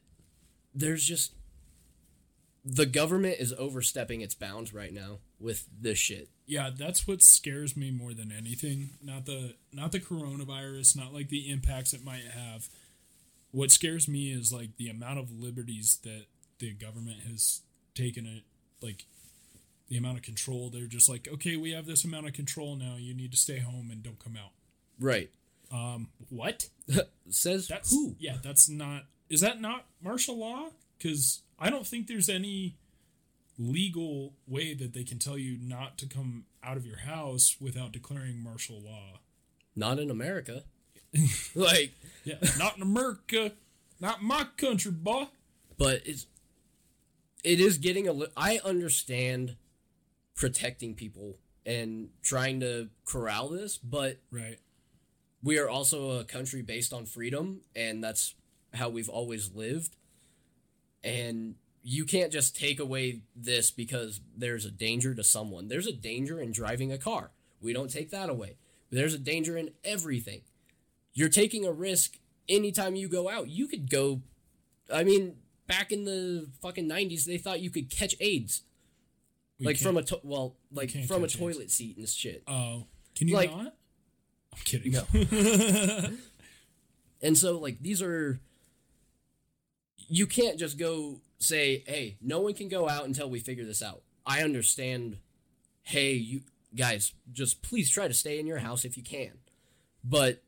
there's 0.73 1.06
just. 1.06 1.34
The 2.65 2.86
government 2.86 3.38
is 3.39 3.53
overstepping 3.58 4.19
its 4.19 4.36
bounds 4.36 4.73
right 4.73 4.91
now 4.91 5.19
with 5.39 5.65
this 5.80 5.97
shit. 5.97 6.30
Yeah, 6.48 6.70
that's 6.76 7.06
what 7.06 7.22
scares 7.22 7.76
me 7.76 7.92
more 7.92 8.14
than 8.14 8.32
anything. 8.32 8.92
Not 9.04 9.26
the 9.26 9.56
not 9.74 9.92
the 9.92 10.00
coronavirus, 10.00 10.96
not 10.96 11.14
like 11.14 11.28
the 11.30 11.52
impacts 11.52 11.94
it 11.94 12.04
might 12.04 12.24
have. 12.34 12.70
What 13.52 13.70
scares 13.72 14.08
me 14.08 14.32
is 14.32 14.52
like 14.54 14.78
the 14.78 14.90
amount 14.90 15.20
of 15.20 15.32
liberties 15.32 16.00
that 16.04 16.26
the 16.60 16.72
government 16.74 17.20
has 17.30 17.62
taken 17.94 18.26
it 18.26 18.44
like 18.82 19.06
the 19.90 19.98
amount 19.98 20.18
of 20.18 20.24
control. 20.24 20.70
They're 20.70 20.86
just 20.86 21.10
like, 21.10 21.28
okay, 21.32 21.58
we 21.58 21.72
have 21.72 21.86
this 21.86 22.06
amount 22.06 22.28
of 22.28 22.34
control 22.34 22.76
now. 22.76 22.96
You 22.98 23.14
need 23.14 23.32
to 23.32 23.38
stay 23.38 23.60
home 23.60 23.90
and 23.92 24.02
don't 24.02 24.20
come 24.24 24.38
out. 24.38 24.52
Right. 25.00 25.30
Um, 25.72 26.08
what? 26.30 26.70
Says 27.30 27.68
That's 27.68 27.92
who? 27.92 28.16
yeah, 28.20 28.38
that's 28.42 28.70
not. 28.70 29.04
Is 29.30 29.42
that 29.42 29.60
not 29.60 29.86
martial 30.02 30.38
law? 30.38 30.70
Because 30.98 31.42
I 31.60 31.70
don't 31.70 31.86
think 31.86 32.08
there's 32.08 32.30
any 32.30 32.76
legal 33.58 34.34
way 34.47 34.74
that 34.74 34.93
they 34.93 35.03
can 35.03 35.18
tell 35.20 35.38
you 35.38 35.58
not 35.60 35.97
to 35.97 36.05
come 36.08 36.45
out 36.64 36.78
of 36.78 36.86
your 36.86 36.99
house 36.99 37.58
without 37.60 37.91
declaring 37.91 38.41
martial 38.41 38.80
law. 38.82 39.20
Not 39.76 39.99
in 39.99 40.10
America. 40.12 40.64
like, 41.55 41.93
Yeah, 42.24 42.36
not 42.58 42.76
in 42.78 42.82
America, 42.84 43.53
not 43.99 44.22
my 44.24 44.45
country, 44.58 44.91
boy. 44.91 45.26
but 45.78 46.01
it's 46.05 46.28
it 47.43 47.60
is 47.60 47.78
getting 47.78 48.08
a 48.08 48.12
li- 48.14 48.28
I 48.36 48.60
understand 48.66 49.55
protecting 50.36 50.95
people 50.95 51.38
and 51.66 52.10
trying 52.22 52.60
to 52.60 52.89
corral 53.05 53.49
this, 53.49 53.78
but 53.78 54.18
Right. 54.32 54.60
we 55.43 55.58
are 55.58 55.70
also 55.70 56.20
a 56.20 56.24
country 56.26 56.62
based 56.62 56.93
on 56.93 57.05
freedom 57.05 57.62
and 57.76 58.03
that's 58.03 58.36
how 58.74 58.89
we've 58.89 59.10
always 59.10 59.53
lived. 59.53 59.95
And 61.03 61.55
you 61.90 62.04
can't 62.04 62.34
just 62.34 62.54
take 62.54 62.82
away 62.82 63.22
this 63.34 63.72
because 63.72 64.20
there's 64.36 64.66
a 64.66 64.72
danger 64.72 65.16
to 65.16 65.24
someone. 65.24 65.70
There's 65.70 65.88
a 65.88 65.94
danger 65.94 66.42
in 66.42 66.52
driving 66.52 66.92
a 66.92 66.98
car. 66.98 67.32
We 67.62 67.72
don't 67.72 67.90
take 67.90 68.10
that 68.10 68.30
away. 68.30 68.58
There's 68.90 69.14
a 69.14 69.18
danger 69.18 69.56
in 69.58 69.72
everything. 69.86 70.42
You're 71.14 71.30
taking 71.30 71.66
a 71.66 71.72
risk 71.72 72.18
anytime 72.50 72.98
you 72.98 73.08
go 73.08 73.30
out. 73.30 73.48
You 73.48 73.68
could 73.68 73.90
go 73.90 74.22
I 74.94 75.06
mean, 75.06 75.38
back 75.66 75.94
in 75.94 76.04
the 76.04 76.50
fucking 76.62 76.90
90s 76.90 77.24
they 77.24 77.38
thought 77.38 77.62
you 77.62 77.70
could 77.70 77.90
catch 77.90 78.16
AIDS. 78.20 78.64
We 79.58 79.68
like 79.68 79.78
from 79.78 79.96
a 79.96 80.04
to- 80.04 80.20
well, 80.24 80.58
like 80.74 80.92
from 81.08 81.24
a 81.24 81.28
toilet 81.30 81.72
seat 81.72 81.96
and 81.96 82.08
shit. 82.10 82.44
Oh, 82.48 82.88
can 83.16 83.30
you 83.30 83.36
like- 83.36 83.50
not? 83.50 83.76
I'm 84.54 84.60
kidding. 84.66 84.92
No. 84.92 86.10
And 87.22 87.36
so 87.38 87.58
like 87.58 87.80
these 87.82 88.02
are 88.04 88.40
you 90.08 90.28
can't 90.28 90.60
just 90.60 90.78
go 90.78 91.22
say, 91.40 91.84
"Hey, 91.88 92.18
no 92.22 92.42
one 92.42 92.54
can 92.54 92.68
go 92.68 92.90
out 92.90 93.06
until 93.06 93.30
we 93.30 93.40
figure 93.40 93.66
this 93.66 93.82
out." 93.82 94.04
I 94.26 94.44
understand. 94.44 95.18
Hey, 95.84 96.14
you 96.14 96.42
guys, 96.76 97.14
just 97.32 97.62
please 97.62 97.90
try 97.90 98.08
to 98.08 98.14
stay 98.14 98.40
in 98.40 98.48
your 98.48 98.58
house 98.60 98.84
if 98.84 98.98
you 98.98 99.04
can. 99.04 99.40
But 100.04 100.44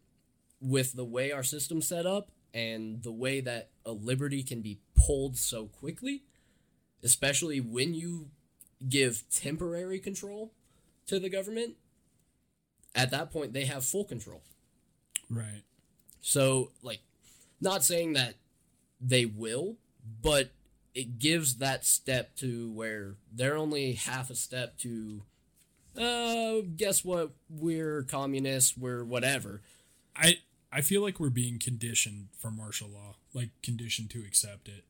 with 0.62 0.94
the 0.94 1.06
way 1.06 1.32
our 1.32 1.44
system's 1.44 1.88
set 1.88 2.06
up 2.06 2.32
and 2.54 3.02
the 3.04 3.12
way 3.12 3.42
that 3.42 3.70
a 3.86 3.92
liberty 3.92 4.44
can 4.44 4.62
be 4.62 4.80
pulled 4.96 5.38
so 5.38 5.68
quickly, 5.68 6.24
especially 7.04 7.60
when 7.62 7.94
you 7.94 8.30
give 8.88 9.24
temporary 9.32 10.00
control 10.00 10.52
to 11.08 11.20
the 11.20 11.30
government, 11.30 11.76
at 12.96 13.12
that 13.12 13.32
point 13.32 13.54
they 13.54 13.66
have 13.66 13.86
full 13.86 14.06
control. 14.06 14.42
right. 15.30 15.64
So, 16.22 16.72
like, 16.82 17.00
not 17.62 17.84
saying 17.86 18.14
that 18.14 18.36
they 19.00 19.26
will, 19.26 19.78
but 20.22 20.52
it 20.96 21.20
gives 21.20 21.56
that 21.56 21.86
step 21.86 22.36
to 22.38 22.72
where 22.72 23.16
they're 23.32 23.56
only 23.58 23.94
half 23.94 24.30
a 24.30 24.36
step 24.36 24.78
to, 24.80 25.24
uh, 25.98 26.62
guess 26.76 27.04
what? 27.06 27.32
We're 27.50 28.04
communists, 28.04 28.76
we're 28.78 29.04
whatever. 29.04 29.62
I 30.16 30.40
I 30.72 30.82
feel 30.82 31.02
like 31.02 31.20
we're 31.20 31.30
being 31.30 31.60
conditioned 31.60 32.28
for 32.38 32.52
martial 32.52 32.90
law, 32.90 33.16
like 33.34 33.50
conditioned 33.64 34.10
to 34.12 34.20
accept 34.20 34.68
it. 34.68 34.84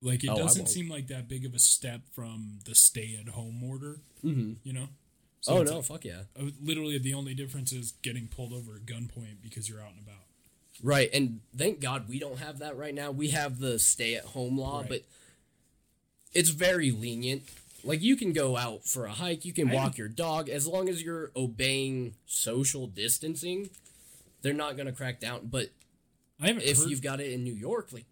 Like 0.00 0.24
it 0.24 0.30
Oh, 0.30 0.36
doesn't 0.36 0.66
seem 0.68 0.88
like 0.88 1.06
that 1.08 1.28
big 1.28 1.44
of 1.44 1.54
a 1.54 1.60
step 1.60 2.00
from 2.12 2.58
the 2.64 2.74
stay-at-home 2.74 3.62
order. 3.62 4.00
Mm-hmm. 4.24 4.54
You 4.64 4.72
know. 4.72 4.88
oh, 5.46 5.60
it's 5.62 5.70
no, 5.70 5.76
like- 5.76 5.86
fuck 5.86 6.04
yeah. 6.04 6.22
uh, 6.38 6.46
literally, 6.60 6.98
the 6.98 7.14
only 7.14 7.34
difference 7.34 7.72
is 7.72 7.92
getting 8.02 8.26
pulled 8.26 8.52
over 8.52 8.74
at 8.74 8.86
gunpoint 8.86 9.42
because 9.42 9.68
you're 9.68 9.80
out 9.80 9.92
and 9.96 10.00
about. 10.04 10.24
Right, 10.82 11.08
and 11.12 11.40
thank 11.56 11.80
God 11.80 12.08
we 12.08 12.18
don't 12.18 12.38
have 12.38 12.58
that 12.58 12.76
right 12.76 12.94
now. 12.94 13.12
We 13.12 13.28
have 13.28 13.60
the 13.60 13.78
stay 13.78 14.16
at 14.16 14.24
home 14.24 14.58
law, 14.58 14.80
Right. 14.80 14.88
but 14.88 15.02
it's 16.32 16.50
very 16.50 16.90
lenient. 16.90 17.44
Like 17.84 18.02
you 18.02 18.16
can 18.16 18.32
go 18.32 18.56
out 18.56 18.84
for 18.84 19.06
a 19.06 19.12
hike, 19.12 19.44
you 19.44 19.52
can 19.52 19.70
I 19.70 19.74
walk 19.74 19.96
your 19.96 20.08
dog 20.08 20.48
as 20.48 20.66
long 20.66 20.88
as 20.88 21.02
you're 21.02 21.30
obeying 21.36 22.14
social 22.26 22.86
distancing. 22.86 23.70
They're 24.42 24.52
not 24.52 24.76
going 24.76 24.86
to 24.86 24.92
crack 24.92 25.20
down, 25.20 25.48
but 25.50 25.68
I 26.40 26.48
haven't 26.48 26.64
if 26.64 26.78
heard, 26.78 26.90
you've 26.90 27.02
got 27.02 27.20
it 27.20 27.30
in 27.30 27.44
New 27.44 27.54
York, 27.54 27.92
like 27.92 28.06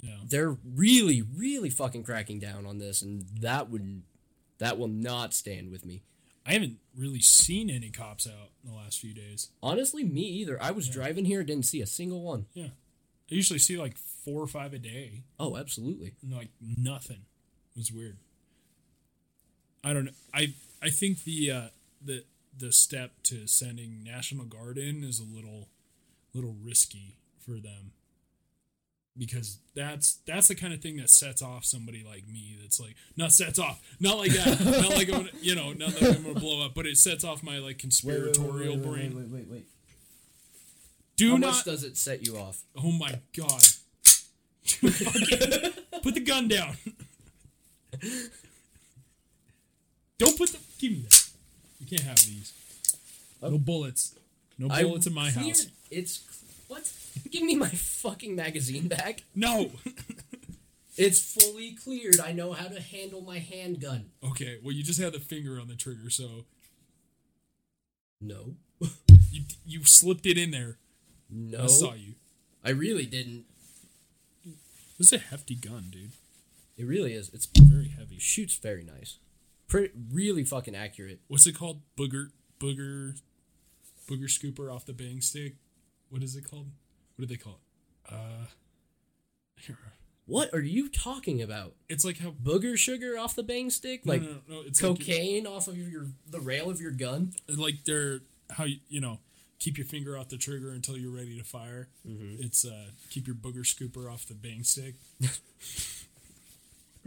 yeah. 0.00 0.16
they're 0.28 0.56
really, 0.74 1.22
really 1.22 1.70
fucking 1.70 2.02
cracking 2.02 2.40
down 2.40 2.66
on 2.66 2.78
this, 2.78 3.02
and 3.02 3.24
that 3.40 3.70
would 3.70 4.02
that 4.58 4.78
will 4.78 4.88
not 4.88 5.32
stand 5.34 5.70
with 5.70 5.84
me. 5.84 6.02
I 6.46 6.52
haven't 6.52 6.78
really 6.96 7.20
seen 7.20 7.70
any 7.70 7.90
cops 7.90 8.26
out 8.26 8.50
in 8.62 8.70
the 8.70 8.76
last 8.76 9.00
few 9.00 9.12
days. 9.12 9.50
Honestly, 9.62 10.04
me 10.04 10.22
either. 10.22 10.62
I 10.62 10.70
was 10.70 10.88
driving 10.88 11.24
here, 11.24 11.42
didn't 11.42 11.66
see 11.66 11.80
a 11.80 11.86
single 11.86 12.22
one. 12.22 12.46
Yeah, 12.54 12.68
I 13.30 13.34
usually 13.34 13.58
see 13.58 13.76
like 13.76 13.96
four 13.96 14.42
or 14.42 14.46
five 14.46 14.72
a 14.72 14.78
day. 14.78 15.22
Oh, 15.40 15.56
absolutely. 15.56 16.14
like 16.30 16.50
nothing. 16.60 17.22
It 17.74 17.78
was 17.78 17.92
weird. 17.92 18.18
I 19.82 19.92
don't 19.92 20.06
know. 20.06 20.12
I 20.32 20.54
I 20.82 20.90
think 20.90 21.24
the 21.24 21.50
uh, 21.50 21.68
the 22.04 22.24
the 22.56 22.72
step 22.72 23.12
to 23.24 23.46
sending 23.46 24.02
National 24.04 24.44
Guard 24.44 24.78
in 24.78 25.02
is 25.04 25.20
a 25.20 25.24
little 25.24 25.68
little 26.32 26.54
risky 26.62 27.16
for 27.38 27.52
them 27.52 27.92
because 29.18 29.58
that's 29.74 30.18
that's 30.26 30.48
the 30.48 30.54
kind 30.54 30.72
of 30.74 30.80
thing 30.80 30.96
that 30.98 31.08
sets 31.10 31.40
off 31.42 31.64
somebody 31.64 32.04
like 32.06 32.26
me 32.28 32.56
that's 32.60 32.78
like 32.80 32.94
not 33.16 33.32
sets 33.32 33.58
off 33.58 33.80
not 34.00 34.18
like 34.18 34.30
that 34.32 34.62
not 34.64 34.90
like 34.90 35.08
I'm 35.08 35.20
gonna, 35.20 35.30
you 35.40 35.54
know 35.54 35.72
not 35.72 36.00
like 36.00 36.16
I'm 36.16 36.22
gonna 36.22 36.40
blow 36.40 36.64
up 36.64 36.74
but 36.74 36.86
it 36.86 36.98
sets 36.98 37.24
off 37.24 37.42
my 37.42 37.58
like 37.58 37.78
conspiratorial 37.78 38.76
brain. 38.76 39.16
Wait, 39.16 39.28
wait, 39.28 39.48
wait. 39.50 39.66
do 41.16 41.30
How 41.32 41.36
not 41.38 41.46
much 41.52 41.64
does 41.64 41.84
it 41.84 41.96
set 41.96 42.26
you 42.26 42.36
off? 42.36 42.62
oh 42.76 42.92
my 42.92 43.20
god. 43.36 43.62
Put 46.02 46.14
the 46.14 46.22
gun 46.24 46.48
down. 46.48 46.76
Don't 50.18 50.36
put 50.36 50.50
the 50.50 50.58
give 50.78 50.92
me 50.92 51.00
that 51.08 51.26
you 51.80 51.86
can't 51.86 52.02
have 52.02 52.16
these. 52.16 52.52
No 53.42 53.58
bullets. 53.58 54.14
No 54.58 54.68
I 54.70 54.82
bullets 54.82 55.06
in 55.06 55.14
my 55.14 55.30
cleared- 55.30 55.46
house. 55.48 55.66
It's 55.90 56.20
what? 56.68 56.92
Give 57.30 57.42
me 57.42 57.54
my 57.56 57.68
fucking 57.68 58.34
magazine 58.36 58.88
back. 58.88 59.22
no 59.34 59.70
It's 60.98 61.20
fully 61.20 61.72
cleared. 61.72 62.20
I 62.20 62.32
know 62.32 62.52
how 62.52 62.68
to 62.68 62.80
handle 62.80 63.20
my 63.20 63.38
handgun. 63.38 64.06
okay 64.24 64.58
well 64.62 64.72
you 64.74 64.82
just 64.82 65.00
had 65.00 65.12
the 65.12 65.20
finger 65.20 65.60
on 65.60 65.68
the 65.68 65.74
trigger 65.76 66.08
so 66.10 66.44
No. 68.20 68.54
you 69.30 69.42
you 69.66 69.84
slipped 69.84 70.26
it 70.26 70.38
in 70.38 70.50
there 70.50 70.78
No. 71.30 71.64
i 71.64 71.66
saw 71.66 71.94
you 71.94 72.14
I 72.64 72.70
really 72.70 73.06
didn't. 73.06 73.44
this 74.98 75.12
is 75.12 75.12
a 75.12 75.18
hefty 75.18 75.54
gun 75.54 75.88
dude 75.90 76.12
It 76.76 76.84
really 76.86 77.12
is. 77.12 77.30
It's 77.32 77.46
very 77.46 77.88
heavy 77.88 78.18
shoots 78.18 78.56
very 78.56 78.82
nice. 78.84 79.18
Pretty 79.68 79.92
really 80.12 80.44
fucking 80.44 80.74
accurate. 80.74 81.20
what's 81.28 81.46
it 81.46 81.52
called 81.58 81.80
booger 81.98 82.30
booger 82.58 83.20
booger 84.08 84.28
scooper 84.30 84.72
off 84.74 84.86
the 84.86 84.92
bang 84.94 85.20
stick 85.20 85.54
what 86.10 86.22
is 86.22 86.36
it 86.36 86.48
called 86.48 86.66
what 87.16 87.26
do 87.28 87.34
they 87.34 87.38
call 87.40 87.60
it 88.08 88.14
uh 88.14 88.46
here. 89.58 89.78
What 90.26 90.52
are 90.52 90.60
you 90.60 90.88
talking 90.88 91.40
about? 91.40 91.74
it's 91.88 92.04
like 92.04 92.18
how 92.18 92.30
Booger 92.30 92.76
sugar 92.76 93.16
off 93.18 93.34
the 93.36 93.42
bang 93.44 93.70
stick? 93.70 94.04
no, 94.04 94.12
Like 94.12 94.22
no, 94.22 94.36
no, 94.48 94.60
it's 94.66 94.82
like- 94.82 94.98
cocaine 94.98 95.46
off 95.46 95.68
of 95.68 95.76
your 95.78 96.06
the 96.28 96.40
rail 96.40 96.68
of 96.70 96.80
your 96.80 96.90
gun? 96.90 97.32
like 97.48 97.84
they're 97.84 98.20
how 98.50 98.64
you 98.64 98.76
you 98.88 99.00
know 99.00 99.20
keep 99.58 99.78
your 99.78 99.86
finger 99.86 100.18
off 100.18 100.28
the 100.28 100.36
trigger 100.36 100.70
until 100.70 100.96
you're 100.98 101.10
ready 101.14 101.38
to 101.38 101.44
fire. 101.44 101.88
It's 102.04 102.64
uh 102.64 102.86
keep 103.10 103.26
your 103.26 103.36
booger 103.36 103.64
scooper 103.64 104.12
off 104.12 104.26
the 104.26 104.34
bang 104.34 104.62
stick. 104.64 104.94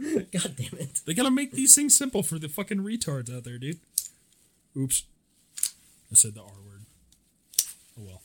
God 0.00 0.56
damn 0.56 0.78
it. 0.78 1.00
They 1.06 1.12
gotta 1.14 1.30
make 1.30 1.52
these 1.52 1.74
things 1.74 1.96
simple 1.96 2.22
for 2.22 2.38
the 2.38 2.48
fucking 2.48 2.78
retards 2.78 3.34
out 3.34 3.44
there, 3.44 3.58
dude. 3.58 3.80
Oops, 4.76 5.04
I 6.10 6.14
said 6.14 6.34
the 6.34 6.40
R 6.40 6.46
word. 6.66 6.86
Oh 7.98 8.02
well, 8.06 8.22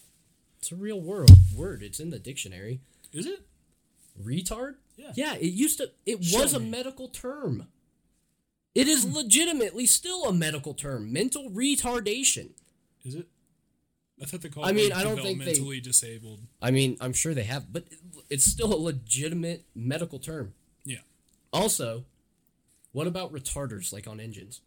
It's 0.65 0.71
a 0.71 0.75
real 0.75 0.99
word. 0.99 1.29
Word. 1.55 1.83
It's 1.83 1.99
in 1.99 2.09
the 2.09 2.17
dictionary. 2.17 2.79
is 3.13 3.27
it? 3.27 3.45
Retard? 4.19 4.77
Yeah. 4.97 5.11
Yeah, 5.13 5.35
it 5.35 5.53
used 5.53 5.77
to 5.77 5.91
it 6.07 6.23
Show 6.23 6.41
was 6.41 6.55
a 6.55 6.59
medical 6.59 7.07
term. 7.07 7.67
It 8.73 8.87
is 8.87 9.05
legitimately 9.05 9.85
still 9.85 10.23
a 10.25 10.33
medical 10.33 10.73
term. 10.73 11.13
Mental 11.13 11.51
retardation. 11.51 12.53
Is 13.03 13.13
it? 13.13 13.27
I 14.19 14.25
thought 14.25 14.41
they 14.41 14.49
called. 14.49 14.65
I 14.65 14.71
mean, 14.71 14.91
I 14.91 15.03
don't 15.03 15.21
think 15.21 15.43
they- 15.43 15.53
developmentally 15.53 15.83
disabled. 15.83 16.39
I 16.59 16.71
mean, 16.71 16.97
I'm 16.99 17.13
sure 17.13 17.35
they 17.35 17.43
have, 17.43 17.71
but 17.71 17.83
it's 18.31 18.45
still 18.45 18.73
a 18.73 18.75
legitimate 18.75 19.65
medical 19.75 20.17
term. 20.17 20.55
Yeah, 20.83 21.01
Also, 21.53 22.05
what 22.91 23.05
about 23.05 23.31
retarders 23.31 23.93
like 23.93 24.07
on 24.07 24.19
engines? 24.19 24.61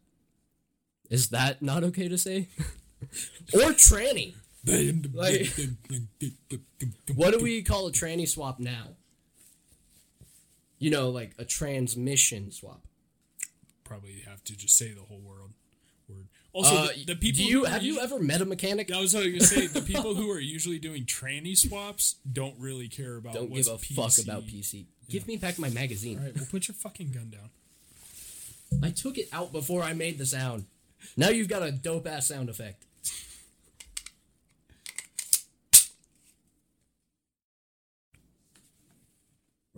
Is 1.11 1.31
that 1.31 1.61
not 1.61 1.83
okay 1.83 2.07
to 2.07 2.17
say? 2.17 2.47
or 3.53 3.73
tranny? 3.73 4.35
Like- 5.13 5.53
What 7.15 7.33
do 7.33 7.43
we 7.43 7.63
call 7.63 7.87
a 7.87 7.93
tranny 7.93 8.29
swap 8.29 8.59
now? 8.59 8.89
You 10.79 10.91
know, 10.91 11.11
like 11.11 11.33
a 11.39 11.45
transmission 11.45 12.51
swap. 12.53 12.83
probably 13.85 14.23
have 14.27 14.45
to 14.45 14.57
just 14.57 14.77
say 14.77 14.93
the 14.93 15.01
whole 15.01 15.21
world 15.21 15.53
word. 16.09 16.27
Also, 16.53 16.75
Uh, 16.77 16.89
the, 17.07 17.15
the 17.15 17.15
people. 17.17 17.45
You, 17.45 17.65
have 17.65 17.83
you 17.83 17.99
ever 18.01 18.19
met 18.19 18.41
a 18.41 18.45
mechanic? 18.45 18.93
I 18.93 19.01
was 19.01 19.13
gonna 19.15 19.41
say 19.41 19.67
the 19.67 19.81
people 19.93 20.15
who 20.15 20.31
are 20.31 20.39
usually 20.39 20.79
doing 20.79 21.05
tranny 21.05 21.57
swaps 21.57 22.17
don't 22.31 22.55
really 22.59 22.89
care 22.89 23.17
about. 23.17 23.35
Don't 23.35 23.53
give 23.53 23.67
a 23.67 23.71
PC. 23.73 23.95
fuck 23.95 24.25
about 24.25 24.43
PC. 24.47 24.85
Give 25.09 25.27
me 25.27 25.37
back 25.37 25.59
my 25.59 25.71
magazine. 25.71 26.19
All 26.19 26.25
right, 26.25 26.37
well, 26.37 26.47
put 26.51 26.69
your 26.69 26.75
fucking 26.75 27.11
gun 27.13 27.31
down. 27.31 27.51
I 28.83 28.91
took 28.91 29.17
it 29.19 29.29
out 29.33 29.53
before 29.53 29.83
I 29.83 29.95
made 29.95 30.19
the 30.19 30.27
sound. 30.27 30.67
Now 31.17 31.31
you've 31.31 31.49
got 31.49 31.63
a 31.63 31.73
dope 31.73 32.07
ass 32.07 32.27
sound 32.29 32.49
effect. 32.51 32.85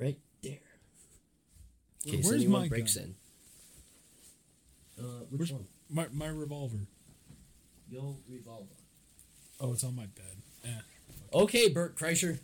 Right 0.01 0.19
there. 0.43 0.59
In 2.07 2.11
case 2.13 2.25
Where's 2.25 2.43
anyone 2.43 2.63
my 2.63 2.69
breaks 2.69 2.97
gun? 2.97 3.15
in. 4.99 5.05
Uh, 5.05 5.09
which 5.31 5.39
Where's- 5.39 5.53
one? 5.53 5.67
My 5.91 6.07
my 6.13 6.29
revolver. 6.29 6.79
Your 7.91 8.17
revolver. 8.29 8.67
Oh, 9.61 9.73
it's 9.73 9.83
on 9.85 9.97
my 9.97 10.07
bed. 10.07 10.37
Eh. 10.65 10.69
Okay, 11.35 11.69
Bert 11.69 11.97
Kreischer. 11.97 12.39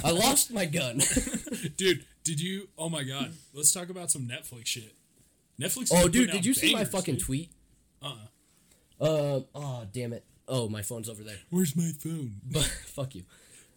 I 0.04 0.10
lost 0.10 0.52
my 0.52 0.66
gun. 0.66 0.98
Dude, 1.76 2.04
did 2.24 2.40
you? 2.40 2.68
Oh 2.78 2.88
my 2.88 3.02
god, 3.02 3.32
let's 3.54 3.72
talk 3.72 3.88
about 3.90 4.10
some 4.10 4.22
Netflix 4.28 4.66
shit. 4.66 4.94
Netflix. 5.60 5.90
oh, 5.92 6.08
dude, 6.08 6.30
did 6.30 6.46
you 6.46 6.54
see 6.54 6.72
my 6.72 6.84
fucking 6.86 7.16
dude. 7.16 7.24
tweet? 7.24 7.50
Uh-uh. 8.02 9.04
Uh, 9.04 9.40
oh, 9.54 9.86
damn 9.92 10.12
it. 10.14 10.24
Oh, 10.48 10.68
my 10.70 10.80
phone's 10.80 11.08
over 11.10 11.22
there. 11.22 11.36
Where's 11.50 11.76
my 11.76 11.90
phone? 11.98 12.36
But 12.50 12.62
fuck 12.86 13.14
you. 13.14 13.24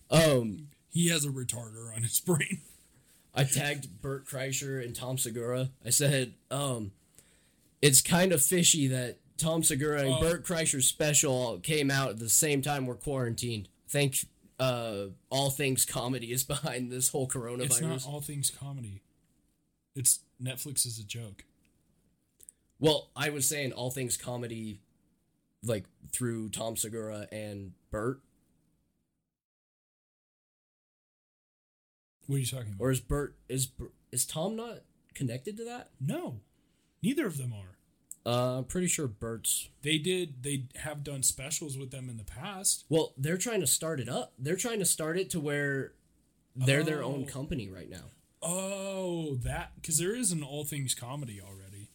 Um, 0.10 0.68
He 0.90 1.10
has 1.10 1.26
a 1.26 1.30
retarder 1.30 1.94
on 1.94 2.04
his 2.04 2.20
brain. 2.22 2.62
I 3.34 3.44
tagged 3.46 4.02
Bert 4.02 4.28
Kreischer 4.28 4.84
and 4.84 4.96
Tom 4.96 5.18
Segura. 5.18 5.70
I 5.86 5.90
said, 5.90 6.34
um, 6.52 6.92
it's 7.82 8.02
kind 8.02 8.32
of 8.32 8.44
fishy 8.44 8.88
that 8.88 9.18
Tom 9.38 9.64
Segura 9.64 10.02
and 10.02 10.14
Oh. 10.16 10.22
Bert 10.22 10.46
Kreischer's 10.46 10.88
special 10.88 11.60
came 11.60 11.90
out 11.90 12.10
at 12.12 12.20
the 12.20 12.30
same 12.30 12.62
time 12.62 12.86
we're 12.86 12.96
quarantined. 12.96 13.70
Think 13.90 14.18
uh, 14.60 15.06
all 15.30 15.50
things 15.50 15.84
comedy 15.86 16.32
is 16.32 16.44
behind 16.54 16.92
this 16.92 17.10
whole 17.10 17.28
coronavirus. 17.28 17.64
It's 17.66 17.82
not 17.82 18.06
all 18.08 18.22
things 18.22 18.52
comedy. 18.52 19.02
It's 19.96 20.20
Netflix 20.42 20.86
is 20.86 21.00
a 21.00 21.04
joke. 21.04 21.44
well, 22.80 23.10
I 23.16 23.30
was 23.30 23.48
saying 23.48 23.72
all 23.74 23.90
things 23.92 24.18
comedy, 24.18 24.80
like 25.64 25.86
through 26.12 26.50
Tom 26.50 26.76
Segura 26.78 27.28
and 27.32 27.72
Bert, 27.92 28.20
What 32.28 32.36
are 32.38 32.40
you 32.40 32.46
talking 32.46 32.70
about? 32.74 32.80
or 32.84 32.92
is 32.92 33.00
Bert 33.00 33.36
is 33.50 33.70
is 34.12 34.26
Tom 34.26 34.56
not 34.56 34.80
connected 35.14 35.58
to 35.58 35.66
that? 35.66 35.90
no, 36.00 36.40
neither 37.02 37.26
of 37.28 37.38
them 37.38 37.54
are. 37.54 37.78
Uh, 38.26 38.60
I'm 38.60 38.64
pretty 38.64 38.88
sure 38.88 39.06
Bert's. 39.08 39.68
They 39.82 39.98
did. 39.98 40.44
They 40.44 40.68
have 40.78 41.04
done 41.04 41.24
specials 41.24 41.78
with 41.78 41.92
them 41.92 42.10
in 42.10 42.16
the 42.16 42.24
past. 42.24 42.86
Well, 42.88 43.14
they're 43.18 43.38
trying 43.38 43.60
to 43.60 43.68
start 43.68 44.00
it 44.00 44.08
up. 44.08 44.32
They're 44.40 44.56
trying 44.56 44.80
to 44.80 44.86
start 44.86 45.18
it 45.18 45.30
to 45.32 45.42
where 45.42 45.92
they're 46.56 46.84
their 46.84 47.04
own 47.04 47.26
Oh. 47.28 47.32
company 47.32 47.68
right 47.68 47.90
now. 47.90 48.06
Oh, 48.42 49.36
that 49.44 49.74
because 49.76 49.98
there 49.98 50.16
is 50.16 50.32
an 50.32 50.42
all 50.42 50.64
things 50.64 50.94
comedy 50.96 51.42
already. 51.42 51.90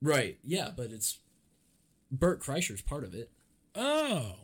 Right. 0.00 0.38
Yeah, 0.42 0.70
but 0.76 0.90
it's 0.90 1.18
Bert 2.10 2.42
Kreischer's 2.42 2.82
part 2.82 3.04
of 3.04 3.14
it. 3.14 3.30
Oh, 3.76 4.34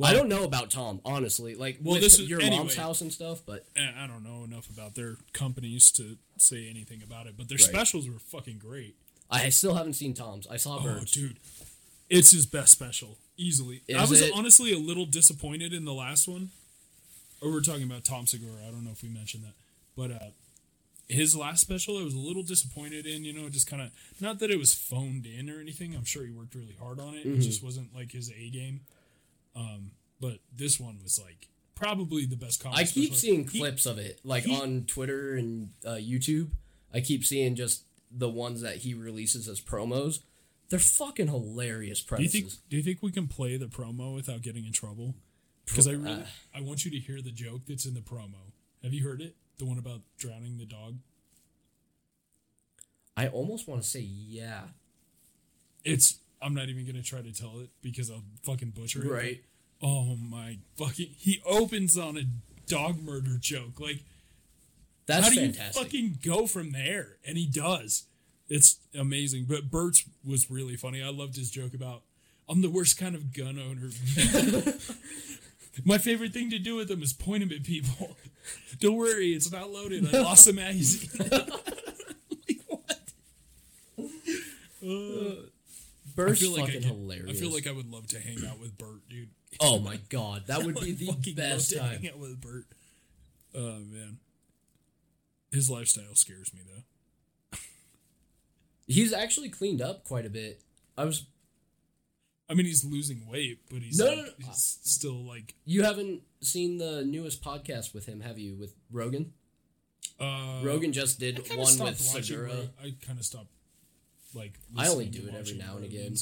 I 0.00 0.12
don't 0.12 0.28
know 0.28 0.42
about 0.44 0.70
Tom, 0.70 1.00
honestly. 1.04 1.54
Like, 1.54 1.78
Well, 1.80 2.00
this 2.00 2.18
is- 2.18 2.28
your 2.28 2.40
anyway. 2.40 2.56
mom's 2.58 2.74
house 2.74 3.00
and 3.00 3.12
stuff, 3.12 3.42
but 3.46 3.66
Eh, 3.76 3.92
I 3.96 4.06
don't 4.08 4.24
know 4.24 4.42
enough 4.44 4.68
about 4.68 4.94
their 4.94 5.16
companies 5.32 5.90
to 5.92 6.18
say 6.38 6.68
anything 6.68 7.02
about 7.02 7.26
it, 7.28 7.36
but 7.36 7.48
their 7.48 7.56
Right. 7.58 7.68
specials 7.68 8.08
were 8.08 8.18
fucking 8.18 8.58
great. 8.58 8.96
I 9.30 9.48
still 9.50 9.74
haven't 9.74 9.94
seen 9.94 10.12
Tom's. 10.14 10.46
I 10.48 10.56
saw 10.56 10.78
Oh, 10.78 10.82
Bert's. 10.82 11.12
dude, 11.12 11.38
it's 12.10 12.32
his 12.32 12.46
best 12.46 12.72
special 12.72 13.18
easily. 13.36 13.82
I 13.96 14.04
was 14.04 14.20
it? 14.20 14.32
honestly 14.34 14.72
a 14.72 14.78
little 14.78 15.06
disappointed 15.06 15.72
in 15.72 15.84
the 15.84 15.94
last 15.94 16.26
one. 16.28 16.50
Or 17.40 17.50
we're 17.50 17.60
talking 17.62 17.84
about 17.84 18.04
Tom 18.04 18.26
Segura. 18.26 18.66
I 18.66 18.70
don't 18.70 18.84
know 18.84 18.90
if 18.92 19.02
we 19.02 19.08
mentioned 19.08 19.44
that, 19.44 19.54
but 19.96 20.10
uh, 20.12 20.30
his 21.08 21.34
last 21.34 21.60
special, 21.60 21.98
I 21.98 22.02
was 22.02 22.14
a 22.14 22.18
little 22.18 22.42
disappointed 22.44 23.06
in. 23.06 23.24
You 23.24 23.32
know, 23.32 23.48
just 23.48 23.66
kind 23.66 23.82
of 23.82 23.90
not 24.20 24.38
that 24.40 24.50
it 24.50 24.58
was 24.58 24.74
phoned 24.74 25.26
in 25.26 25.48
or 25.50 25.60
anything. 25.60 25.94
I'm 25.94 26.04
sure 26.04 26.24
he 26.24 26.30
worked 26.32 26.54
really 26.54 26.76
hard 26.78 27.00
on 27.00 27.14
it. 27.14 27.26
Mm-hmm. 27.26 27.40
It 27.40 27.44
just 27.44 27.62
wasn't 27.62 27.94
like 27.94 28.12
his 28.12 28.30
A 28.30 28.50
game. 28.50 28.82
Um, 29.54 29.92
but 30.20 30.38
this 30.54 30.78
one 30.80 30.98
was 31.02 31.20
like 31.22 31.48
probably 31.74 32.26
the 32.26 32.36
best 32.36 32.62
comedy. 32.62 32.82
I 32.82 32.86
keep 32.86 33.14
seeing 33.14 33.46
He- 33.48 33.58
clips 33.58 33.86
of 33.86 33.98
it, 33.98 34.20
like 34.24 34.44
he- 34.44 34.54
on 34.60 34.84
Twitter 34.84 35.34
and 35.34 35.70
uh, 35.84 35.92
YouTube. 35.92 36.50
I 36.94 37.00
keep 37.00 37.24
seeing 37.24 37.54
just 37.54 37.84
the 38.10 38.28
ones 38.28 38.60
that 38.60 38.76
he 38.78 38.94
releases 38.94 39.48
as 39.48 39.60
promos. 39.60 40.20
They're 40.68 40.78
fucking 40.78 41.28
hilarious 41.28 42.02
Do 42.02 42.22
you 42.22 42.28
think? 42.28 42.46
Do 42.70 42.76
you 42.76 42.82
think 42.82 43.02
we 43.02 43.10
can 43.10 43.28
play 43.28 43.56
the 43.56 43.66
promo 43.66 44.14
without 44.14 44.40
getting 44.42 44.64
in 44.64 44.72
trouble? 44.72 45.14
Because 45.66 45.86
I 45.86 45.92
really, 45.92 46.22
uh, 46.22 46.26
I 46.54 46.60
want 46.60 46.84
you 46.84 46.90
to 46.90 46.98
hear 46.98 47.20
the 47.20 47.30
joke 47.30 47.62
that's 47.68 47.84
in 47.84 47.94
the 47.94 48.00
promo. 48.00 48.52
Have 48.82 48.92
you 48.92 49.04
heard 49.04 49.20
it? 49.20 49.36
The 49.58 49.64
one 49.66 49.78
about 49.78 50.00
drowning 50.18 50.58
the 50.58 50.64
dog. 50.64 50.96
I 53.16 53.28
almost 53.28 53.68
want 53.68 53.82
to 53.82 53.88
say 53.88 54.00
yeah. 54.00 54.62
It's. 55.84 56.18
I'm 56.42 56.54
not 56.54 56.68
even 56.68 56.86
gonna 56.86 57.02
try 57.02 57.20
to 57.22 57.32
tell 57.32 57.60
it 57.60 57.70
because 57.82 58.10
I'll 58.10 58.24
fucking 58.42 58.70
butcher 58.70 59.04
it. 59.04 59.10
Right. 59.10 59.44
Oh 59.82 60.16
my 60.16 60.58
fucking! 60.76 61.08
He 61.16 61.40
opens 61.46 61.96
on 61.98 62.16
a 62.16 62.24
dog 62.66 63.02
murder 63.02 63.36
joke. 63.40 63.80
Like, 63.80 64.00
That's 65.06 65.28
how 65.28 65.34
do 65.34 65.40
fantastic. 65.40 65.76
you 65.76 65.82
fucking 65.82 66.18
go 66.24 66.46
from 66.46 66.72
there? 66.72 67.16
And 67.26 67.36
he 67.36 67.46
does. 67.46 68.04
It's 68.48 68.78
amazing. 68.94 69.46
But 69.48 69.70
Bert's 69.70 70.04
was 70.26 70.50
really 70.50 70.76
funny. 70.76 71.02
I 71.02 71.10
loved 71.10 71.36
his 71.36 71.50
joke 71.50 71.74
about 71.74 72.02
I'm 72.48 72.60
the 72.60 72.70
worst 72.70 72.98
kind 72.98 73.14
of 73.14 73.32
gun 73.32 73.58
owner. 73.58 73.90
My 75.84 75.96
favorite 75.96 76.32
thing 76.34 76.50
to 76.50 76.58
do 76.58 76.76
with 76.76 76.88
them 76.88 77.02
is 77.02 77.12
point 77.14 77.40
them 77.40 77.56
at 77.56 77.64
people. 77.64 78.16
Don't 78.80 78.96
worry, 78.96 79.32
it's 79.32 79.50
not 79.50 79.70
loaded. 79.70 80.14
I 80.14 80.20
lost 80.20 80.44
the 80.44 80.52
magazine. 80.52 81.08
like 81.18 82.60
what? 82.66 83.00
Uh, 84.84 85.46
Feel 86.16 86.52
like 86.52 86.68
I 86.68 86.72
could- 86.72 86.84
hilarious. 86.84 87.36
I 87.38 87.40
feel 87.40 87.52
like 87.52 87.66
I 87.66 87.72
would 87.72 87.90
love 87.90 88.06
to 88.08 88.20
hang 88.20 88.44
out 88.46 88.58
with 88.60 88.76
Bert, 88.78 89.08
dude. 89.08 89.30
oh 89.60 89.78
my 89.80 89.98
god, 90.08 90.44
that 90.46 90.62
would 90.64 90.76
be 90.80 90.92
the 90.92 91.06
fucking 91.06 91.34
best 91.34 91.72
love 91.74 91.82
to 91.82 91.88
time. 91.90 92.02
hang 92.02 92.10
out 92.12 92.18
with 92.18 92.40
Bert. 92.40 92.64
Oh 93.54 93.78
man, 93.80 94.18
his 95.50 95.68
lifestyle 95.70 96.14
scares 96.14 96.52
me 96.54 96.60
though. 96.66 97.58
He's 98.86 99.12
actually 99.12 99.48
cleaned 99.48 99.80
up 99.80 100.04
quite 100.04 100.26
a 100.26 100.30
bit. 100.30 100.62
I 100.98 101.04
was. 101.04 101.26
I 102.50 102.54
mean, 102.54 102.66
he's 102.66 102.84
losing 102.84 103.26
weight, 103.26 103.60
but 103.70 103.80
he's, 103.80 103.98
No, 103.98 104.06
like, 104.06 104.16
no, 104.16 104.22
no. 104.24 104.46
he's 104.48 104.78
still 104.82 105.24
like 105.24 105.54
You 105.64 105.84
haven't 105.84 106.22
seen 106.42 106.76
the 106.76 107.02
newest 107.02 107.42
podcast 107.42 107.94
with 107.94 108.04
him, 108.06 108.20
have 108.20 108.38
you? 108.38 108.54
With 108.56 108.74
Rogan. 108.90 109.32
uh, 110.20 110.60
Rogan 110.62 110.92
just 110.92 111.18
did 111.18 111.38
one 111.56 111.78
with 111.78 111.98
Segura. 111.98 112.68
I 112.82 112.94
kind 113.06 113.18
of 113.18 113.24
stopped. 113.24 113.46
Like 114.34 114.58
I 114.76 114.88
only 114.88 115.06
do 115.06 115.26
it 115.28 115.34
every 115.34 115.54
now 115.54 115.76
and 115.76 115.84
again. 115.84 116.14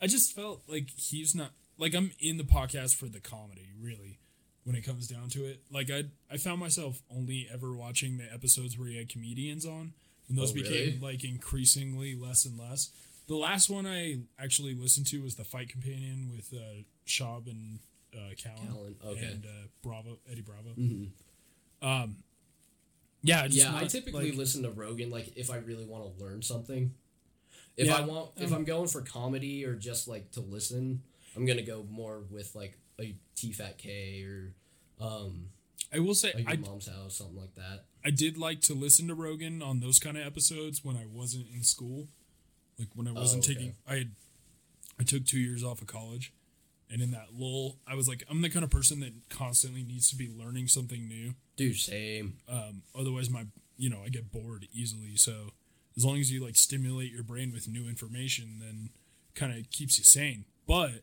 I 0.00 0.06
just 0.06 0.34
felt 0.34 0.62
like 0.68 0.88
he's 0.96 1.34
not 1.34 1.50
like 1.78 1.94
I'm 1.94 2.12
in 2.20 2.36
the 2.36 2.44
podcast 2.44 2.96
for 2.96 3.06
the 3.06 3.20
comedy, 3.20 3.68
really. 3.80 4.18
When 4.64 4.76
it 4.76 4.82
comes 4.84 5.08
down 5.08 5.30
to 5.30 5.46
it, 5.46 5.62
like 5.72 5.90
I, 5.90 6.04
I 6.30 6.36
found 6.36 6.60
myself 6.60 7.00
only 7.16 7.48
ever 7.50 7.72
watching 7.72 8.18
the 8.18 8.30
episodes 8.32 8.78
where 8.78 8.88
he 8.88 8.98
had 8.98 9.08
comedians 9.08 9.64
on, 9.64 9.94
and 10.28 10.36
those 10.36 10.50
Oh, 10.52 10.56
really? 10.56 10.68
became 10.90 11.00
like 11.00 11.24
increasingly 11.24 12.14
less 12.14 12.44
and 12.44 12.58
less. 12.58 12.90
The 13.28 13.36
last 13.36 13.70
one 13.70 13.86
I 13.86 14.18
actually 14.38 14.74
listened 14.74 15.06
to 15.08 15.22
was 15.22 15.36
the 15.36 15.44
Fight 15.44 15.70
Companion 15.70 16.30
with 16.36 16.52
uh, 16.52 16.82
Schaub 17.06 17.46
and 17.46 17.78
uh, 18.14 18.34
Callen, 18.34 18.68
Callen, 18.74 18.94
okay. 19.06 19.24
and 19.24 19.44
uh, 19.46 19.66
Bravo, 19.82 20.18
Eddie 20.30 20.42
Bravo. 20.42 20.70
Mhm. 20.78 21.08
Um, 21.80 22.16
yeah, 23.22 23.46
Yeah, 23.50 23.74
I 23.74 23.84
typically 23.86 24.30
like- 24.30 24.38
listen 24.38 24.62
to 24.64 24.70
Rogan 24.70 25.10
like 25.10 25.32
if 25.36 25.50
I 25.50 25.56
really 25.56 25.84
want 25.86 26.04
to 26.18 26.22
learn 26.24 26.42
something. 26.42 26.92
If 27.78 27.86
Yeah, 27.86 27.96
I 27.96 28.00
want, 28.00 28.30
if 28.36 28.48
um, 28.48 28.58
I'm 28.58 28.64
going 28.64 28.88
for 28.88 29.00
comedy 29.00 29.64
or 29.64 29.74
just 29.74 30.08
like 30.08 30.32
to 30.32 30.40
listen, 30.40 31.00
I'm 31.36 31.46
gonna 31.46 31.62
go 31.62 31.86
more 31.88 32.24
with 32.28 32.54
like 32.56 32.76
a 33.00 33.14
TFATK 33.36 34.26
or 34.26 34.52
um 35.00 35.50
I 35.94 36.00
will 36.00 36.16
say 36.16 36.32
like 36.34 36.48
I 36.48 36.56
mom's 36.56 36.88
house, 36.88 37.16
something 37.16 37.36
like 37.36 37.54
that. 37.54 37.84
I 38.04 38.10
did 38.10 38.36
like 38.36 38.60
to 38.62 38.74
listen 38.74 39.06
to 39.08 39.14
Rogan 39.14 39.62
on 39.62 39.78
those 39.78 40.00
kind 40.00 40.18
of 40.18 40.26
episodes 40.26 40.84
when 40.84 40.96
I 40.96 41.06
wasn't 41.06 41.46
in 41.54 41.62
school, 41.62 42.08
like 42.78 42.88
when 42.94 43.06
I 43.06 43.12
wasn't 43.12 43.44
okay. 43.44 43.54
taking. 43.54 43.74
I 43.88 43.94
had 43.94 44.10
I 45.00 45.04
took 45.04 45.24
two 45.24 45.38
years 45.38 45.62
off 45.62 45.80
of 45.80 45.86
college, 45.86 46.32
and 46.90 47.00
in 47.00 47.12
that 47.12 47.28
lull, 47.32 47.76
I 47.86 47.94
was 47.94 48.08
like, 48.08 48.24
I'm 48.28 48.42
the 48.42 48.50
kind 48.50 48.64
of 48.64 48.70
person 48.70 48.98
that 49.00 49.12
constantly 49.30 49.84
needs 49.84 50.10
to 50.10 50.16
be 50.16 50.28
learning 50.28 50.66
something 50.66 51.06
new. 51.06 51.34
Dude, 51.56 51.76
same. 51.76 52.38
Um, 52.48 52.82
otherwise, 52.98 53.30
my 53.30 53.46
you 53.76 53.88
know 53.88 54.00
I 54.04 54.08
get 54.08 54.32
bored 54.32 54.66
easily. 54.72 55.16
So 55.16 55.52
as 55.98 56.04
long 56.04 56.18
as 56.18 56.30
you 56.30 56.42
like 56.42 56.54
stimulate 56.54 57.12
your 57.12 57.24
brain 57.24 57.52
with 57.52 57.66
new 57.66 57.88
information, 57.88 58.60
then 58.60 58.90
kind 59.34 59.52
of 59.52 59.68
keeps 59.70 59.98
you 59.98 60.04
sane. 60.04 60.44
But 60.66 61.02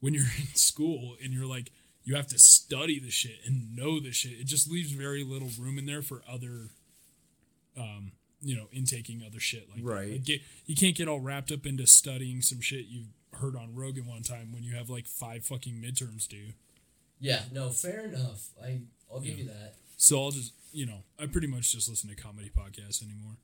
when 0.00 0.14
you're 0.14 0.24
in 0.38 0.54
school 0.54 1.14
and 1.22 1.32
you're 1.32 1.46
like 1.46 1.70
you 2.02 2.16
have 2.16 2.26
to 2.26 2.38
study 2.38 2.98
the 2.98 3.10
shit 3.10 3.38
and 3.46 3.76
know 3.76 4.00
the 4.00 4.10
shit, 4.10 4.32
it 4.32 4.46
just 4.46 4.70
leaves 4.70 4.90
very 4.90 5.22
little 5.22 5.50
room 5.60 5.78
in 5.78 5.86
there 5.86 6.02
for 6.02 6.22
other, 6.28 6.70
um, 7.76 8.12
you 8.40 8.56
know, 8.56 8.66
intaking 8.72 9.22
other 9.24 9.38
shit 9.38 9.68
like. 9.70 9.80
Right. 9.82 10.12
Like, 10.12 10.24
get, 10.24 10.40
you 10.66 10.74
can't 10.74 10.96
get 10.96 11.06
all 11.06 11.20
wrapped 11.20 11.52
up 11.52 11.64
into 11.64 11.86
studying 11.86 12.42
some 12.42 12.60
shit 12.60 12.86
you 12.86 13.04
heard 13.34 13.54
on 13.54 13.74
Rogan 13.76 14.06
one 14.06 14.22
time 14.22 14.50
when 14.52 14.64
you 14.64 14.74
have 14.74 14.90
like 14.90 15.06
five 15.06 15.44
fucking 15.44 15.74
midterms 15.74 16.26
due. 16.26 16.54
Yeah, 17.20 17.42
no, 17.52 17.68
fair 17.68 18.06
enough. 18.06 18.48
I 18.60 18.80
I'll 19.12 19.20
give 19.20 19.38
you 19.38 19.44
that. 19.44 19.74
So 19.98 20.20
I'll 20.22 20.30
just, 20.30 20.54
you 20.72 20.86
know, 20.86 21.02
I 21.18 21.26
pretty 21.26 21.46
much 21.46 21.72
just 21.72 21.88
listen 21.88 22.08
to 22.08 22.16
comedy 22.16 22.50
podcasts 22.50 23.02
anymore. 23.04 23.36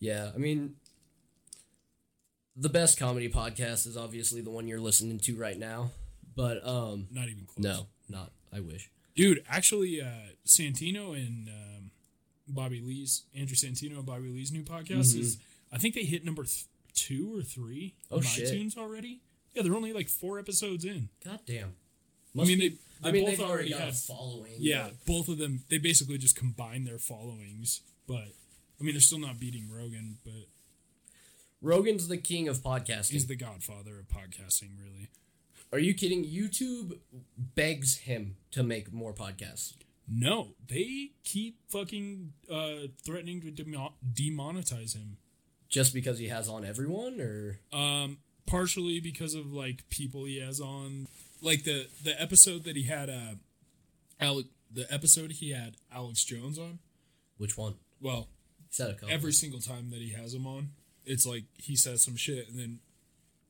Yeah, 0.00 0.30
I 0.34 0.38
mean, 0.38 0.74
the 2.56 2.68
best 2.68 2.98
comedy 2.98 3.28
podcast 3.28 3.86
is 3.86 3.96
obviously 3.96 4.40
the 4.40 4.50
one 4.50 4.66
you're 4.66 4.80
listening 4.80 5.18
to 5.20 5.36
right 5.36 5.58
now. 5.58 5.90
But 6.36 6.66
um, 6.66 7.08
Not 7.10 7.28
even 7.28 7.44
close. 7.46 7.62
no, 7.64 7.86
not. 8.08 8.30
I 8.52 8.60
wish. 8.60 8.90
Dude, 9.14 9.44
actually, 9.48 10.00
uh, 10.00 10.06
Santino 10.46 11.14
and 11.14 11.48
um, 11.48 11.90
Bobby 12.48 12.80
Lee's, 12.80 13.24
Andrew 13.36 13.56
Santino 13.56 13.96
and 13.96 14.06
Bobby 14.06 14.28
Lee's 14.28 14.52
new 14.52 14.62
podcast 14.62 15.18
is, 15.18 15.38
I 15.72 15.78
think 15.78 15.94
they 15.94 16.04
hit 16.04 16.24
number 16.24 16.44
th- 16.44 16.64
two 16.94 17.36
or 17.36 17.42
three 17.42 17.94
Mm-hmm. 18.06 18.14
Oh, 18.14 18.16
on 18.18 18.22
shit. 18.22 18.48
iTunes 18.48 18.76
already. 18.78 19.20
Yeah, 19.54 19.62
they're 19.64 19.74
only 19.74 19.92
like 19.92 20.08
four 20.08 20.38
episodes 20.38 20.84
in. 20.84 21.08
God 21.24 21.40
damn. 21.46 21.74
I 22.40 22.44
mean, 22.44 22.58
they, 22.60 22.74
I 23.02 23.10
mean, 23.10 23.24
both 23.26 23.38
they've 23.38 23.46
already 23.50 23.70
got 23.70 23.80
a 23.80 23.84
had- 23.86 23.96
following. 23.96 24.52
Yeah, 24.58 24.90
both 25.06 25.28
of 25.28 25.38
them, 25.38 25.64
they 25.68 25.78
basically 25.78 26.16
just 26.18 26.36
combine 26.36 26.84
their 26.84 26.98
followings. 26.98 27.80
But, 28.06 28.28
I 28.80 28.84
mean, 28.84 28.94
they're 28.94 29.00
still 29.00 29.18
not 29.18 29.38
beating 29.38 29.68
Rogan, 29.70 30.18
but 30.24 30.48
Rogan's 31.60 32.08
the 32.08 32.16
king 32.16 32.48
of 32.48 32.58
podcasting. 32.58 33.10
he's 33.10 33.26
the 33.26 33.36
godfather 33.36 33.98
of 33.98 34.08
podcasting, 34.08 34.70
really. 34.82 35.08
Are 35.72 35.78
you 35.78 35.94
kidding? 35.94 36.24
YouTube 36.24 36.98
begs 37.38 37.98
him 37.98 38.36
to 38.52 38.62
make 38.62 38.92
more 38.92 39.12
podcasts. 39.12 39.74
No, 40.08 40.48
they 40.66 41.10
keep 41.22 41.58
fucking 41.68 42.32
uh, 42.50 42.88
threatening 43.04 43.40
to 43.42 43.50
demo- 43.50 43.94
demonetize 44.12 44.96
him. 44.96 45.18
Just 45.68 45.94
because 45.94 46.18
he 46.18 46.26
has 46.26 46.48
on 46.48 46.64
everyone, 46.64 47.20
or 47.20 47.60
Um, 47.72 48.18
partially 48.44 48.98
because 48.98 49.34
of 49.34 49.52
like 49.52 49.88
people 49.88 50.24
he 50.24 50.40
has 50.40 50.60
on, 50.60 51.06
like 51.40 51.62
the 51.62 51.86
the 52.02 52.20
episode 52.20 52.64
that 52.64 52.74
he 52.74 52.84
had 52.84 53.08
uh, 53.08 53.34
Alec, 54.18 54.46
the 54.68 54.92
episode 54.92 55.30
he 55.30 55.50
had 55.52 55.76
Alex 55.94 56.24
Jones 56.24 56.58
on. 56.58 56.80
which 57.38 57.56
one? 57.56 57.74
Well, 58.00 58.26
He 58.70 58.74
said 58.74 58.90
a 58.90 58.94
couple. 58.94 59.10
every 59.10 59.32
single 59.32 59.60
time 59.60 59.90
that 59.90 60.00
he 60.00 60.10
has 60.12 60.32
him 60.34 60.46
on, 60.46 60.70
it's 61.04 61.26
like 61.26 61.44
he 61.58 61.76
says 61.76 62.02
some 62.02 62.16
shit 62.16 62.48
and 62.48 62.58
then 62.58 62.78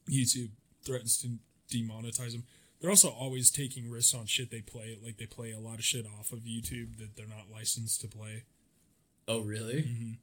YouTube 0.08 0.50
threatens 0.84 1.16
to 1.18 1.38
demonetize 1.74 2.32
him. 2.34 2.44
They're 2.80 2.90
also 2.90 3.10
always 3.10 3.50
taking 3.50 3.90
risks 3.90 4.14
on 4.14 4.24
shit 4.26 4.50
they 4.50 4.62
play. 4.62 4.98
Like 5.02 5.18
they 5.18 5.26
play 5.26 5.52
a 5.52 5.60
lot 5.60 5.74
of 5.74 5.84
shit 5.84 6.06
off 6.18 6.32
of 6.32 6.40
YouTube 6.40 6.96
that 6.98 7.16
they're 7.16 7.26
not 7.28 7.46
licensed 7.52 8.00
to 8.00 8.08
play. 8.08 8.44
oh, 9.28 9.40
really? 9.40 9.82
Mhm. 9.82 10.16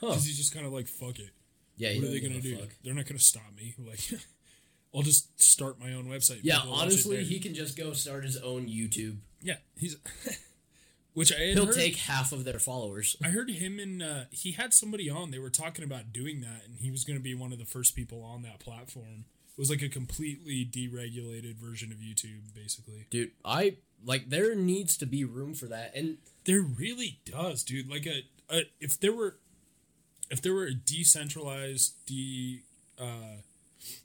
Huh? 0.00 0.08
Because 0.08 0.24
he's 0.24 0.38
just 0.38 0.52
kind 0.54 0.66
of 0.66 0.72
like, 0.72 0.88
fuck 0.88 1.18
it. 1.18 1.30
Yeah. 1.76 1.94
what 1.96 2.04
are 2.04 2.10
they 2.10 2.20
gonna 2.20 2.40
do? 2.40 2.56
fuck. 2.56 2.70
They're 2.82 2.94
not 2.94 3.06
gonna 3.06 3.18
stop 3.20 3.54
me. 3.56 3.74
Like, 3.86 4.00
I'll 4.94 5.02
just 5.02 5.40
start 5.40 5.78
my 5.80 5.92
own 5.94 6.06
website. 6.06 6.40
Yeah, 6.42 6.56
People 6.56 6.72
watch 6.72 6.80
it 6.80 6.82
honestly, 6.82 7.24
he 7.24 7.38
can 7.40 7.54
just 7.54 7.76
go 7.78 7.92
start 7.92 8.24
his 8.24 8.36
own 8.38 8.66
YouTube. 8.66 9.18
Yeah, 9.42 9.56
he's. 9.76 9.96
which 11.14 11.32
I 11.32 11.52
He'll 11.52 11.66
heard, 11.66 11.74
take 11.74 11.96
half 11.96 12.32
of 12.32 12.44
their 12.44 12.58
followers. 12.58 13.16
I 13.22 13.28
heard 13.28 13.50
him 13.50 13.78
and 13.78 14.02
uh, 14.02 14.24
he 14.30 14.52
had 14.52 14.72
somebody 14.72 15.10
on. 15.10 15.30
They 15.30 15.38
were 15.38 15.50
talking 15.50 15.84
about 15.84 16.12
doing 16.12 16.40
that, 16.40 16.62
and 16.66 16.78
he 16.80 16.90
was 16.90 17.04
going 17.04 17.18
to 17.18 17.22
be 17.22 17.34
one 17.34 17.52
of 17.52 17.58
the 17.58 17.64
first 17.64 17.94
people 17.94 18.22
on 18.22 18.42
that 18.42 18.60
platform. 18.60 19.24
It 19.50 19.58
was 19.58 19.68
like 19.68 19.82
a 19.82 19.88
completely 19.88 20.64
deregulated 20.64 21.56
version 21.56 21.92
of 21.92 21.98
YouTube, 21.98 22.54
basically. 22.54 23.06
Dude, 23.10 23.32
I 23.44 23.76
like 24.04 24.30
there 24.30 24.54
needs 24.54 24.96
to 24.96 25.06
be 25.06 25.24
room 25.24 25.54
for 25.54 25.66
that. 25.66 25.94
And 25.94 26.16
There 26.44 26.62
really 26.62 27.20
does, 27.24 27.62
dude. 27.62 27.90
Like 27.90 28.06
a, 28.06 28.22
a 28.48 28.62
if 28.80 28.98
there 28.98 29.12
were, 29.12 29.36
if 30.30 30.40
there 30.40 30.54
were 30.54 30.64
a 30.64 30.74
decentralized, 30.74 31.94
de, 32.06 32.62
uh, 32.98 33.42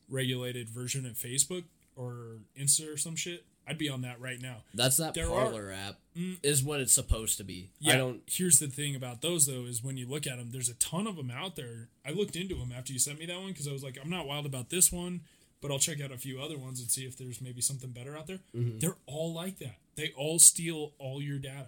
regulated 0.10 0.70
version 0.70 1.06
of 1.06 1.14
Facebook 1.14 1.64
or 1.96 2.40
Insta 2.60 2.94
or 2.94 2.98
some 2.98 3.16
shit, 3.16 3.46
I'd 3.68 3.78
be 3.78 3.90
on 3.90 4.02
that 4.02 4.20
right 4.22 4.42
now. 4.42 4.64
that's 4.74 4.98
that 4.98 5.14
There 5.14 5.26
are- 5.26 5.46
Parler 5.46 5.72
app 5.72 6.00
Mm. 6.16 6.38
is 6.42 6.64
what 6.64 6.80
it's 6.80 6.94
supposed 6.94 7.38
to 7.38 7.44
be. 7.44 7.70
Yeah. 7.80 7.94
I 7.94 7.98
don't 7.98 8.22
Here's 8.26 8.58
the 8.60 8.68
thing 8.68 8.96
about 8.96 9.22
those 9.22 9.46
though 9.46 9.66
is 9.66 9.84
when 9.84 9.98
you 9.98 10.08
look 10.08 10.26
at 10.26 10.38
them, 10.38 10.50
there's 10.52 10.70
a 10.70 10.74
ton 10.76 11.06
of 11.06 11.16
them 11.16 11.30
out 11.30 11.56
there. 11.56 11.90
I 12.04 12.12
looked 12.12 12.36
into 12.36 12.56
them 12.56 12.72
after 12.72 12.92
you 12.94 12.98
sent 13.00 13.20
me 13.20 13.26
that 13.28 13.40
one 13.40 13.50
because 13.52 13.68
I 13.68 13.72
was 13.72 13.84
like, 13.84 13.98
I'm 14.04 14.10
not 14.10 14.26
wild 14.26 14.46
about 14.48 14.70
this 14.72 14.92
one, 14.92 15.22
but 15.62 15.70
I'll 15.70 15.78
check 15.80 16.02
out 16.02 16.12
a 16.12 16.18
few 16.18 16.40
other 16.42 16.58
ones 16.58 16.80
and 16.80 16.90
see 16.90 17.06
if 17.06 17.18
there's 17.18 17.40
maybe 17.42 17.62
something 17.62 17.92
better 17.92 18.18
out 18.18 18.26
there. 18.26 18.40
Mm-hmm. 18.56 18.80
They're 18.80 18.98
all 19.06 19.32
like 19.34 19.60
that. 19.60 19.76
They 19.96 20.12
all 20.18 20.40
steal 20.40 20.94
all 20.98 21.22
your 21.22 21.38
data, 21.40 21.68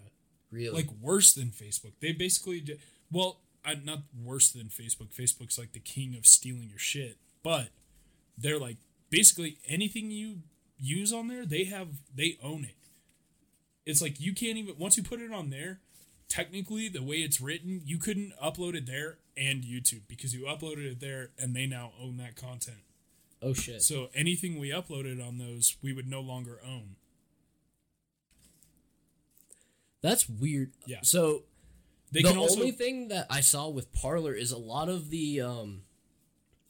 really 0.51 0.73
like 0.75 0.89
worse 0.99 1.33
than 1.33 1.49
Facebook. 1.49 1.91
They 1.99 2.11
basically, 2.13 2.59
do, 2.61 2.77
well, 3.11 3.41
I, 3.63 3.75
not 3.75 3.99
worse 4.23 4.49
than 4.51 4.67
Facebook. 4.69 5.13
Facebook's 5.13 5.59
like 5.59 5.73
the 5.73 5.79
king 5.79 6.15
of 6.15 6.25
stealing 6.25 6.69
your 6.69 6.79
shit, 6.79 7.17
but 7.43 7.69
they're 8.37 8.57
like 8.59 8.77
basically 9.11 9.57
anything 9.67 10.09
you 10.11 10.39
use 10.79 11.11
on 11.13 11.27
there, 11.27 11.45
they 11.45 11.65
have, 11.65 11.89
they 12.15 12.37
own 12.41 12.63
it 12.63 12.75
it's 13.85 14.01
like 14.01 14.19
you 14.19 14.33
can't 14.33 14.57
even 14.57 14.75
once 14.77 14.97
you 14.97 15.03
put 15.03 15.19
it 15.19 15.31
on 15.31 15.49
there 15.49 15.79
technically 16.27 16.87
the 16.87 17.01
way 17.01 17.17
it's 17.17 17.41
written 17.41 17.81
you 17.83 17.97
couldn't 17.97 18.31
upload 18.41 18.75
it 18.75 18.85
there 18.85 19.17
and 19.35 19.63
youtube 19.63 20.01
because 20.07 20.33
you 20.35 20.41
uploaded 20.45 20.85
it 20.91 20.99
there 20.99 21.31
and 21.39 21.55
they 21.55 21.65
now 21.65 21.91
own 21.99 22.17
that 22.17 22.35
content 22.35 22.77
Oh 23.41 23.53
shit. 23.53 23.81
so 23.81 24.09
anything 24.13 24.59
we 24.59 24.69
uploaded 24.69 25.25
on 25.25 25.37
those 25.39 25.77
we 25.81 25.91
would 25.91 26.07
no 26.07 26.21
longer 26.21 26.59
own 26.63 26.97
That's 30.01 30.29
weird. 30.29 30.71
Yeah. 30.85 30.99
So 31.01 31.43
they 32.11 32.21
the 32.21 32.29
can 32.29 32.37
also 32.37 32.59
only 32.59 32.71
thing 32.71 33.09
that 33.09 33.27
I 33.29 33.41
saw 33.41 33.67
with 33.67 33.91
Parler 33.91 34.33
is 34.33 34.51
a 34.51 34.57
lot 34.57 34.87
of 34.89 35.09
the 35.09 35.41
um 35.41 35.81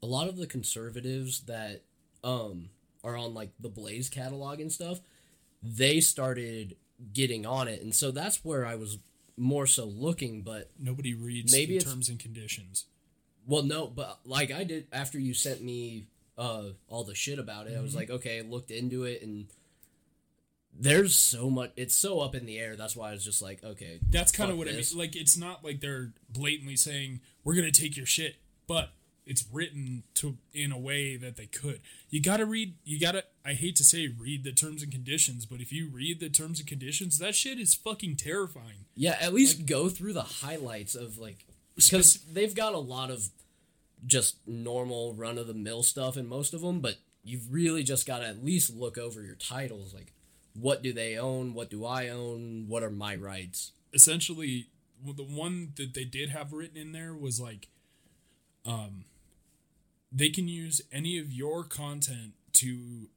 a 0.02 0.06
lot 0.06 0.28
of 0.28 0.38
the 0.38 0.48
conservatives 0.48 1.42
that 1.42 1.82
um 2.24 2.70
are 3.04 3.16
on 3.18 3.34
like 3.34 3.52
the 3.60 3.70
Blaze 3.70 4.10
catalog 4.10 4.60
and 4.60 4.72
stuff, 4.72 5.00
they 5.64 6.00
started 6.02 6.76
getting 7.14 7.46
on 7.46 7.68
it. 7.68 7.82
And 7.82 7.94
so 7.96 8.12
that's 8.12 8.44
where 8.44 8.66
I 8.66 8.76
was 8.76 8.98
more 9.38 9.66
so 9.68 9.86
looking, 9.86 10.42
but 10.42 10.70
nobody 10.80 11.14
reads 11.14 11.52
Maybe 11.54 11.78
the 11.78 11.86
terms 11.86 12.10
and 12.10 12.20
conditions 12.20 12.86
well 13.48 13.64
no, 13.64 13.88
but 13.88 14.20
like 14.26 14.52
I 14.52 14.64
did 14.64 14.88
after 14.92 15.18
you 15.18 15.34
sent 15.34 15.64
me 15.64 16.06
uh 16.38 16.66
all 16.88 17.04
the 17.04 17.16
shit 17.16 17.40
about 17.40 17.66
it, 17.68 17.70
I 17.72 17.74
Mm-hmm. 17.76 17.84
was 17.84 17.96
like, 17.96 18.10
okay, 18.12 18.38
I 18.40 18.42
looked 18.42 18.70
into 18.70 19.06
it 19.06 19.22
and 19.24 19.48
there's 20.78 21.16
so 21.16 21.50
much 21.50 21.72
it's 21.76 21.96
so 21.96 22.20
up 22.20 22.36
in 22.36 22.46
the 22.46 22.60
air. 22.60 22.76
That's 22.76 22.96
why 22.96 23.10
I 23.10 23.12
was 23.14 23.24
just 23.26 23.42
like, 23.42 23.64
okay. 23.64 24.00
that's 24.10 24.32
kind 24.32 24.52
of 24.52 24.58
what 24.58 24.68
this. 24.68 24.92
i 24.92 24.96
mean 24.96 25.00
like 25.00 25.16
it's 25.16 25.38
not 25.38 25.64
like 25.64 25.80
they're 25.82 26.12
blatantly 26.30 26.76
saying 26.76 27.22
we're 27.44 27.56
gonna 27.56 27.72
take 27.72 27.98
your 27.98 28.06
shit 28.06 28.36
but 28.68 28.92
it's 29.26 29.46
written 29.52 30.04
to 30.16 30.38
in 30.54 30.72
a 30.72 30.78
way 30.78 31.16
that 31.18 31.38
they 31.38 31.46
could 31.46 31.80
you 32.10 32.22
gotta 32.22 32.46
read 32.46 32.74
you 32.84 33.00
gotta 33.00 33.24
i 33.46 33.54
hate 33.54 33.76
to 33.76 33.84
say 33.84 34.08
read 34.08 34.44
the 34.44 34.52
terms 34.52 34.82
and 34.82 34.92
conditions 34.92 35.46
but 35.46 35.62
if 35.62 35.72
you 35.72 35.88
read 35.90 36.20
the 36.20 36.30
terms 36.30 36.60
and 36.60 36.68
conditions 36.68 37.20
that 37.20 37.36
shit 37.36 37.60
is 37.60 37.74
fucking 37.76 38.16
terrifying 38.16 38.86
Yeah, 38.96 39.18
at 39.22 39.34
least 39.34 39.66
go 39.66 39.90
through 39.90 40.14
the 40.14 40.22
highlights 40.24 40.96
of 40.96 41.18
like 41.18 41.46
because 41.76 42.20
they've 42.32 42.56
got 42.56 42.74
a 42.74 42.80
lot 42.80 43.10
of 43.12 43.30
just 44.06 44.38
normal 44.48 45.14
run 45.14 45.38
of 45.38 45.48
the 45.48 45.54
mill 45.54 45.84
stuff 45.84 46.16
in 46.18 46.26
most 46.28 46.54
of 46.54 46.62
them, 46.62 46.80
but 46.80 46.96
you've 47.24 47.52
really 47.52 47.84
just 47.84 48.08
got 48.08 48.20
to 48.20 48.28
at 48.28 48.44
least 48.44 48.74
look 48.76 48.98
over 48.98 49.22
your 49.22 49.36
titles. 49.36 49.94
Like, 49.94 50.14
what 50.54 50.82
do 50.82 50.94
they 50.94 51.18
own? 51.18 51.54
What 51.54 51.70
do 51.70 51.86
I 51.86 52.08
own? 52.10 52.66
What 52.68 52.82
are 52.84 52.90
my 52.90 53.16
rights? 53.16 53.72
essentially 53.94 54.68
the 55.04 55.24
one 55.24 55.72
that 55.78 55.94
they 55.94 56.04
did 56.04 56.30
have 56.30 56.54
written 56.54 56.78
in 56.78 56.92
there 56.92 57.14
was 57.16 57.40
like 57.40 57.68
um 58.66 59.06
they 60.12 60.30
can 60.30 60.48
use 60.48 60.82
any 60.92 61.20
of 61.20 61.32
your 61.32 61.64
content 61.64 62.34
to 62.54 63.08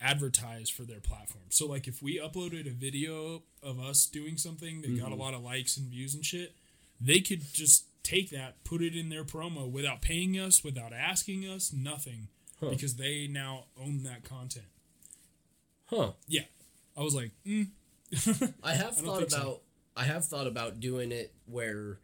advertise 0.00 0.70
for 0.70 0.82
their 0.82 1.00
platform. 1.00 1.44
So 1.50 1.66
like 1.66 1.86
if 1.86 2.02
we 2.02 2.18
uploaded 2.18 2.66
a 2.66 2.70
video 2.70 3.42
of 3.62 3.78
us 3.78 4.06
doing 4.06 4.36
something 4.36 4.80
that 4.82 4.98
got 4.98 5.12
a 5.12 5.14
lot 5.14 5.34
of 5.34 5.42
likes 5.42 5.76
and 5.76 5.88
views 5.88 6.14
and 6.14 6.24
shit 6.24 6.54
they 7.00 7.20
could 7.20 7.42
just 7.52 7.84
take 8.02 8.30
that 8.30 8.62
put 8.64 8.80
it 8.82 8.94
in 8.96 9.08
their 9.10 9.24
promo 9.24 9.70
without 9.70 10.00
paying 10.02 10.34
us 10.38 10.64
without 10.64 10.92
asking 10.92 11.44
us 11.44 11.72
nothing. 11.72 12.28
Because 12.70 12.96
they 12.96 13.26
now 13.26 13.64
own 13.80 14.02
that 14.02 14.22
content. 14.22 14.66
Huh. 15.86 16.12
yeah. 16.28 16.42
I 16.96 17.02
was 17.02 17.14
like 17.14 17.30
mm, 17.46 17.68
I 18.62 18.74
have 18.74 18.98
I 18.98 19.02
thought 19.02 19.18
think 19.18 19.30
so. 19.30 19.40
about 19.40 19.60
I 19.96 20.04
have 20.04 20.24
thought 20.24 20.46
about 20.46 20.80
doing 20.80 21.12
it 21.12 21.34
where 21.46 21.98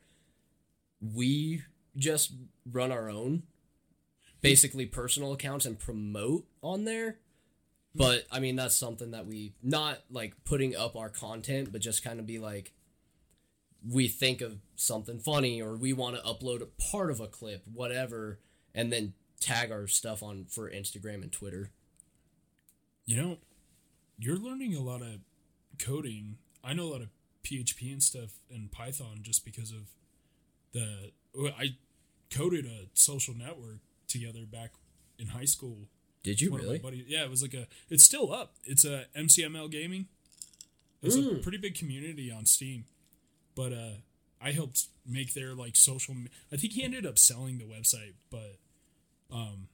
we 1.01 1.63
just 1.97 2.33
run 2.71 2.93
our 2.93 3.09
own 3.09 3.43
basically 4.41 4.87
personal 4.87 5.33
accounts 5.33 5.67
and 5.67 5.79
promote 5.79 6.47
on 6.63 6.85
there. 6.85 7.19
But 7.95 8.27
I 8.31 8.41
mean 8.41 8.57
that's 8.57 8.77
something 8.77 9.13
that 9.13 9.27
we 9.27 9.55
not 9.63 10.01
like 10.11 10.35
putting 10.45 10.77
up 10.77 10.97
our 10.97 11.09
content, 11.09 11.73
but 11.73 11.81
just 11.81 12.05
kind 12.05 12.21
of 12.21 12.27
be 12.27 12.39
like 12.39 12.73
we 13.89 14.09
think 14.09 14.41
of 14.41 14.59
something 14.75 15.19
funny 15.19 15.63
or 15.63 15.77
we 15.77 15.93
want 15.93 16.17
to 16.17 16.23
upload 16.23 16.63
a 16.63 16.91
part 16.91 17.11
of 17.11 17.21
a 17.21 17.27
clip, 17.27 17.63
whatever, 17.73 18.41
and 18.75 18.93
then 18.93 19.15
tag 19.41 19.71
our 19.71 19.87
stuff 19.87 20.23
on 20.23 20.47
for 20.49 20.71
Instagram 20.71 21.23
and 21.23 21.33
Twitter. 21.33 21.71
You 23.05 23.17
know, 23.17 23.37
you're 24.19 24.39
learning 24.39 24.75
a 24.75 24.81
lot 24.81 25.03
of 25.03 25.21
coding. 25.79 26.39
I 26.65 26.75
know 26.75 26.85
a 26.85 26.93
lot 26.93 27.03
of 27.03 27.09
PHP 27.45 27.93
and 27.93 28.03
stuff 28.03 28.41
and 28.51 28.73
Python 28.73 29.21
just 29.23 29.45
because 29.45 29.71
of 29.71 29.91
the. 30.73 31.13
I 31.59 31.77
coded 32.31 32.67
a 32.67 32.89
social 32.95 33.35
network 33.35 33.81
together 34.09 34.41
back 34.51 34.73
in 35.19 35.29
high 35.29 35.45
school. 35.45 35.89
Did 36.23 36.41
you 36.41 36.51
One 36.51 36.61
of 36.61 36.67
my 36.67 36.73
really? 36.91 37.05
yeah, 37.07 37.25
it 37.25 37.31
was 37.31 37.43
like 37.43 37.55
a. 37.55 37.67
It's 37.89 38.03
still 38.05 38.33
up. 38.33 38.55
It's 38.65 38.85
a 38.85 39.07
MCML 39.17 39.71
Gaming. 39.71 40.07
It's 41.03 41.15
a 41.15 41.21
Mm. 41.21 41.43
pretty 41.43 41.59
big 41.59 41.75
community 41.77 42.31
on 42.33 42.47
Steam, 42.47 42.85
but 43.55 43.73
uh, 43.73 43.91
I 44.41 44.51
helped 44.53 44.87
make 45.07 45.35
their 45.35 45.55
like 45.55 45.77
social. 45.77 46.15
I 46.53 46.57
think 46.57 46.73
he 46.73 46.83
ended 46.83 47.07
up 47.07 47.19
selling 47.19 47.59
the 47.59 47.65
website, 47.65 48.15
but 48.31 48.59
um, 49.31 49.69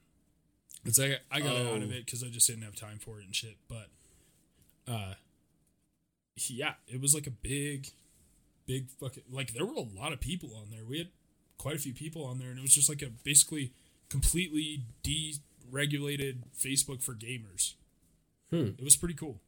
it's 0.85 0.99
like 0.99 1.21
I 1.31 1.39
got 1.39 1.55
out 1.55 1.81
of 1.81 1.89
Oh. 1.89 1.93
it 1.93 2.05
because 2.05 2.23
I 2.23 2.27
just 2.27 2.45
didn't 2.47 2.63
have 2.63 2.75
time 2.75 2.99
for 2.99 3.19
it 3.19 3.25
and 3.25 3.35
shit. 3.35 3.57
But 3.67 3.89
uh, 4.87 5.13
yeah, 6.35 6.73
it 6.87 7.01
was 7.01 7.13
like 7.15 7.25
a 7.27 7.31
big, 7.31 7.87
big 8.65 8.89
fucking 8.99 9.23
like 9.31 9.53
there 9.53 9.65
were 9.65 9.73
a 9.73 9.79
lot 9.81 10.13
of 10.13 10.19
people 10.19 10.51
on 10.55 10.69
there. 10.71 10.85
We 10.85 10.97
had 10.99 11.09
quite 11.57 11.75
a 11.75 11.79
few 11.79 11.93
people 11.93 12.25
on 12.25 12.37
there, 12.39 12.49
and 12.49 12.59
it 12.59 12.61
was 12.61 12.73
just 12.75 12.89
like 12.89 13.01
a 13.01 13.09
basically 13.23 13.73
completely 14.13 14.83
deregulated 15.03 16.43
Facebook 16.55 17.01
for 17.01 17.15
gamers. 17.15 17.73
Hmm. 18.51 18.69
It 18.77 18.83
was 18.83 18.95
pretty 18.95 19.15
cool. 19.15 19.41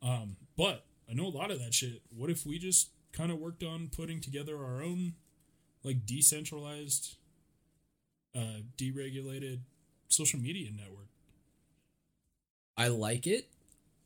Um, 0.00 0.36
but 0.56 0.84
I 1.10 1.14
know 1.14 1.26
a 1.26 1.36
lot 1.36 1.50
of 1.50 1.58
that 1.58 1.74
shit. 1.74 2.02
What 2.16 2.30
if 2.30 2.46
we 2.46 2.60
just 2.60 2.90
kind 3.12 3.32
of 3.32 3.40
worked 3.40 3.64
on 3.64 3.88
putting 3.88 4.20
together 4.20 4.56
our 4.56 4.80
own 4.80 5.14
like 5.82 6.06
decentralized, 6.06 7.16
uh, 8.36 8.60
deregulated 8.78 9.58
social 10.06 10.38
media 10.38 10.70
network? 10.70 11.08
I 12.76 12.86
like 12.86 13.26
it. 13.26 13.48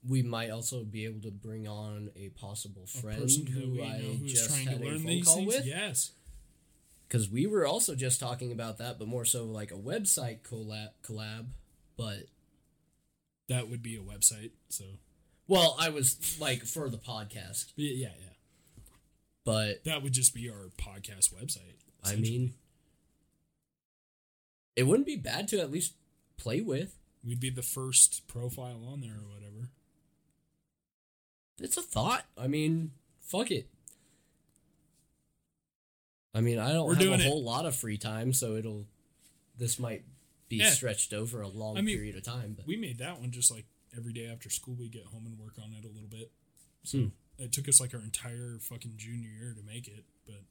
We 0.09 0.23
might 0.23 0.49
also 0.49 0.85
be 0.85 1.05
able 1.05 1.21
to 1.21 1.31
bring 1.31 1.69
on 1.69 2.09
a 2.17 2.31
possible 2.31 2.87
friend 2.87 3.29
that 3.29 3.49
who 3.49 3.83
I 3.83 4.21
just 4.25 4.49
trying 4.49 4.69
had 4.69 4.81
to 4.81 4.85
a 4.85 4.89
learn 4.89 4.99
phone 5.01 5.07
these 5.07 5.27
call 5.27 5.37
things. 5.37 5.55
with. 5.55 5.67
Yes. 5.67 6.13
Because 7.09 7.31
we 7.31 7.47
were 7.47 7.67
also 7.67 7.95
just 7.95 8.21
talking 8.21 8.53
about 8.53 8.79
that, 8.79 8.99
but 8.99 9.09
more 9.09 9.25
so 9.25 9.45
like 9.45 9.71
a 9.71 9.75
website 9.75 10.43
collab. 10.43 10.91
Collab, 11.03 11.47
but 11.97 12.27
That 13.49 13.69
would 13.71 13.83
be 13.83 13.97
a 13.97 14.01
website. 14.01 14.51
So 14.69 14.85
well, 15.47 15.77
I 15.81 15.89
was 15.89 16.37
like 16.39 16.65
for 16.65 16.91
the 16.91 16.99
podcast, 16.99 17.73
yeah, 17.77 17.93
yeah, 17.95 18.15
yeah. 18.21 18.83
but 19.45 19.85
That 19.85 20.03
would 20.03 20.13
just 20.13 20.35
be 20.35 20.51
our 20.51 20.71
podcast 20.77 21.33
website. 21.33 21.77
I 22.05 22.17
mean, 22.17 22.53
it 24.77 24.85
wouldn't 24.87 25.07
be 25.07 25.17
bad 25.17 25.49
to 25.49 25.61
at 25.61 25.71
least 25.71 25.95
play 26.37 26.61
with. 26.61 26.95
we'd 27.25 27.41
be 27.41 27.51
the 27.51 27.63
first 27.63 28.27
profile 28.29 28.85
on 28.91 29.01
there 29.01 29.15
or 29.17 29.29
whatever. 29.35 29.71
It's 31.61 31.77
a 31.77 31.83
thought. 31.83 32.25
I 32.37 32.47
mean, 32.47 32.93
fuck 33.21 33.51
it. 33.51 33.69
I 36.39 36.41
mean, 36.41 36.59
I 36.59 36.73
don't 36.73 36.87
We're 36.87 36.95
have 36.95 37.03
doing 37.03 37.21
a 37.21 37.25
it. 37.25 37.29
whole 37.29 37.43
lot 37.43 37.67
of 37.67 37.75
free 37.75 37.99
time, 37.99 38.33
so 38.33 38.55
it'll. 38.57 38.87
This 39.59 39.79
might 39.79 40.05
be 40.49 40.57
Yeah. 40.59 40.71
stretched 40.71 41.13
over 41.13 41.41
a 41.43 41.49
long 41.49 41.77
I 41.77 41.81
mean, 41.81 41.97
period 41.97 42.15
of 42.17 42.23
time, 42.23 42.55
but 42.57 42.67
We 42.67 42.77
made 42.77 42.99
that 42.99 43.19
one 43.21 43.33
just 43.33 43.51
like 43.51 43.67
every 43.97 44.13
day 44.13 44.27
after 44.27 44.49
school 44.49 44.75
we 44.77 44.89
get 44.89 45.05
home 45.07 45.27
and 45.27 45.37
work 45.39 45.59
on 45.59 45.73
it 45.75 45.85
a 45.85 45.89
little 45.89 46.09
bit. 46.09 46.31
So 46.85 46.99
Hmm. 46.99 47.09
it 47.43 47.53
took 47.53 47.69
us 47.69 47.81
like 47.81 47.93
our 47.93 48.01
entire 48.01 48.59
fucking 48.61 48.97
junior 48.97 49.31
year 49.31 49.53
to 49.55 49.63
make 49.63 49.89
it, 49.89 50.05
but 50.27 50.45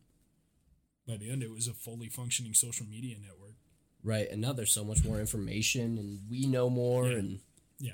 by 1.07 1.15
the 1.17 1.29
end 1.29 1.41
it 1.41 1.49
was 1.51 1.67
a 1.67 1.73
fully 1.73 2.09
functioning 2.09 2.53
social 2.53 2.85
media 2.85 3.17
network. 3.17 3.55
right. 4.03 4.29
And 4.29 4.41
now 4.41 4.53
there's 4.53 4.71
so 4.73 4.83
much 4.85 5.03
more 5.03 5.19
information, 5.19 5.97
and 5.97 6.29
we 6.29 6.45
know 6.45 6.69
more, 6.69 7.09
Yeah. 7.09 7.17
and 7.17 7.39
Yeah. 7.79 7.93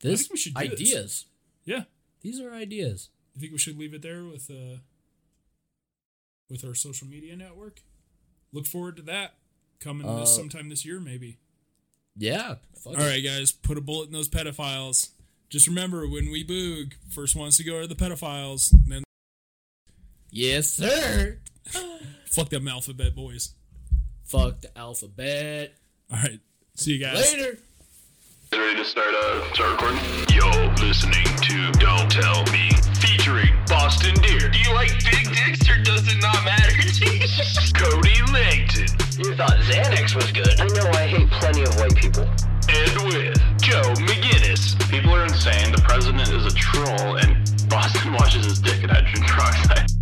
this 0.00 0.20
think 0.22 0.32
we 0.32 0.38
should 0.38 0.54
do 0.54 0.68
this. 0.68 0.72
ideas. 0.80 1.26
Yeah. 1.64 1.84
These 2.22 2.40
are 2.40 2.52
ideas. 2.52 3.10
You 3.34 3.40
think 3.40 3.52
we 3.52 3.58
should 3.58 3.78
leave 3.78 3.94
it 3.94 4.02
there 4.02 4.24
with 4.24 4.50
uh 4.50 4.78
with 6.50 6.64
our 6.64 6.74
social 6.74 7.06
media 7.06 7.36
network? 7.36 7.80
Look 8.52 8.66
forward 8.66 8.96
to 8.96 9.02
that 9.02 9.34
coming 9.80 10.06
Uh, 10.06 10.20
this 10.20 10.34
sometime 10.34 10.68
this 10.68 10.84
year 10.84 11.00
maybe. 11.00 11.38
Yeah. 12.16 12.56
Fuck 12.82 12.98
All 12.98 13.02
it. 13.04 13.08
right, 13.08 13.24
guys, 13.24 13.52
put 13.52 13.78
a 13.78 13.80
bullet 13.80 14.06
in 14.06 14.12
those 14.12 14.28
pedophiles. 14.28 15.10
Just 15.48 15.66
remember 15.66 16.06
when 16.08 16.30
we 16.30 16.44
boog, 16.46 16.92
first 17.10 17.34
ones 17.36 17.56
to 17.58 17.64
go 17.64 17.76
are 17.76 17.86
the 17.86 17.94
pedophiles. 17.94 18.74
Then 18.86 19.02
Yes, 20.30 20.70
sir. 20.70 21.38
fuck 22.26 22.48
them 22.48 22.66
alphabet 22.68 23.14
boys. 23.14 23.54
Fuck 24.24 24.60
the 24.62 24.78
alphabet. 24.78 25.74
All 26.10 26.18
right, 26.22 26.40
see 26.74 26.92
you 26.92 26.98
guys. 26.98 27.32
Later. 27.34 27.58
Ready 28.52 28.76
to 28.78 28.84
start 28.84 29.14
uh 29.14 29.52
start 29.54 29.72
recording? 29.72 30.00
You're 30.34 30.74
listening 30.86 31.24
to 31.24 31.72
Don't 31.78 32.10
Tell 32.10 32.44
Me 32.52 32.68
featuring 33.22 33.54
Boston 33.68 34.14
Deer. 34.14 34.48
Do 34.48 34.58
you 34.58 34.74
like 34.74 34.90
big 35.04 35.30
dicks 35.30 35.70
or 35.70 35.80
does 35.82 36.08
it 36.08 36.20
not 36.20 36.42
matter? 36.44 36.72
Cody 37.78 38.18
Langton. 38.32 38.88
You 39.16 39.36
thought 39.36 39.58
Xanax 39.62 40.16
was 40.16 40.32
good. 40.32 40.60
I 40.60 40.66
know 40.66 40.90
I 40.90 41.06
hate 41.06 41.30
plenty 41.30 41.62
of 41.62 41.72
white 41.76 41.94
people. 41.94 42.24
And 42.68 43.14
with 43.14 43.38
Joe 43.60 43.94
McGinnis. 44.02 44.74
People 44.90 45.14
are 45.14 45.22
insane. 45.22 45.70
The 45.70 45.80
president 45.82 46.30
is 46.30 46.46
a 46.46 46.56
troll 46.56 47.16
and 47.18 47.36
Boston 47.68 48.12
washes 48.18 48.44
his 48.44 48.58
dick 48.58 48.82
in 48.82 48.88
hydrogen 48.88 49.22
peroxide. 49.22 50.01